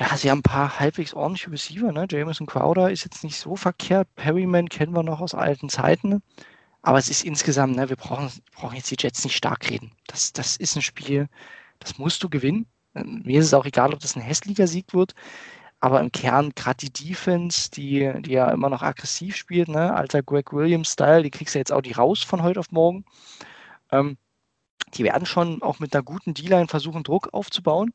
Ja, 0.04 0.18
sie 0.18 0.30
haben 0.30 0.39
ein 0.39 0.43
paar 0.43 0.82
halbwegs 0.82 1.14
ordentliche 1.14 1.49
Receiver. 1.49 1.93
Ne? 1.93 2.06
Jameson 2.12 2.45
Crowder 2.45 2.91
ist 2.91 3.06
jetzt 3.06 3.24
nicht 3.24 3.38
so 3.38 3.56
verkehrt. 3.56 4.14
Perryman 4.16 4.68
kennen 4.68 4.93
wir 4.93 5.01
noch 5.01 5.22
aus 5.22 5.34
alten 5.34 5.70
Zeiten. 5.70 6.22
Aber 6.82 6.97
es 6.97 7.08
ist 7.10 7.24
insgesamt, 7.24 7.78
ne, 7.78 7.88
wir 7.88 7.95
brauchen, 7.95 8.30
brauchen 8.54 8.76
jetzt 8.76 8.91
die 8.91 8.97
Jets 8.99 9.24
nicht 9.24 9.38
stark 9.38 9.70
reden. 9.70 9.93
Das, 10.08 10.34
das 10.34 10.58
ist 10.58 10.76
ein 10.76 10.82
Spiel, 10.82 11.30
das 11.80 11.97
musst 11.99 12.22
du 12.22 12.28
gewinnen. 12.30 12.66
Mir 12.93 13.39
ist 13.39 13.45
es 13.45 13.54
auch 13.54 13.66
egal, 13.66 13.93
ob 13.93 14.01
das 14.01 14.18
ein 14.18 14.22
hässlicher 14.22 14.68
Sieg 14.68 14.93
wird. 14.93 15.16
Aber 15.80 16.01
im 16.01 16.12
Kern, 16.12 16.51
gerade 16.54 16.86
die 16.86 16.91
Defense, 16.91 17.72
die, 17.72 18.12
die 18.24 18.32
ja 18.32 18.51
immer 18.51 18.70
noch 18.70 18.82
aggressiv 18.82 19.38
spielt, 19.38 19.70
ne? 19.70 19.93
alter 19.93 20.22
Greg 20.22 20.51
Williams-Style, 20.51 21.24
die 21.24 21.32
kriegst 21.32 21.56
du 21.56 21.60
jetzt 21.60 21.72
auch 21.72 21.82
die 21.82 21.93
raus 21.93 22.24
von 22.24 22.43
heute 22.43 22.60
auf 22.60 22.72
morgen. 22.72 23.06
Ähm, 23.89 24.18
die 24.95 25.06
werden 25.06 25.26
schon 25.26 25.62
auch 25.62 25.80
mit 25.80 25.95
einer 25.95 26.04
guten 26.04 26.34
D-Line 26.34 26.68
versuchen, 26.68 27.04
Druck 27.04 27.34
aufzubauen 27.34 27.93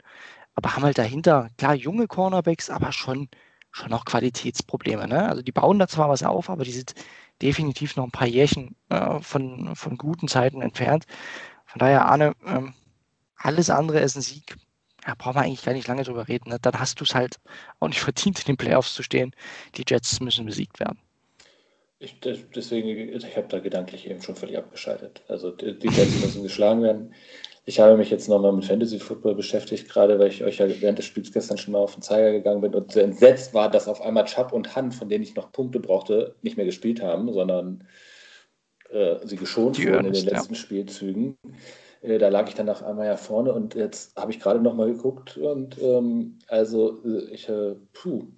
aber 0.59 0.75
haben 0.75 0.83
halt 0.83 0.99
dahinter, 0.99 1.51
klar, 1.57 1.77
junge 1.77 2.09
Cornerbacks, 2.09 2.69
aber 2.69 2.91
schon, 2.91 3.29
schon 3.71 3.91
noch 3.91 4.05
Qualitätsprobleme. 4.05 5.07
Ne? 5.07 5.29
Also 5.29 5.41
die 5.41 5.53
bauen 5.53 5.79
da 5.79 5.87
zwar 5.87 6.09
was 6.09 6.25
auf, 6.25 6.51
aber 6.51 6.65
die 6.65 6.73
sind 6.73 6.95
definitiv 7.41 7.95
noch 7.95 8.03
ein 8.03 8.11
paar 8.11 8.27
Jährchen 8.27 8.75
äh, 8.89 9.21
von, 9.21 9.77
von 9.77 9.97
guten 9.97 10.27
Zeiten 10.27 10.61
entfernt. 10.61 11.07
Von 11.65 11.79
daher, 11.79 12.07
Arne, 12.07 12.35
ähm, 12.45 12.75
alles 13.37 13.71
andere 13.71 14.01
ist 14.01 14.17
ein 14.17 14.23
Sieg. 14.23 14.57
Ja, 15.07 15.15
braucht 15.17 15.37
man 15.37 15.45
eigentlich 15.45 15.65
gar 15.65 15.75
nicht 15.75 15.87
lange 15.87 16.03
drüber 16.03 16.27
reden. 16.27 16.51
Ne? 16.51 16.59
Dann 16.61 16.81
hast 16.81 16.99
du 16.99 17.05
es 17.05 17.15
halt 17.15 17.37
auch 17.79 17.87
nicht 17.87 18.01
verdient, 18.01 18.41
in 18.41 18.47
den 18.47 18.57
Playoffs 18.57 18.95
zu 18.95 19.05
stehen. 19.05 19.31
Die 19.77 19.85
Jets 19.87 20.19
müssen 20.19 20.45
besiegt 20.45 20.81
werden. 20.81 20.99
Ich, 22.01 22.19
deswegen, 22.19 22.89
ich 22.89 23.37
habe 23.37 23.47
da 23.47 23.61
gedanklich 23.61 24.11
eben 24.11 24.23
schon 24.23 24.35
völlig 24.35 24.59
abgeschaltet. 24.59 25.23
Also 25.29 25.53
die, 25.53 25.79
die 25.79 25.89
Jets 25.89 26.21
müssen 26.21 26.43
geschlagen 26.43 26.83
werden 26.83 27.15
Ich 27.69 27.79
habe 27.81 27.99
mich 27.99 28.09
jetzt 28.09 28.31
nochmal 28.31 28.55
mit 28.55 28.65
Fantasy 28.65 28.99
Football 28.99 29.35
beschäftigt, 29.35 29.91
gerade 29.91 30.19
weil 30.19 30.29
ich 30.29 30.43
euch 30.43 30.57
ja 30.57 30.67
während 30.81 30.97
des 30.97 31.05
Spiels 31.05 31.31
gestern 31.31 31.59
schon 31.59 31.73
mal 31.73 31.81
auf 31.81 31.93
den 31.93 32.01
Zeiger 32.01 32.33
gegangen 32.33 32.63
bin 32.63 32.75
und 32.75 32.93
sehr 32.93 33.05
entsetzt 33.05 33.53
war, 33.53 33.71
dass 33.71 33.89
auf 33.89 34.01
einmal 34.01 34.25
Chubb 34.25 34.55
und 34.55 34.75
Han, 34.75 34.91
von 34.91 35.11
denen 35.11 35.23
ich 35.23 35.35
noch 35.35 35.53
Punkte 35.53 35.79
brauchte, 35.79 36.35
nicht 36.41 36.57
mehr 36.57 36.65
gespielt 36.65 37.03
haben, 37.03 37.31
sondern 37.31 37.85
äh, 38.89 39.17
sie 39.23 39.37
geschont 39.37 39.77
Die 39.77 39.87
wurden 39.87 40.07
in 40.07 40.15
den 40.15 40.25
ja. 40.25 40.31
letzten 40.31 40.55
Spielzügen. 40.55 41.37
Äh, 42.01 42.17
da 42.17 42.31
lag 42.31 42.49
ich 42.49 42.55
dann 42.55 42.71
auf 42.71 42.83
einmal 42.83 43.05
ja 43.05 43.19
vorne 43.19 43.53
und 43.53 43.75
jetzt 43.75 44.17
habe 44.17 44.33
ich 44.33 44.41
gerade 44.41 44.63
nochmal 44.63 44.91
geguckt 44.91 45.37
und 45.37 45.77
ähm, 45.83 46.39
also 46.47 47.05
äh, 47.05 47.35
ich, 47.35 47.51
äh, 47.51 47.75
puh, 47.93 48.29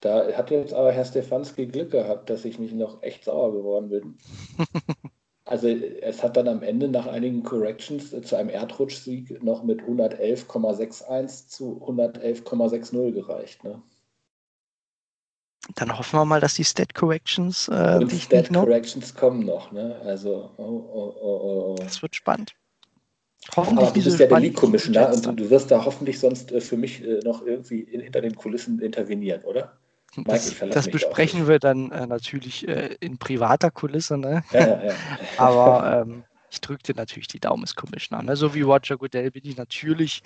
da 0.00 0.32
hat 0.32 0.50
jetzt 0.50 0.72
aber 0.72 0.90
Herr 0.90 1.04
Stefanski 1.04 1.66
Glück 1.66 1.90
gehabt, 1.90 2.30
dass 2.30 2.46
ich 2.46 2.58
nicht 2.58 2.72
noch 2.72 3.02
echt 3.02 3.24
sauer 3.24 3.52
geworden 3.52 3.90
bin. 3.90 4.16
Also 5.48 5.68
es 5.68 6.22
hat 6.22 6.36
dann 6.36 6.46
am 6.46 6.62
Ende 6.62 6.88
nach 6.88 7.06
einigen 7.06 7.42
Corrections 7.42 8.12
äh, 8.12 8.20
zu 8.20 8.36
einem 8.36 8.50
Erdrutschsieg 8.50 9.42
noch 9.42 9.62
mit 9.62 9.80
111,61 9.80 11.48
zu 11.48 11.82
111,60 11.86 13.12
gereicht. 13.12 13.64
Ne? 13.64 13.80
Dann 15.74 15.98
hoffen 15.98 16.18
wir 16.18 16.26
mal, 16.26 16.40
dass 16.42 16.52
die 16.52 16.64
Stat 16.64 16.94
Corrections 16.94 17.68
äh, 17.68 17.96
Und 17.98 18.12
Stat 18.12 18.32
nicht 18.42 18.50
noch. 18.50 18.64
Corrections 18.64 19.14
kommen 19.14 19.46
noch. 19.46 19.72
Ne? 19.72 19.98
Also, 20.04 20.50
oh, 20.58 20.62
oh, 20.64 21.14
oh, 21.18 21.40
oh. 21.70 21.76
Das 21.78 22.02
wird 22.02 22.14
spannend. 22.14 22.54
Aber 23.52 23.64
Hoffentlich 23.64 23.88
du 23.88 23.94
nicht 23.94 24.04
so 24.04 24.10
bist 24.10 24.20
ja 24.20 24.26
der 24.26 24.40
League 24.40 24.56
Commissioner 24.56 25.14
und 25.14 25.24
du, 25.24 25.32
du 25.32 25.48
wirst 25.48 25.70
da 25.70 25.82
hoffentlich 25.82 26.20
sonst 26.20 26.52
äh, 26.52 26.60
für 26.60 26.76
mich 26.76 27.02
äh, 27.02 27.20
noch 27.24 27.46
irgendwie 27.46 27.80
in, 27.80 28.02
hinter 28.02 28.20
den 28.20 28.36
Kulissen 28.36 28.80
intervenieren, 28.80 29.42
oder? 29.44 29.78
Das, 30.24 30.54
das 30.70 30.88
besprechen 30.88 31.48
wir 31.48 31.58
dann 31.58 31.90
äh, 31.90 32.06
natürlich 32.06 32.66
äh, 32.66 32.96
in 33.00 33.18
privater 33.18 33.70
Kulisse, 33.70 34.18
ne? 34.18 34.42
Ja, 34.52 34.60
ja, 34.60 34.84
ja. 34.84 34.94
Aber 35.36 36.02
ähm, 36.02 36.24
ich 36.50 36.60
drücke 36.60 36.82
dir 36.82 36.94
natürlich 36.94 37.28
die 37.28 37.40
Daumen 37.40 37.62
als 37.62 37.74
Commissioner. 37.74 38.22
Ne? 38.22 38.36
So 38.36 38.54
wie 38.54 38.62
Roger 38.62 38.96
Goodell 38.96 39.30
bin 39.30 39.42
ich 39.44 39.56
natürlich 39.56 40.22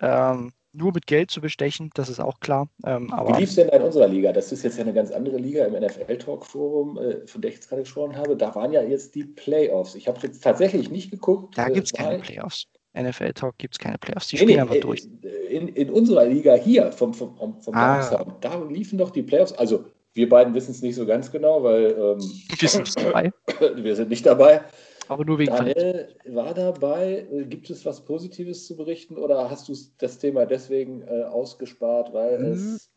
ähm, 0.00 0.52
nur 0.72 0.92
mit 0.92 1.06
Geld 1.06 1.30
zu 1.30 1.40
bestechen, 1.40 1.90
das 1.94 2.08
ist 2.08 2.20
auch 2.20 2.40
klar. 2.40 2.68
Ähm, 2.84 3.08
Wie 3.08 3.12
aber 3.12 3.38
lief 3.38 3.50
es 3.50 3.56
denn 3.56 3.68
in 3.68 3.82
unserer 3.82 4.08
Liga? 4.08 4.32
Das 4.32 4.52
ist 4.52 4.62
jetzt 4.62 4.76
ja 4.76 4.84
eine 4.84 4.92
ganz 4.92 5.10
andere 5.10 5.38
Liga 5.38 5.64
im 5.64 5.72
NFL-Talk-Forum, 5.72 6.98
äh, 6.98 7.26
von 7.26 7.40
der 7.40 7.50
ich 7.50 7.56
jetzt 7.56 7.68
gerade 7.68 7.82
gesprochen 7.82 8.16
habe. 8.16 8.36
Da 8.36 8.54
waren 8.54 8.72
ja 8.72 8.82
jetzt 8.82 9.14
die 9.14 9.24
Playoffs. 9.24 9.94
Ich 9.94 10.08
habe 10.08 10.20
jetzt 10.22 10.42
tatsächlich 10.42 10.90
nicht 10.90 11.10
geguckt. 11.10 11.56
da 11.56 11.68
äh, 11.68 11.72
gibt 11.72 11.86
es 11.86 11.92
keine 11.92 12.18
Playoffs. 12.18 12.66
NFL 13.00 13.32
Talk 13.32 13.56
gibt 13.58 13.74
es 13.74 13.78
keine 13.78 13.98
Playoffs. 13.98 14.28
Die 14.28 14.36
Nee, 14.36 14.42
spielen 14.42 14.56
nee, 14.56 14.60
einfach 14.62 14.74
äh, 14.74 14.80
durch. 14.80 15.08
In, 15.50 15.68
in 15.68 15.90
unserer 15.90 16.24
Liga 16.26 16.54
hier, 16.54 16.90
vom, 16.92 17.14
vom, 17.14 17.36
vom, 17.36 17.60
vom 17.60 17.74
Ah. 17.74 17.98
Darksound, 17.98 18.34
da 18.44 18.62
liefen 18.64 18.98
doch 18.98 19.10
die 19.10 19.22
Playoffs. 19.22 19.52
Also, 19.52 19.84
wir 20.14 20.28
beiden 20.28 20.54
wissen 20.54 20.72
es 20.72 20.82
nicht 20.82 20.96
so 20.96 21.06
ganz 21.06 21.30
genau, 21.30 21.62
weil 21.62 21.90
ähm, 21.92 22.20
Wir 22.58 22.68
sind 22.68 22.84
nicht 22.84 23.00
dabei, 23.00 23.32
wir 23.76 23.94
sind 23.96 24.08
nicht 24.10 24.26
dabei. 24.26 24.62
aber 25.08 25.24
nur 25.24 25.38
wegen. 25.38 25.54
Daniel 25.54 26.08
war 26.26 26.54
dabei. 26.54 27.26
Äh, 27.32 27.44
Gibt 27.44 27.70
es 27.70 27.84
was 27.86 28.04
Positives 28.04 28.66
zu 28.66 28.76
berichten 28.76 29.16
oder 29.16 29.48
hast 29.50 29.68
du 29.68 29.76
das 29.98 30.18
Thema 30.18 30.44
deswegen 30.46 31.02
äh, 31.02 31.24
ausgespart, 31.24 32.12
weil 32.12 32.38
Mhm. 32.40 32.52
es. 32.52 32.90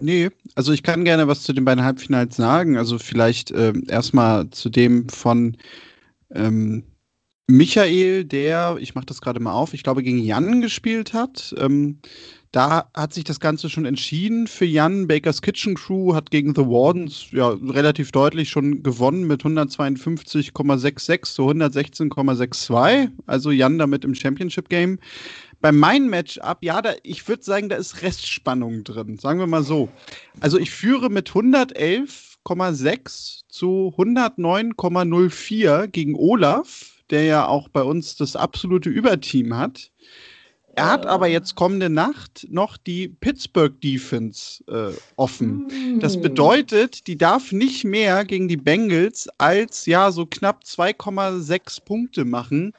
Nee, 0.00 0.30
also 0.54 0.72
ich 0.72 0.84
kann 0.84 1.04
gerne 1.04 1.26
was 1.26 1.42
zu 1.42 1.52
den 1.52 1.64
beiden 1.64 1.84
Halbfinals 1.84 2.36
sagen. 2.36 2.76
Also 2.76 2.98
vielleicht 3.00 3.50
ähm, 3.50 3.84
erstmal 3.88 4.48
zu 4.50 4.68
dem 4.70 5.08
von 5.08 5.56
ähm, 6.32 6.84
Michael, 7.50 8.26
der, 8.26 8.76
ich 8.78 8.94
mache 8.94 9.06
das 9.06 9.22
gerade 9.22 9.40
mal 9.40 9.52
auf, 9.52 9.72
ich 9.72 9.82
glaube 9.82 10.02
gegen 10.02 10.18
Jan 10.18 10.60
gespielt 10.60 11.14
hat. 11.14 11.54
Ähm, 11.58 11.98
da 12.52 12.90
hat 12.94 13.14
sich 13.14 13.24
das 13.24 13.40
Ganze 13.40 13.70
schon 13.70 13.86
entschieden 13.86 14.46
für 14.46 14.66
Jan. 14.66 15.06
Bakers 15.06 15.40
Kitchen 15.40 15.74
Crew 15.74 16.14
hat 16.14 16.30
gegen 16.30 16.54
The 16.54 16.66
Wardens 16.66 17.28
ja 17.30 17.48
relativ 17.48 18.12
deutlich 18.12 18.50
schon 18.50 18.82
gewonnen 18.82 19.26
mit 19.26 19.44
152,66 19.44 21.22
zu 21.22 21.48
116,62. 21.48 23.12
Also 23.26 23.50
Jan 23.50 23.78
damit 23.78 24.04
im 24.04 24.14
Championship 24.14 24.68
Game. 24.68 24.98
Bei 25.62 25.72
meinem 25.72 26.10
Matchup, 26.10 26.58
ja, 26.60 26.82
da, 26.82 26.96
ich 27.02 27.26
würde 27.28 27.42
sagen, 27.42 27.70
da 27.70 27.76
ist 27.76 28.02
Restspannung 28.02 28.84
drin. 28.84 29.16
Sagen 29.18 29.40
wir 29.40 29.46
mal 29.46 29.62
so. 29.62 29.88
Also 30.40 30.58
ich 30.58 30.70
führe 30.70 31.08
mit 31.08 31.30
111,6 31.30 33.40
zu 33.48 33.94
109,04 33.96 35.86
gegen 35.88 36.14
Olaf, 36.14 36.97
der 37.10 37.24
ja 37.24 37.46
auch 37.46 37.68
bei 37.68 37.82
uns 37.82 38.16
das 38.16 38.36
absolute 38.36 38.88
Überteam 38.90 39.56
hat. 39.56 39.90
Er 40.74 40.86
hat 40.90 41.06
aber 41.06 41.26
jetzt 41.26 41.56
kommende 41.56 41.90
Nacht 41.90 42.46
noch 42.50 42.76
die 42.76 43.08
Pittsburgh 43.08 43.80
Defense 43.80 44.62
äh, 44.68 44.96
offen. 45.16 45.98
Das 46.00 46.14
Hm. 46.14 46.22
bedeutet, 46.22 47.08
die 47.08 47.18
darf 47.18 47.50
nicht 47.50 47.82
mehr 47.84 48.24
gegen 48.24 48.46
die 48.46 48.56
Bengals 48.56 49.28
als 49.38 49.86
ja 49.86 50.12
so 50.12 50.24
knapp 50.24 50.62
2,6 50.64 51.84
Punkte 51.84 52.24
machen. 52.24 52.72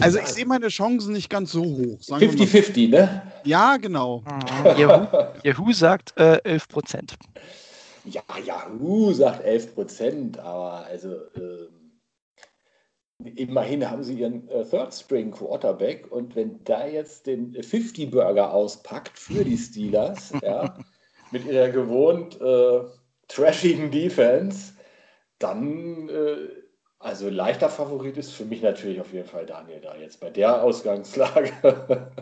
Also 0.00 0.18
ich 0.18 0.28
sehe 0.28 0.46
meine 0.46 0.68
Chancen 0.68 1.12
nicht 1.12 1.28
ganz 1.28 1.52
so 1.52 1.62
hoch. 1.62 1.98
sagen 2.00 2.20
wir 2.22 2.28
mal. 2.28 2.44
50-50, 2.46 2.88
ne? 2.88 3.22
Ja, 3.44 3.76
genau. 3.76 4.20
Mhm. 4.20 4.80
Yahoo, 4.80 5.06
Yahoo 5.42 5.72
sagt 5.72 6.14
äh, 6.16 6.38
11 6.44 6.68
Prozent. 6.68 7.14
Ja, 8.04 8.22
Yahoo 8.46 9.12
sagt 9.12 9.44
11 9.44 9.74
Prozent, 9.74 10.38
aber 10.38 10.86
also 10.86 11.08
ähm, 11.36 11.81
immerhin 13.26 13.88
haben 13.88 14.02
sie 14.02 14.14
ihren 14.14 14.48
äh, 14.48 14.64
Third 14.64 14.94
String 14.94 15.30
Quarterback 15.30 16.10
und 16.10 16.36
wenn 16.36 16.62
da 16.64 16.86
jetzt 16.86 17.26
den 17.26 17.54
50 17.62 18.10
Burger 18.10 18.52
auspackt 18.52 19.18
für 19.18 19.44
die 19.44 19.56
Steelers, 19.56 20.32
ja, 20.42 20.76
mit 21.30 21.46
ihrer 21.46 21.70
gewohnt 21.70 22.40
äh, 22.40 22.80
trashigen 23.28 23.90
Defense, 23.90 24.74
dann 25.38 26.08
äh, 26.08 26.36
also 26.98 27.28
leichter 27.28 27.68
Favorit 27.68 28.16
ist 28.16 28.32
für 28.32 28.44
mich 28.44 28.62
natürlich 28.62 29.00
auf 29.00 29.12
jeden 29.12 29.26
Fall 29.26 29.44
Daniel 29.44 29.80
da 29.80 29.96
jetzt 29.96 30.20
bei 30.20 30.30
der 30.30 30.62
Ausgangslage. 30.62 31.52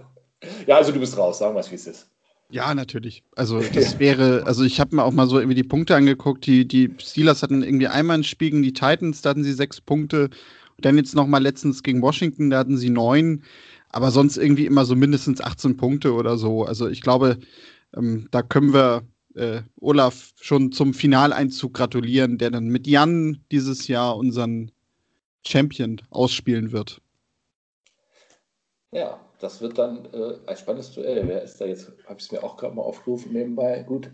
ja, 0.66 0.76
also 0.76 0.92
du 0.92 1.00
bist 1.00 1.18
raus, 1.18 1.38
sagen 1.38 1.54
wir 1.54 1.60
es, 1.60 1.70
wie 1.70 1.74
es 1.74 1.86
ist. 1.86 2.10
Ja, 2.50 2.74
natürlich. 2.74 3.22
Also 3.36 3.60
das 3.74 3.98
wäre, 3.98 4.44
also 4.46 4.64
ich 4.64 4.80
habe 4.80 4.96
mir 4.96 5.04
auch 5.04 5.12
mal 5.12 5.28
so 5.28 5.38
irgendwie 5.38 5.54
die 5.54 5.64
Punkte 5.64 5.94
angeguckt. 5.94 6.46
Die, 6.46 6.66
die 6.66 6.94
Steelers 6.98 7.42
hatten 7.42 7.62
irgendwie 7.62 7.88
einmal 7.88 8.18
ein 8.18 8.24
Spiel 8.24 8.50
gegen 8.50 8.62
die 8.62 8.72
Titans, 8.72 9.22
da 9.22 9.30
hatten 9.30 9.44
sie 9.44 9.52
sechs 9.52 9.80
Punkte. 9.80 10.30
Dann 10.84 10.96
jetzt 10.96 11.14
noch 11.14 11.26
mal 11.26 11.42
letztens 11.42 11.82
gegen 11.82 12.02
Washington, 12.02 12.50
da 12.50 12.58
hatten 12.58 12.76
sie 12.76 12.90
neun. 12.90 13.44
Aber 13.88 14.10
sonst 14.10 14.36
irgendwie 14.36 14.66
immer 14.66 14.84
so 14.84 14.94
mindestens 14.94 15.40
18 15.40 15.76
Punkte 15.76 16.14
oder 16.14 16.38
so. 16.38 16.64
Also 16.64 16.88
ich 16.88 17.00
glaube, 17.00 17.38
ähm, 17.96 18.28
da 18.30 18.42
können 18.42 18.72
wir 18.72 19.02
äh, 19.34 19.62
Olaf 19.80 20.32
schon 20.40 20.72
zum 20.72 20.94
Finaleinzug 20.94 21.74
gratulieren, 21.74 22.38
der 22.38 22.50
dann 22.50 22.68
mit 22.68 22.86
Jan 22.86 23.44
dieses 23.50 23.88
Jahr 23.88 24.16
unseren 24.16 24.70
Champion 25.46 26.00
ausspielen 26.10 26.72
wird. 26.72 27.00
Ja, 28.92 29.20
das 29.40 29.60
wird 29.60 29.78
dann 29.78 30.06
äh, 30.12 30.38
ein 30.46 30.56
spannendes 30.56 30.92
Duell. 30.92 31.26
Wer 31.26 31.42
ist 31.42 31.60
da 31.60 31.66
jetzt? 31.66 31.92
Habe 32.06 32.18
ich 32.18 32.26
es 32.26 32.32
mir 32.32 32.42
auch 32.42 32.56
gerade 32.56 32.74
mal 32.74 32.82
aufgerufen 32.82 33.32
nebenbei. 33.32 33.82
Gut, 33.82 34.10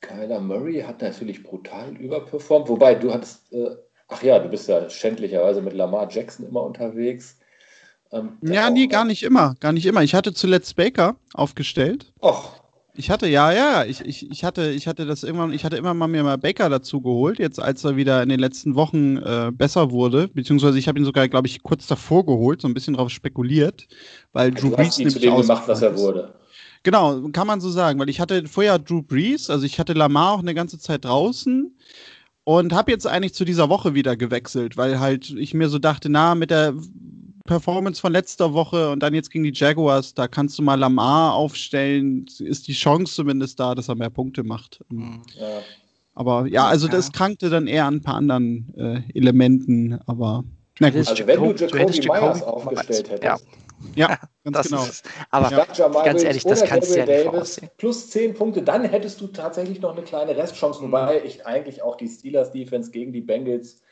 Kyler 0.00 0.40
Murray 0.40 0.80
hat 0.82 1.00
natürlich 1.00 1.42
brutal 1.42 1.96
überperformt. 1.96 2.68
Wobei, 2.68 2.94
du 2.94 3.12
hattest, 3.12 3.52
äh, 3.52 3.76
ach 4.12 4.22
ja, 4.22 4.38
du 4.38 4.48
bist 4.48 4.68
ja 4.68 4.88
schändlicherweise 4.88 5.62
mit 5.62 5.74
Lamar 5.74 6.08
Jackson 6.10 6.46
immer 6.46 6.62
unterwegs. 6.62 7.38
Ähm, 8.12 8.38
Ja, 8.42 8.70
nee, 8.70 8.86
gar 8.86 9.04
nicht 9.04 9.22
immer. 9.22 9.54
Gar 9.60 9.72
nicht 9.72 9.86
immer. 9.86 10.02
Ich 10.02 10.14
hatte 10.14 10.34
zuletzt 10.34 10.76
Baker 10.76 11.16
aufgestellt. 11.34 12.12
Och, 12.22 12.52
Ich 12.94 13.10
hatte, 13.10 13.26
ja, 13.26 13.52
ja, 13.52 13.84
ich, 13.86 14.02
ich, 14.02 14.30
ich 14.30 14.44
hatte, 14.44 14.70
ich 14.70 14.86
hatte 14.86 15.06
das 15.06 15.22
irgendwann, 15.22 15.52
ich 15.52 15.64
hatte 15.64 15.78
immer 15.78 15.94
mal 15.94 16.08
mir 16.08 16.22
mal 16.22 16.36
Baker 16.36 16.68
dazu 16.68 17.00
geholt, 17.00 17.38
jetzt 17.38 17.58
als 17.58 17.84
er 17.84 17.96
wieder 17.96 18.22
in 18.22 18.28
den 18.28 18.38
letzten 18.38 18.74
Wochen 18.74 19.16
äh, 19.16 19.50
besser 19.50 19.90
wurde, 19.90 20.28
beziehungsweise 20.28 20.78
ich 20.78 20.88
habe 20.88 20.98
ihn 20.98 21.06
sogar, 21.06 21.26
glaube 21.28 21.48
ich, 21.48 21.62
kurz 21.62 21.86
davor 21.86 22.26
geholt, 22.26 22.60
so 22.60 22.68
ein 22.68 22.74
bisschen 22.74 22.94
drauf 22.94 23.08
spekuliert, 23.08 23.88
weil 24.32 24.50
Drew 24.50 24.68
du 24.68 24.76
Brees 24.76 24.98
ihn 24.98 25.08
zu 25.08 25.18
nämlich 25.18 25.34
dem 25.34 25.40
gemacht, 25.40 25.66
was 25.68 25.80
er 25.80 25.96
wurde. 25.96 26.34
Genau, 26.82 27.28
kann 27.32 27.46
man 27.46 27.60
so 27.60 27.70
sagen, 27.70 27.98
weil 27.98 28.10
ich 28.10 28.20
hatte 28.20 28.46
vorher 28.46 28.78
Drew 28.78 29.02
Brees, 29.02 29.48
also 29.48 29.64
ich 29.64 29.78
hatte 29.78 29.94
Lamar 29.94 30.32
auch 30.32 30.40
eine 30.40 30.54
ganze 30.54 30.78
Zeit 30.78 31.04
draußen 31.04 31.74
und 32.44 32.72
habe 32.72 32.90
jetzt 32.90 33.06
eigentlich 33.06 33.34
zu 33.34 33.44
dieser 33.44 33.68
Woche 33.68 33.94
wieder 33.94 34.16
gewechselt, 34.16 34.76
weil 34.76 34.98
halt 35.00 35.30
ich 35.30 35.54
mir 35.54 35.68
so 35.68 35.78
dachte, 35.78 36.08
na, 36.08 36.34
mit 36.34 36.50
der 36.50 36.74
Performance 37.44 38.00
von 38.00 38.12
letzter 38.12 38.52
Woche 38.54 38.90
und 38.90 39.02
dann 39.02 39.14
jetzt 39.14 39.30
gegen 39.30 39.44
die 39.44 39.52
Jaguars, 39.52 40.14
da 40.14 40.28
kannst 40.28 40.58
du 40.58 40.62
mal 40.62 40.76
Lamar 40.78 41.34
aufstellen, 41.34 42.26
ist 42.38 42.68
die 42.68 42.72
Chance 42.72 43.14
zumindest 43.14 43.58
da, 43.58 43.74
dass 43.74 43.88
er 43.88 43.96
mehr 43.96 44.10
Punkte 44.10 44.44
macht. 44.44 44.80
Mhm. 44.90 45.22
Ja. 45.38 45.46
Aber 46.14 46.46
ja, 46.46 46.66
also 46.66 46.86
Ja. 46.86 46.92
das 46.92 47.10
krankte 47.10 47.50
dann 47.50 47.66
eher 47.66 47.86
an 47.86 47.94
ein 47.96 48.02
paar 48.02 48.14
anderen 48.16 48.72
äh, 48.76 49.02
Elementen, 49.14 49.98
aber 50.06 50.44
na 50.78 50.88
gut, 50.88 50.94
hättest 50.96 51.10
Also 51.10 51.26
wenn 51.26 51.40
du 51.40 51.46
Jacob- 51.46 51.70
du 51.72 51.78
hättest 51.78 52.04
Jacoby 52.04 52.20
Myers 52.20 52.38
Jacoby 52.40 52.52
aufgestellt 52.56 53.10
hättest, 53.10 53.24
ja, 53.24 53.36
ganz 53.96 54.28
Das 54.44 54.68
genau. 54.68 54.84
ist. 54.84 55.04
Aber 55.30 55.50
Ja. 55.50 55.66
ganz 56.04 56.22
ehrlich, 56.22 56.44
das 56.44 56.64
kannst 56.64 56.90
du 56.90 56.98
ja 56.98 57.06
nicht 57.06 57.22
voraussehen. 57.22 57.70
plus 57.76 58.10
10 58.10 58.34
Punkte, 58.34 58.62
dann 58.62 58.84
hättest 58.84 59.20
du 59.20 59.28
tatsächlich 59.28 59.80
noch 59.80 59.92
eine 59.96 60.02
kleine 60.02 60.36
Restchance, 60.36 60.80
Mhm. 60.80 60.86
wobei 60.86 61.22
ich 61.24 61.46
eigentlich 61.46 61.82
auch 61.82 61.96
die 61.96 62.08
Steelers 62.08 62.50
Defense 62.52 62.90
gegen 62.90 63.12
die 63.12 63.20
Bengals 63.20 63.82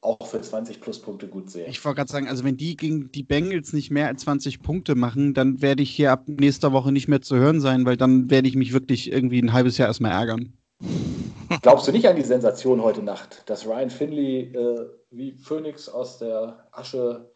auch 0.00 0.26
für 0.26 0.40
20 0.40 0.80
plus 0.80 1.00
Punkte 1.00 1.28
gut 1.28 1.48
sehe. 1.48 1.66
Ich 1.66 1.84
wollte 1.84 1.98
gerade 1.98 2.10
sagen, 2.10 2.28
also 2.28 2.42
wenn 2.42 2.56
die 2.56 2.76
gegen 2.76 3.12
die 3.12 3.22
Bengals 3.22 3.72
nicht 3.72 3.90
mehr 3.92 4.08
als 4.08 4.22
20 4.22 4.60
Punkte 4.60 4.96
machen, 4.96 5.32
dann 5.32 5.62
werde 5.62 5.82
ich 5.84 5.90
hier 5.90 6.10
ab 6.10 6.24
nächster 6.26 6.72
Woche 6.72 6.90
nicht 6.90 7.06
mehr 7.06 7.22
zu 7.22 7.36
hören 7.36 7.60
sein, 7.60 7.86
weil 7.86 7.96
dann 7.96 8.28
werde 8.28 8.48
ich 8.48 8.56
mich 8.56 8.72
wirklich 8.72 9.12
irgendwie 9.12 9.40
ein 9.40 9.52
halbes 9.52 9.78
Jahr 9.78 9.86
erstmal 9.88 10.10
ärgern. 10.10 10.54
Glaubst 11.62 11.86
du 11.86 11.92
nicht 11.92 12.08
an 12.08 12.16
die 12.16 12.22
Sensation 12.22 12.82
heute 12.82 13.02
Nacht, 13.02 13.42
dass 13.46 13.66
Ryan 13.66 13.90
Finley 13.90 14.52
äh, 14.54 14.86
wie 15.10 15.32
Phoenix 15.32 15.88
aus 15.88 16.18
der 16.18 16.66
Asche 16.72 17.30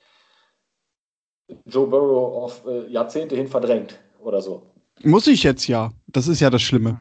Joe 1.67 1.87
Burrow 1.87 2.43
auf 2.45 2.63
äh, 2.67 2.87
Jahrzehnte 2.91 3.37
hin 3.37 3.49
verdrängt 3.49 3.99
oder 4.21 4.41
so. 4.43 4.63
Muss 5.03 5.27
ich 5.27 5.43
jetzt 5.43 5.67
ja. 5.69 5.93
Das 6.07 6.27
ist 6.29 6.41
ja 6.41 6.51
das 6.51 6.63
Schlimme. 6.63 7.01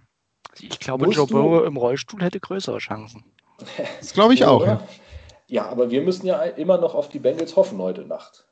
Ich 0.60 0.80
glaube, 0.80 1.06
Musst 1.06 1.18
Joe 1.18 1.28
du- 1.28 1.34
Burrow 1.34 1.66
im 1.66 1.78
Rollstuhl 1.78 2.22
hätte 2.22 2.39
größere 2.39 2.78
Chancen. 2.80 3.24
Das 4.00 4.14
glaube 4.14 4.34
ich 4.34 4.46
auch. 4.46 4.62
Oder? 4.62 4.68
Ja. 4.74 4.88
Ja, 5.48 5.66
aber 5.70 5.91
wir 5.91 6.02
müssen 6.02 6.26
ja 6.26 6.41
immer 6.41 6.78
noch 6.80 6.96
auf 6.96 7.08
die 7.10 7.20
Bengals 7.20 7.56
hoffen 7.56 7.78
heute 7.78 8.02
Nacht. 8.02 8.46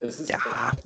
Es 0.00 0.18
ist 0.18 0.30
Ja. 0.30 0.38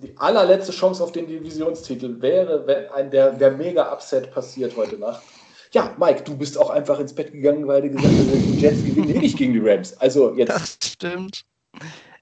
die 0.03 0.15
allerletzte 0.19 0.73
Chance 0.73 1.03
auf 1.03 1.13
den 1.13 1.27
Divisionstitel 1.27 2.21
wäre, 2.21 2.67
wenn 2.67 2.89
ein 2.91 3.11
der, 3.11 3.33
der 3.33 3.51
Mega-Upset 3.53 4.31
passiert 4.33 4.77
heute 4.77 4.97
Nacht. 4.99 5.23
Ja, 5.73 5.95
Mike, 5.99 6.23
du 6.25 6.37
bist 6.37 6.59
auch 6.59 6.69
einfach 6.71 6.99
ins 7.01 7.15
Bett 7.15 7.33
gegangen, 7.33 7.67
weil 7.67 7.83
du 7.83 7.91
gesagt 7.91 8.13
hast, 8.13 8.33
die 8.35 8.59
Jets 8.61 8.85
gewinnen 8.85 9.09
eh 9.11 9.19
nicht 9.21 9.39
gegen 9.39 9.55
die 9.55 9.61
Rams. 9.61 9.97
Also 9.99 10.35
jetzt, 10.35 10.51
Das 10.51 10.79
stimmt. 10.85 11.45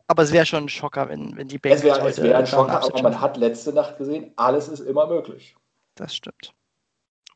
Aber 0.07 0.23
es 0.23 0.33
wäre 0.33 0.45
schon 0.47 0.65
ein 0.65 0.69
Schocker, 0.69 1.09
wenn, 1.09 1.37
wenn 1.37 1.49
die 1.49 1.59
Bengals 1.59 1.81
es 1.83 2.19
wäre 2.19 2.23
wär 2.29 2.39
ein 2.39 2.47
Schocker, 2.47 2.83
aber 2.83 3.03
man 3.03 3.21
hat 3.21 3.37
letzte 3.37 3.73
Nacht 3.73 3.99
gesehen, 3.99 4.33
alles 4.37 4.69
ist 4.69 4.81
immer 4.81 5.07
möglich. 5.07 5.57
Das 5.95 6.15
stimmt. 6.15 6.53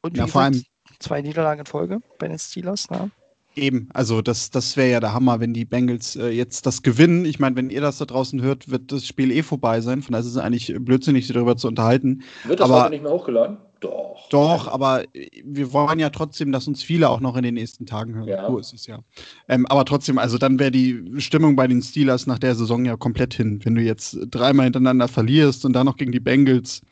Und 0.03 0.15
wie 0.15 0.19
Ja, 0.19 0.27
vor 0.27 0.49
gesagt, 0.49 0.67
zwei 0.99 1.23
Niederlagen 1.23 1.61
in 1.61 1.67
Folge 1.67 2.01
bei 2.19 2.29
den 2.29 2.39
Steelers. 2.39 2.91
Ne? 2.91 3.11
Eben, 3.55 3.89
also 3.95 4.21
das, 4.21 4.51
das 4.51 4.77
wäre 4.77 4.91
ja 4.91 5.01
der 5.01 5.15
Hammer, 5.15 5.41
wenn 5.41 5.55
die 5.55 5.65
Bengals 5.65 6.17
äh, 6.17 6.29
jetzt 6.29 6.67
das 6.67 6.83
gewinnen. 6.83 7.25
Ich 7.25 7.39
meine, 7.39 7.57
wenn 7.57 7.71
ihr 7.71 7.81
das 7.81 7.99
da 7.99 8.05
draußen 8.05 8.43
hört, 8.43 8.71
wird 8.71 8.93
das 8.93 9.07
Spiel 9.07 9.31
eh 9.31 9.43
vorbei 9.43 9.81
sein. 9.81 10.03
Von 10.03 10.13
daher 10.13 10.25
ist 10.25 10.31
es 10.31 10.37
eigentlich 10.37 10.75
blödsinnig, 10.79 11.27
sich 11.27 11.35
darüber 11.35 11.57
zu 11.57 11.67
unterhalten. 11.69 12.23
Wird 12.45 12.61
das 12.61 12.69
Aber- 12.69 12.83
heute 12.83 12.91
nicht 12.91 13.03
mehr 13.03 13.13
hochgeladen? 13.13 13.57
Doch. 13.81 14.29
Doch, 14.31 14.69
aber 14.69 15.05
äh, 15.15 15.29
wir 15.45 15.73
wollen 15.73 15.99
ja 15.99 16.11
trotzdem, 16.11 16.53
dass 16.53 16.67
uns 16.67 16.83
viele 16.83 17.09
auch 17.09 17.21
noch 17.21 17.37
in 17.37 17.43
den 17.43 17.55
nächsten 17.55 17.87
Tagen 17.87 18.15
hören. 18.15 18.29
Ja. 18.29 18.47
So 18.47 18.59
ist 18.59 18.73
es 18.73 18.87
ja. 18.87 19.01
Ähm, 19.49 19.67
aber 19.67 19.85
trotzdem, 19.85 20.19
also 20.19 20.39
dann 20.39 20.59
wäre 20.59 20.71
die 20.71 21.03
Stimmung 21.19 21.57
bei 21.57 21.67
den 21.67 21.83
Steelers 21.83 22.27
nach 22.27 22.39
der 22.39 22.55
Saison 22.55 22.85
ja 22.85 22.97
komplett 22.97 23.35
hin, 23.35 23.61
wenn 23.65 23.75
du 23.75 23.83
jetzt 23.83 24.19
dreimal 24.31 24.65
hintereinander 24.65 25.09
verlierst 25.09 25.65
und 25.65 25.75
dann 25.75 25.87
noch 25.87 25.97
gegen 25.97 26.13
die 26.13 26.21
Bengals. 26.21 26.83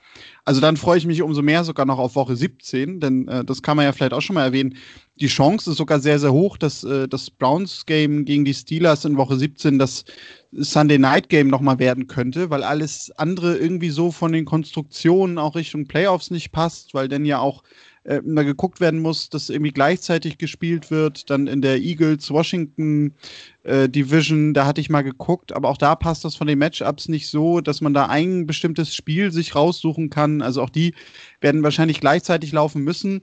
Also 0.44 0.60
dann 0.60 0.76
freue 0.76 0.98
ich 0.98 1.06
mich 1.06 1.22
umso 1.22 1.42
mehr 1.42 1.64
sogar 1.64 1.86
noch 1.86 1.98
auf 1.98 2.14
Woche 2.14 2.36
17, 2.36 3.00
denn 3.00 3.28
äh, 3.28 3.44
das 3.44 3.62
kann 3.62 3.76
man 3.76 3.86
ja 3.86 3.92
vielleicht 3.92 4.12
auch 4.12 4.20
schon 4.20 4.34
mal 4.34 4.44
erwähnen. 4.44 4.76
Die 5.16 5.26
Chance 5.26 5.70
ist 5.70 5.78
sogar 5.78 6.00
sehr, 6.00 6.18
sehr 6.18 6.32
hoch, 6.32 6.56
dass 6.56 6.84
äh, 6.84 7.08
das 7.08 7.30
Browns-Game 7.30 8.24
gegen 8.24 8.44
die 8.44 8.54
Steelers 8.54 9.04
in 9.04 9.16
Woche 9.16 9.36
17 9.36 9.78
das 9.78 10.04
Sunday 10.56 10.98
Night 10.98 11.28
Game 11.28 11.48
nochmal 11.48 11.78
werden 11.78 12.06
könnte, 12.06 12.50
weil 12.50 12.62
alles 12.62 13.10
andere 13.16 13.56
irgendwie 13.56 13.90
so 13.90 14.12
von 14.12 14.32
den 14.32 14.44
Konstruktionen 14.44 15.38
auch 15.38 15.56
Richtung 15.56 15.86
Playoffs 15.86 16.30
nicht 16.30 16.52
passt, 16.52 16.94
weil 16.94 17.08
dann 17.08 17.24
ja 17.24 17.38
auch 17.38 17.62
äh, 18.04 18.20
da 18.24 18.42
geguckt 18.42 18.80
werden 18.80 19.00
muss, 19.00 19.30
dass 19.30 19.50
irgendwie 19.50 19.72
gleichzeitig 19.72 20.38
gespielt 20.38 20.90
wird, 20.90 21.30
dann 21.30 21.46
in 21.46 21.62
der 21.62 21.78
Eagles-Washington 21.78 23.14
äh, 23.64 23.88
Division, 23.88 24.54
da 24.54 24.66
hatte 24.66 24.80
ich 24.80 24.90
mal 24.90 25.02
geguckt, 25.02 25.52
aber 25.52 25.68
auch 25.68 25.78
da 25.78 25.94
passt 25.96 26.24
das 26.24 26.36
von 26.36 26.46
den 26.46 26.58
Matchups 26.58 27.08
nicht 27.08 27.28
so, 27.28 27.60
dass 27.60 27.80
man 27.80 27.94
da 27.94 28.06
ein 28.06 28.46
bestimmtes 28.46 28.94
Spiel 28.94 29.32
sich 29.32 29.54
raussuchen 29.54 30.10
kann. 30.10 30.42
Also 30.42 30.62
auch 30.62 30.70
die 30.70 30.94
werden 31.40 31.62
wahrscheinlich 31.62 32.00
gleichzeitig 32.00 32.52
laufen 32.52 32.84
müssen. 32.84 33.22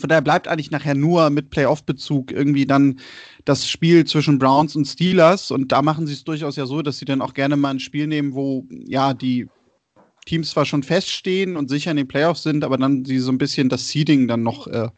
Von 0.00 0.08
daher 0.08 0.22
bleibt 0.22 0.48
eigentlich 0.48 0.70
nachher 0.70 0.94
nur 0.94 1.30
mit 1.30 1.50
Playoff-Bezug 1.50 2.32
irgendwie 2.32 2.66
dann 2.66 2.98
das 3.44 3.68
Spiel 3.68 4.04
zwischen 4.06 4.38
Browns 4.38 4.74
und 4.76 4.86
Steelers. 4.86 5.50
Und 5.50 5.72
da 5.72 5.82
machen 5.82 6.06
sie 6.06 6.14
es 6.14 6.24
durchaus 6.24 6.56
ja 6.56 6.66
so, 6.66 6.82
dass 6.82 6.98
sie 6.98 7.04
dann 7.04 7.22
auch 7.22 7.34
gerne 7.34 7.56
mal 7.56 7.70
ein 7.70 7.80
Spiel 7.80 8.06
nehmen, 8.06 8.34
wo 8.34 8.66
ja 8.70 9.14
die 9.14 9.48
Teams 10.26 10.50
zwar 10.50 10.64
schon 10.64 10.82
feststehen 10.82 11.56
und 11.56 11.68
sicher 11.68 11.90
in 11.90 11.96
den 11.96 12.08
Playoffs 12.08 12.42
sind, 12.42 12.64
aber 12.64 12.76
dann 12.76 13.04
sie 13.04 13.18
so 13.18 13.32
ein 13.32 13.38
bisschen 13.38 13.68
das 13.68 13.88
Seeding 13.88 14.28
dann 14.28 14.42
noch 14.42 14.66
äh, 14.66 14.88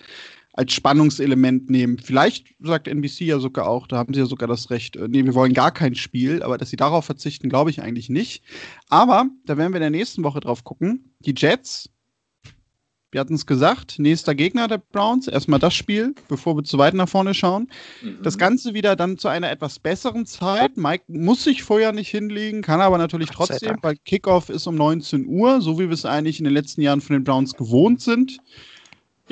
als 0.52 0.72
Spannungselement 0.72 1.70
nehmen. 1.70 1.98
Vielleicht 1.98 2.54
sagt 2.60 2.86
NBC 2.88 3.22
ja 3.22 3.38
sogar 3.38 3.66
auch, 3.66 3.86
da 3.86 3.96
haben 3.96 4.12
sie 4.12 4.20
ja 4.20 4.26
sogar 4.26 4.48
das 4.48 4.70
Recht, 4.70 4.96
äh, 4.96 5.08
nee, 5.08 5.24
wir 5.24 5.34
wollen 5.34 5.54
gar 5.54 5.70
kein 5.70 5.94
Spiel, 5.94 6.42
aber 6.42 6.58
dass 6.58 6.70
sie 6.70 6.76
darauf 6.76 7.06
verzichten, 7.06 7.48
glaube 7.48 7.70
ich 7.70 7.80
eigentlich 7.80 8.10
nicht. 8.10 8.42
Aber 8.88 9.26
da 9.46 9.56
werden 9.56 9.72
wir 9.72 9.78
in 9.78 9.82
der 9.82 9.90
nächsten 9.90 10.24
Woche 10.24 10.40
drauf 10.40 10.64
gucken. 10.64 11.14
Die 11.20 11.34
Jets, 11.36 11.88
wir 13.12 13.20
hatten 13.20 13.34
es 13.34 13.46
gesagt, 13.46 13.98
nächster 13.98 14.34
Gegner 14.34 14.68
der 14.68 14.78
Browns, 14.78 15.28
erstmal 15.28 15.60
das 15.60 15.74
Spiel, 15.74 16.14
bevor 16.28 16.56
wir 16.56 16.64
zu 16.64 16.78
weit 16.78 16.94
nach 16.94 17.08
vorne 17.08 17.34
schauen. 17.34 17.68
Mhm. 18.02 18.22
Das 18.22 18.38
Ganze 18.38 18.72
wieder 18.72 18.96
dann 18.96 19.18
zu 19.18 19.28
einer 19.28 19.50
etwas 19.50 19.78
besseren 19.78 20.24
Zeit. 20.24 20.78
Mike 20.78 21.04
muss 21.08 21.44
sich 21.44 21.62
vorher 21.62 21.92
nicht 21.92 22.08
hinlegen, 22.08 22.62
kann 22.62 22.80
aber 22.80 22.96
natürlich 22.96 23.28
Gott 23.34 23.48
trotzdem, 23.48 23.76
weil 23.82 23.96
Kickoff 23.96 24.48
ist 24.48 24.66
um 24.66 24.76
19 24.76 25.26
Uhr, 25.26 25.60
so 25.60 25.78
wie 25.78 25.88
wir 25.88 25.92
es 25.92 26.06
eigentlich 26.06 26.38
in 26.38 26.44
den 26.44 26.54
letzten 26.54 26.80
Jahren 26.80 27.02
von 27.02 27.14
den 27.14 27.22
Browns 27.22 27.52
gewohnt 27.52 28.00
sind. 28.00 28.38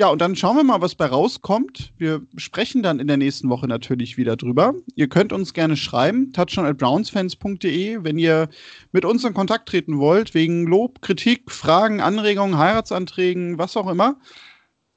Ja, 0.01 0.09
und 0.09 0.19
dann 0.19 0.35
schauen 0.35 0.55
wir 0.55 0.63
mal, 0.63 0.81
was 0.81 0.95
bei 0.95 1.05
rauskommt. 1.05 1.93
Wir 1.99 2.25
sprechen 2.35 2.81
dann 2.81 2.99
in 2.99 3.05
der 3.05 3.17
nächsten 3.17 3.49
Woche 3.49 3.67
natürlich 3.67 4.17
wieder 4.17 4.35
drüber. 4.35 4.73
Ihr 4.95 5.07
könnt 5.07 5.31
uns 5.31 5.53
gerne 5.53 5.77
schreiben, 5.77 6.33
touchdown@brownsfans.de, 6.33 8.03
wenn 8.03 8.17
ihr 8.17 8.49
mit 8.93 9.05
uns 9.05 9.23
in 9.23 9.35
Kontakt 9.35 9.69
treten 9.69 9.99
wollt, 9.99 10.33
wegen 10.33 10.65
Lob, 10.65 11.03
Kritik, 11.03 11.51
Fragen, 11.51 12.01
Anregungen, 12.01 12.57
Heiratsanträgen, 12.57 13.59
was 13.59 13.77
auch 13.77 13.87
immer. 13.87 14.17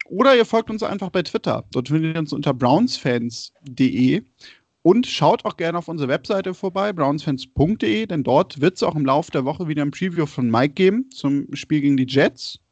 Oder 0.07 0.37
ihr 0.37 0.47
folgt 0.47 0.71
uns 0.71 0.83
einfach 0.83 1.11
bei 1.11 1.23
Twitter. 1.23 1.65
Dort 1.73 1.89
findet 1.89 2.15
ihr 2.15 2.21
uns 2.21 2.33
unter 2.33 2.55
brownsfans.de. 2.55 4.23
Und 4.81 5.07
schaut 5.07 5.45
auch 5.45 5.59
gerne 5.59 5.77
auf 5.77 5.89
unsere 5.89 6.09
Webseite 6.09 6.55
vorbei, 6.55 6.95
brownsfans.de, 6.95 8.07
denn 8.07 8.23
dort 8.23 8.59
wird 8.63 8.77
es 8.77 8.83
auch 8.83 8.95
im 8.95 9.05
Laufe 9.05 9.31
der 9.31 9.45
Woche 9.45 9.69
wieder 9.69 9.83
ein 9.83 9.91
Preview 9.91 10.25
von 10.25 10.51
Mike 10.51 10.73
geben 10.73 11.11
zum 11.11 11.55
Spiel 11.55 11.83
gegen 11.83 11.99
die 11.99 12.07
Jets. 12.09 12.64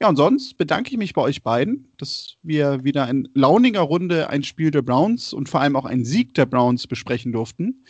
Ja, 0.00 0.10
und 0.10 0.16
sonst 0.16 0.58
bedanke 0.58 0.90
ich 0.90 0.98
mich 0.98 1.14
bei 1.14 1.22
euch 1.22 1.42
beiden, 1.42 1.90
dass 1.96 2.36
wir 2.42 2.84
wieder 2.84 3.08
in 3.08 3.28
launiger 3.32 3.80
Runde 3.80 4.28
ein 4.28 4.42
Spiel 4.42 4.70
der 4.70 4.82
Browns 4.82 5.32
und 5.32 5.48
vor 5.48 5.60
allem 5.60 5.74
auch 5.74 5.86
einen 5.86 6.04
Sieg 6.04 6.34
der 6.34 6.44
Browns 6.44 6.86
besprechen 6.86 7.32
durften. 7.32 7.82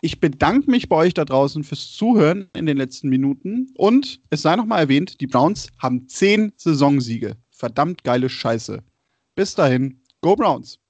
Ich 0.00 0.18
bedanke 0.18 0.68
mich 0.68 0.88
bei 0.88 0.96
euch 0.96 1.14
da 1.14 1.24
draußen 1.24 1.62
fürs 1.62 1.92
Zuhören 1.92 2.50
in 2.56 2.66
den 2.66 2.76
letzten 2.76 3.08
Minuten. 3.08 3.72
Und 3.76 4.20
es 4.30 4.42
sei 4.42 4.56
noch 4.56 4.66
mal 4.66 4.80
erwähnt, 4.80 5.20
die 5.20 5.28
Browns 5.28 5.68
haben 5.78 6.08
zehn 6.08 6.52
Saisonsiege. 6.56 7.36
Verdammt 7.50 8.02
geile 8.02 8.28
Scheiße. 8.28 8.82
Bis 9.36 9.54
dahin, 9.54 10.02
Go 10.20 10.34
Browns! 10.34 10.80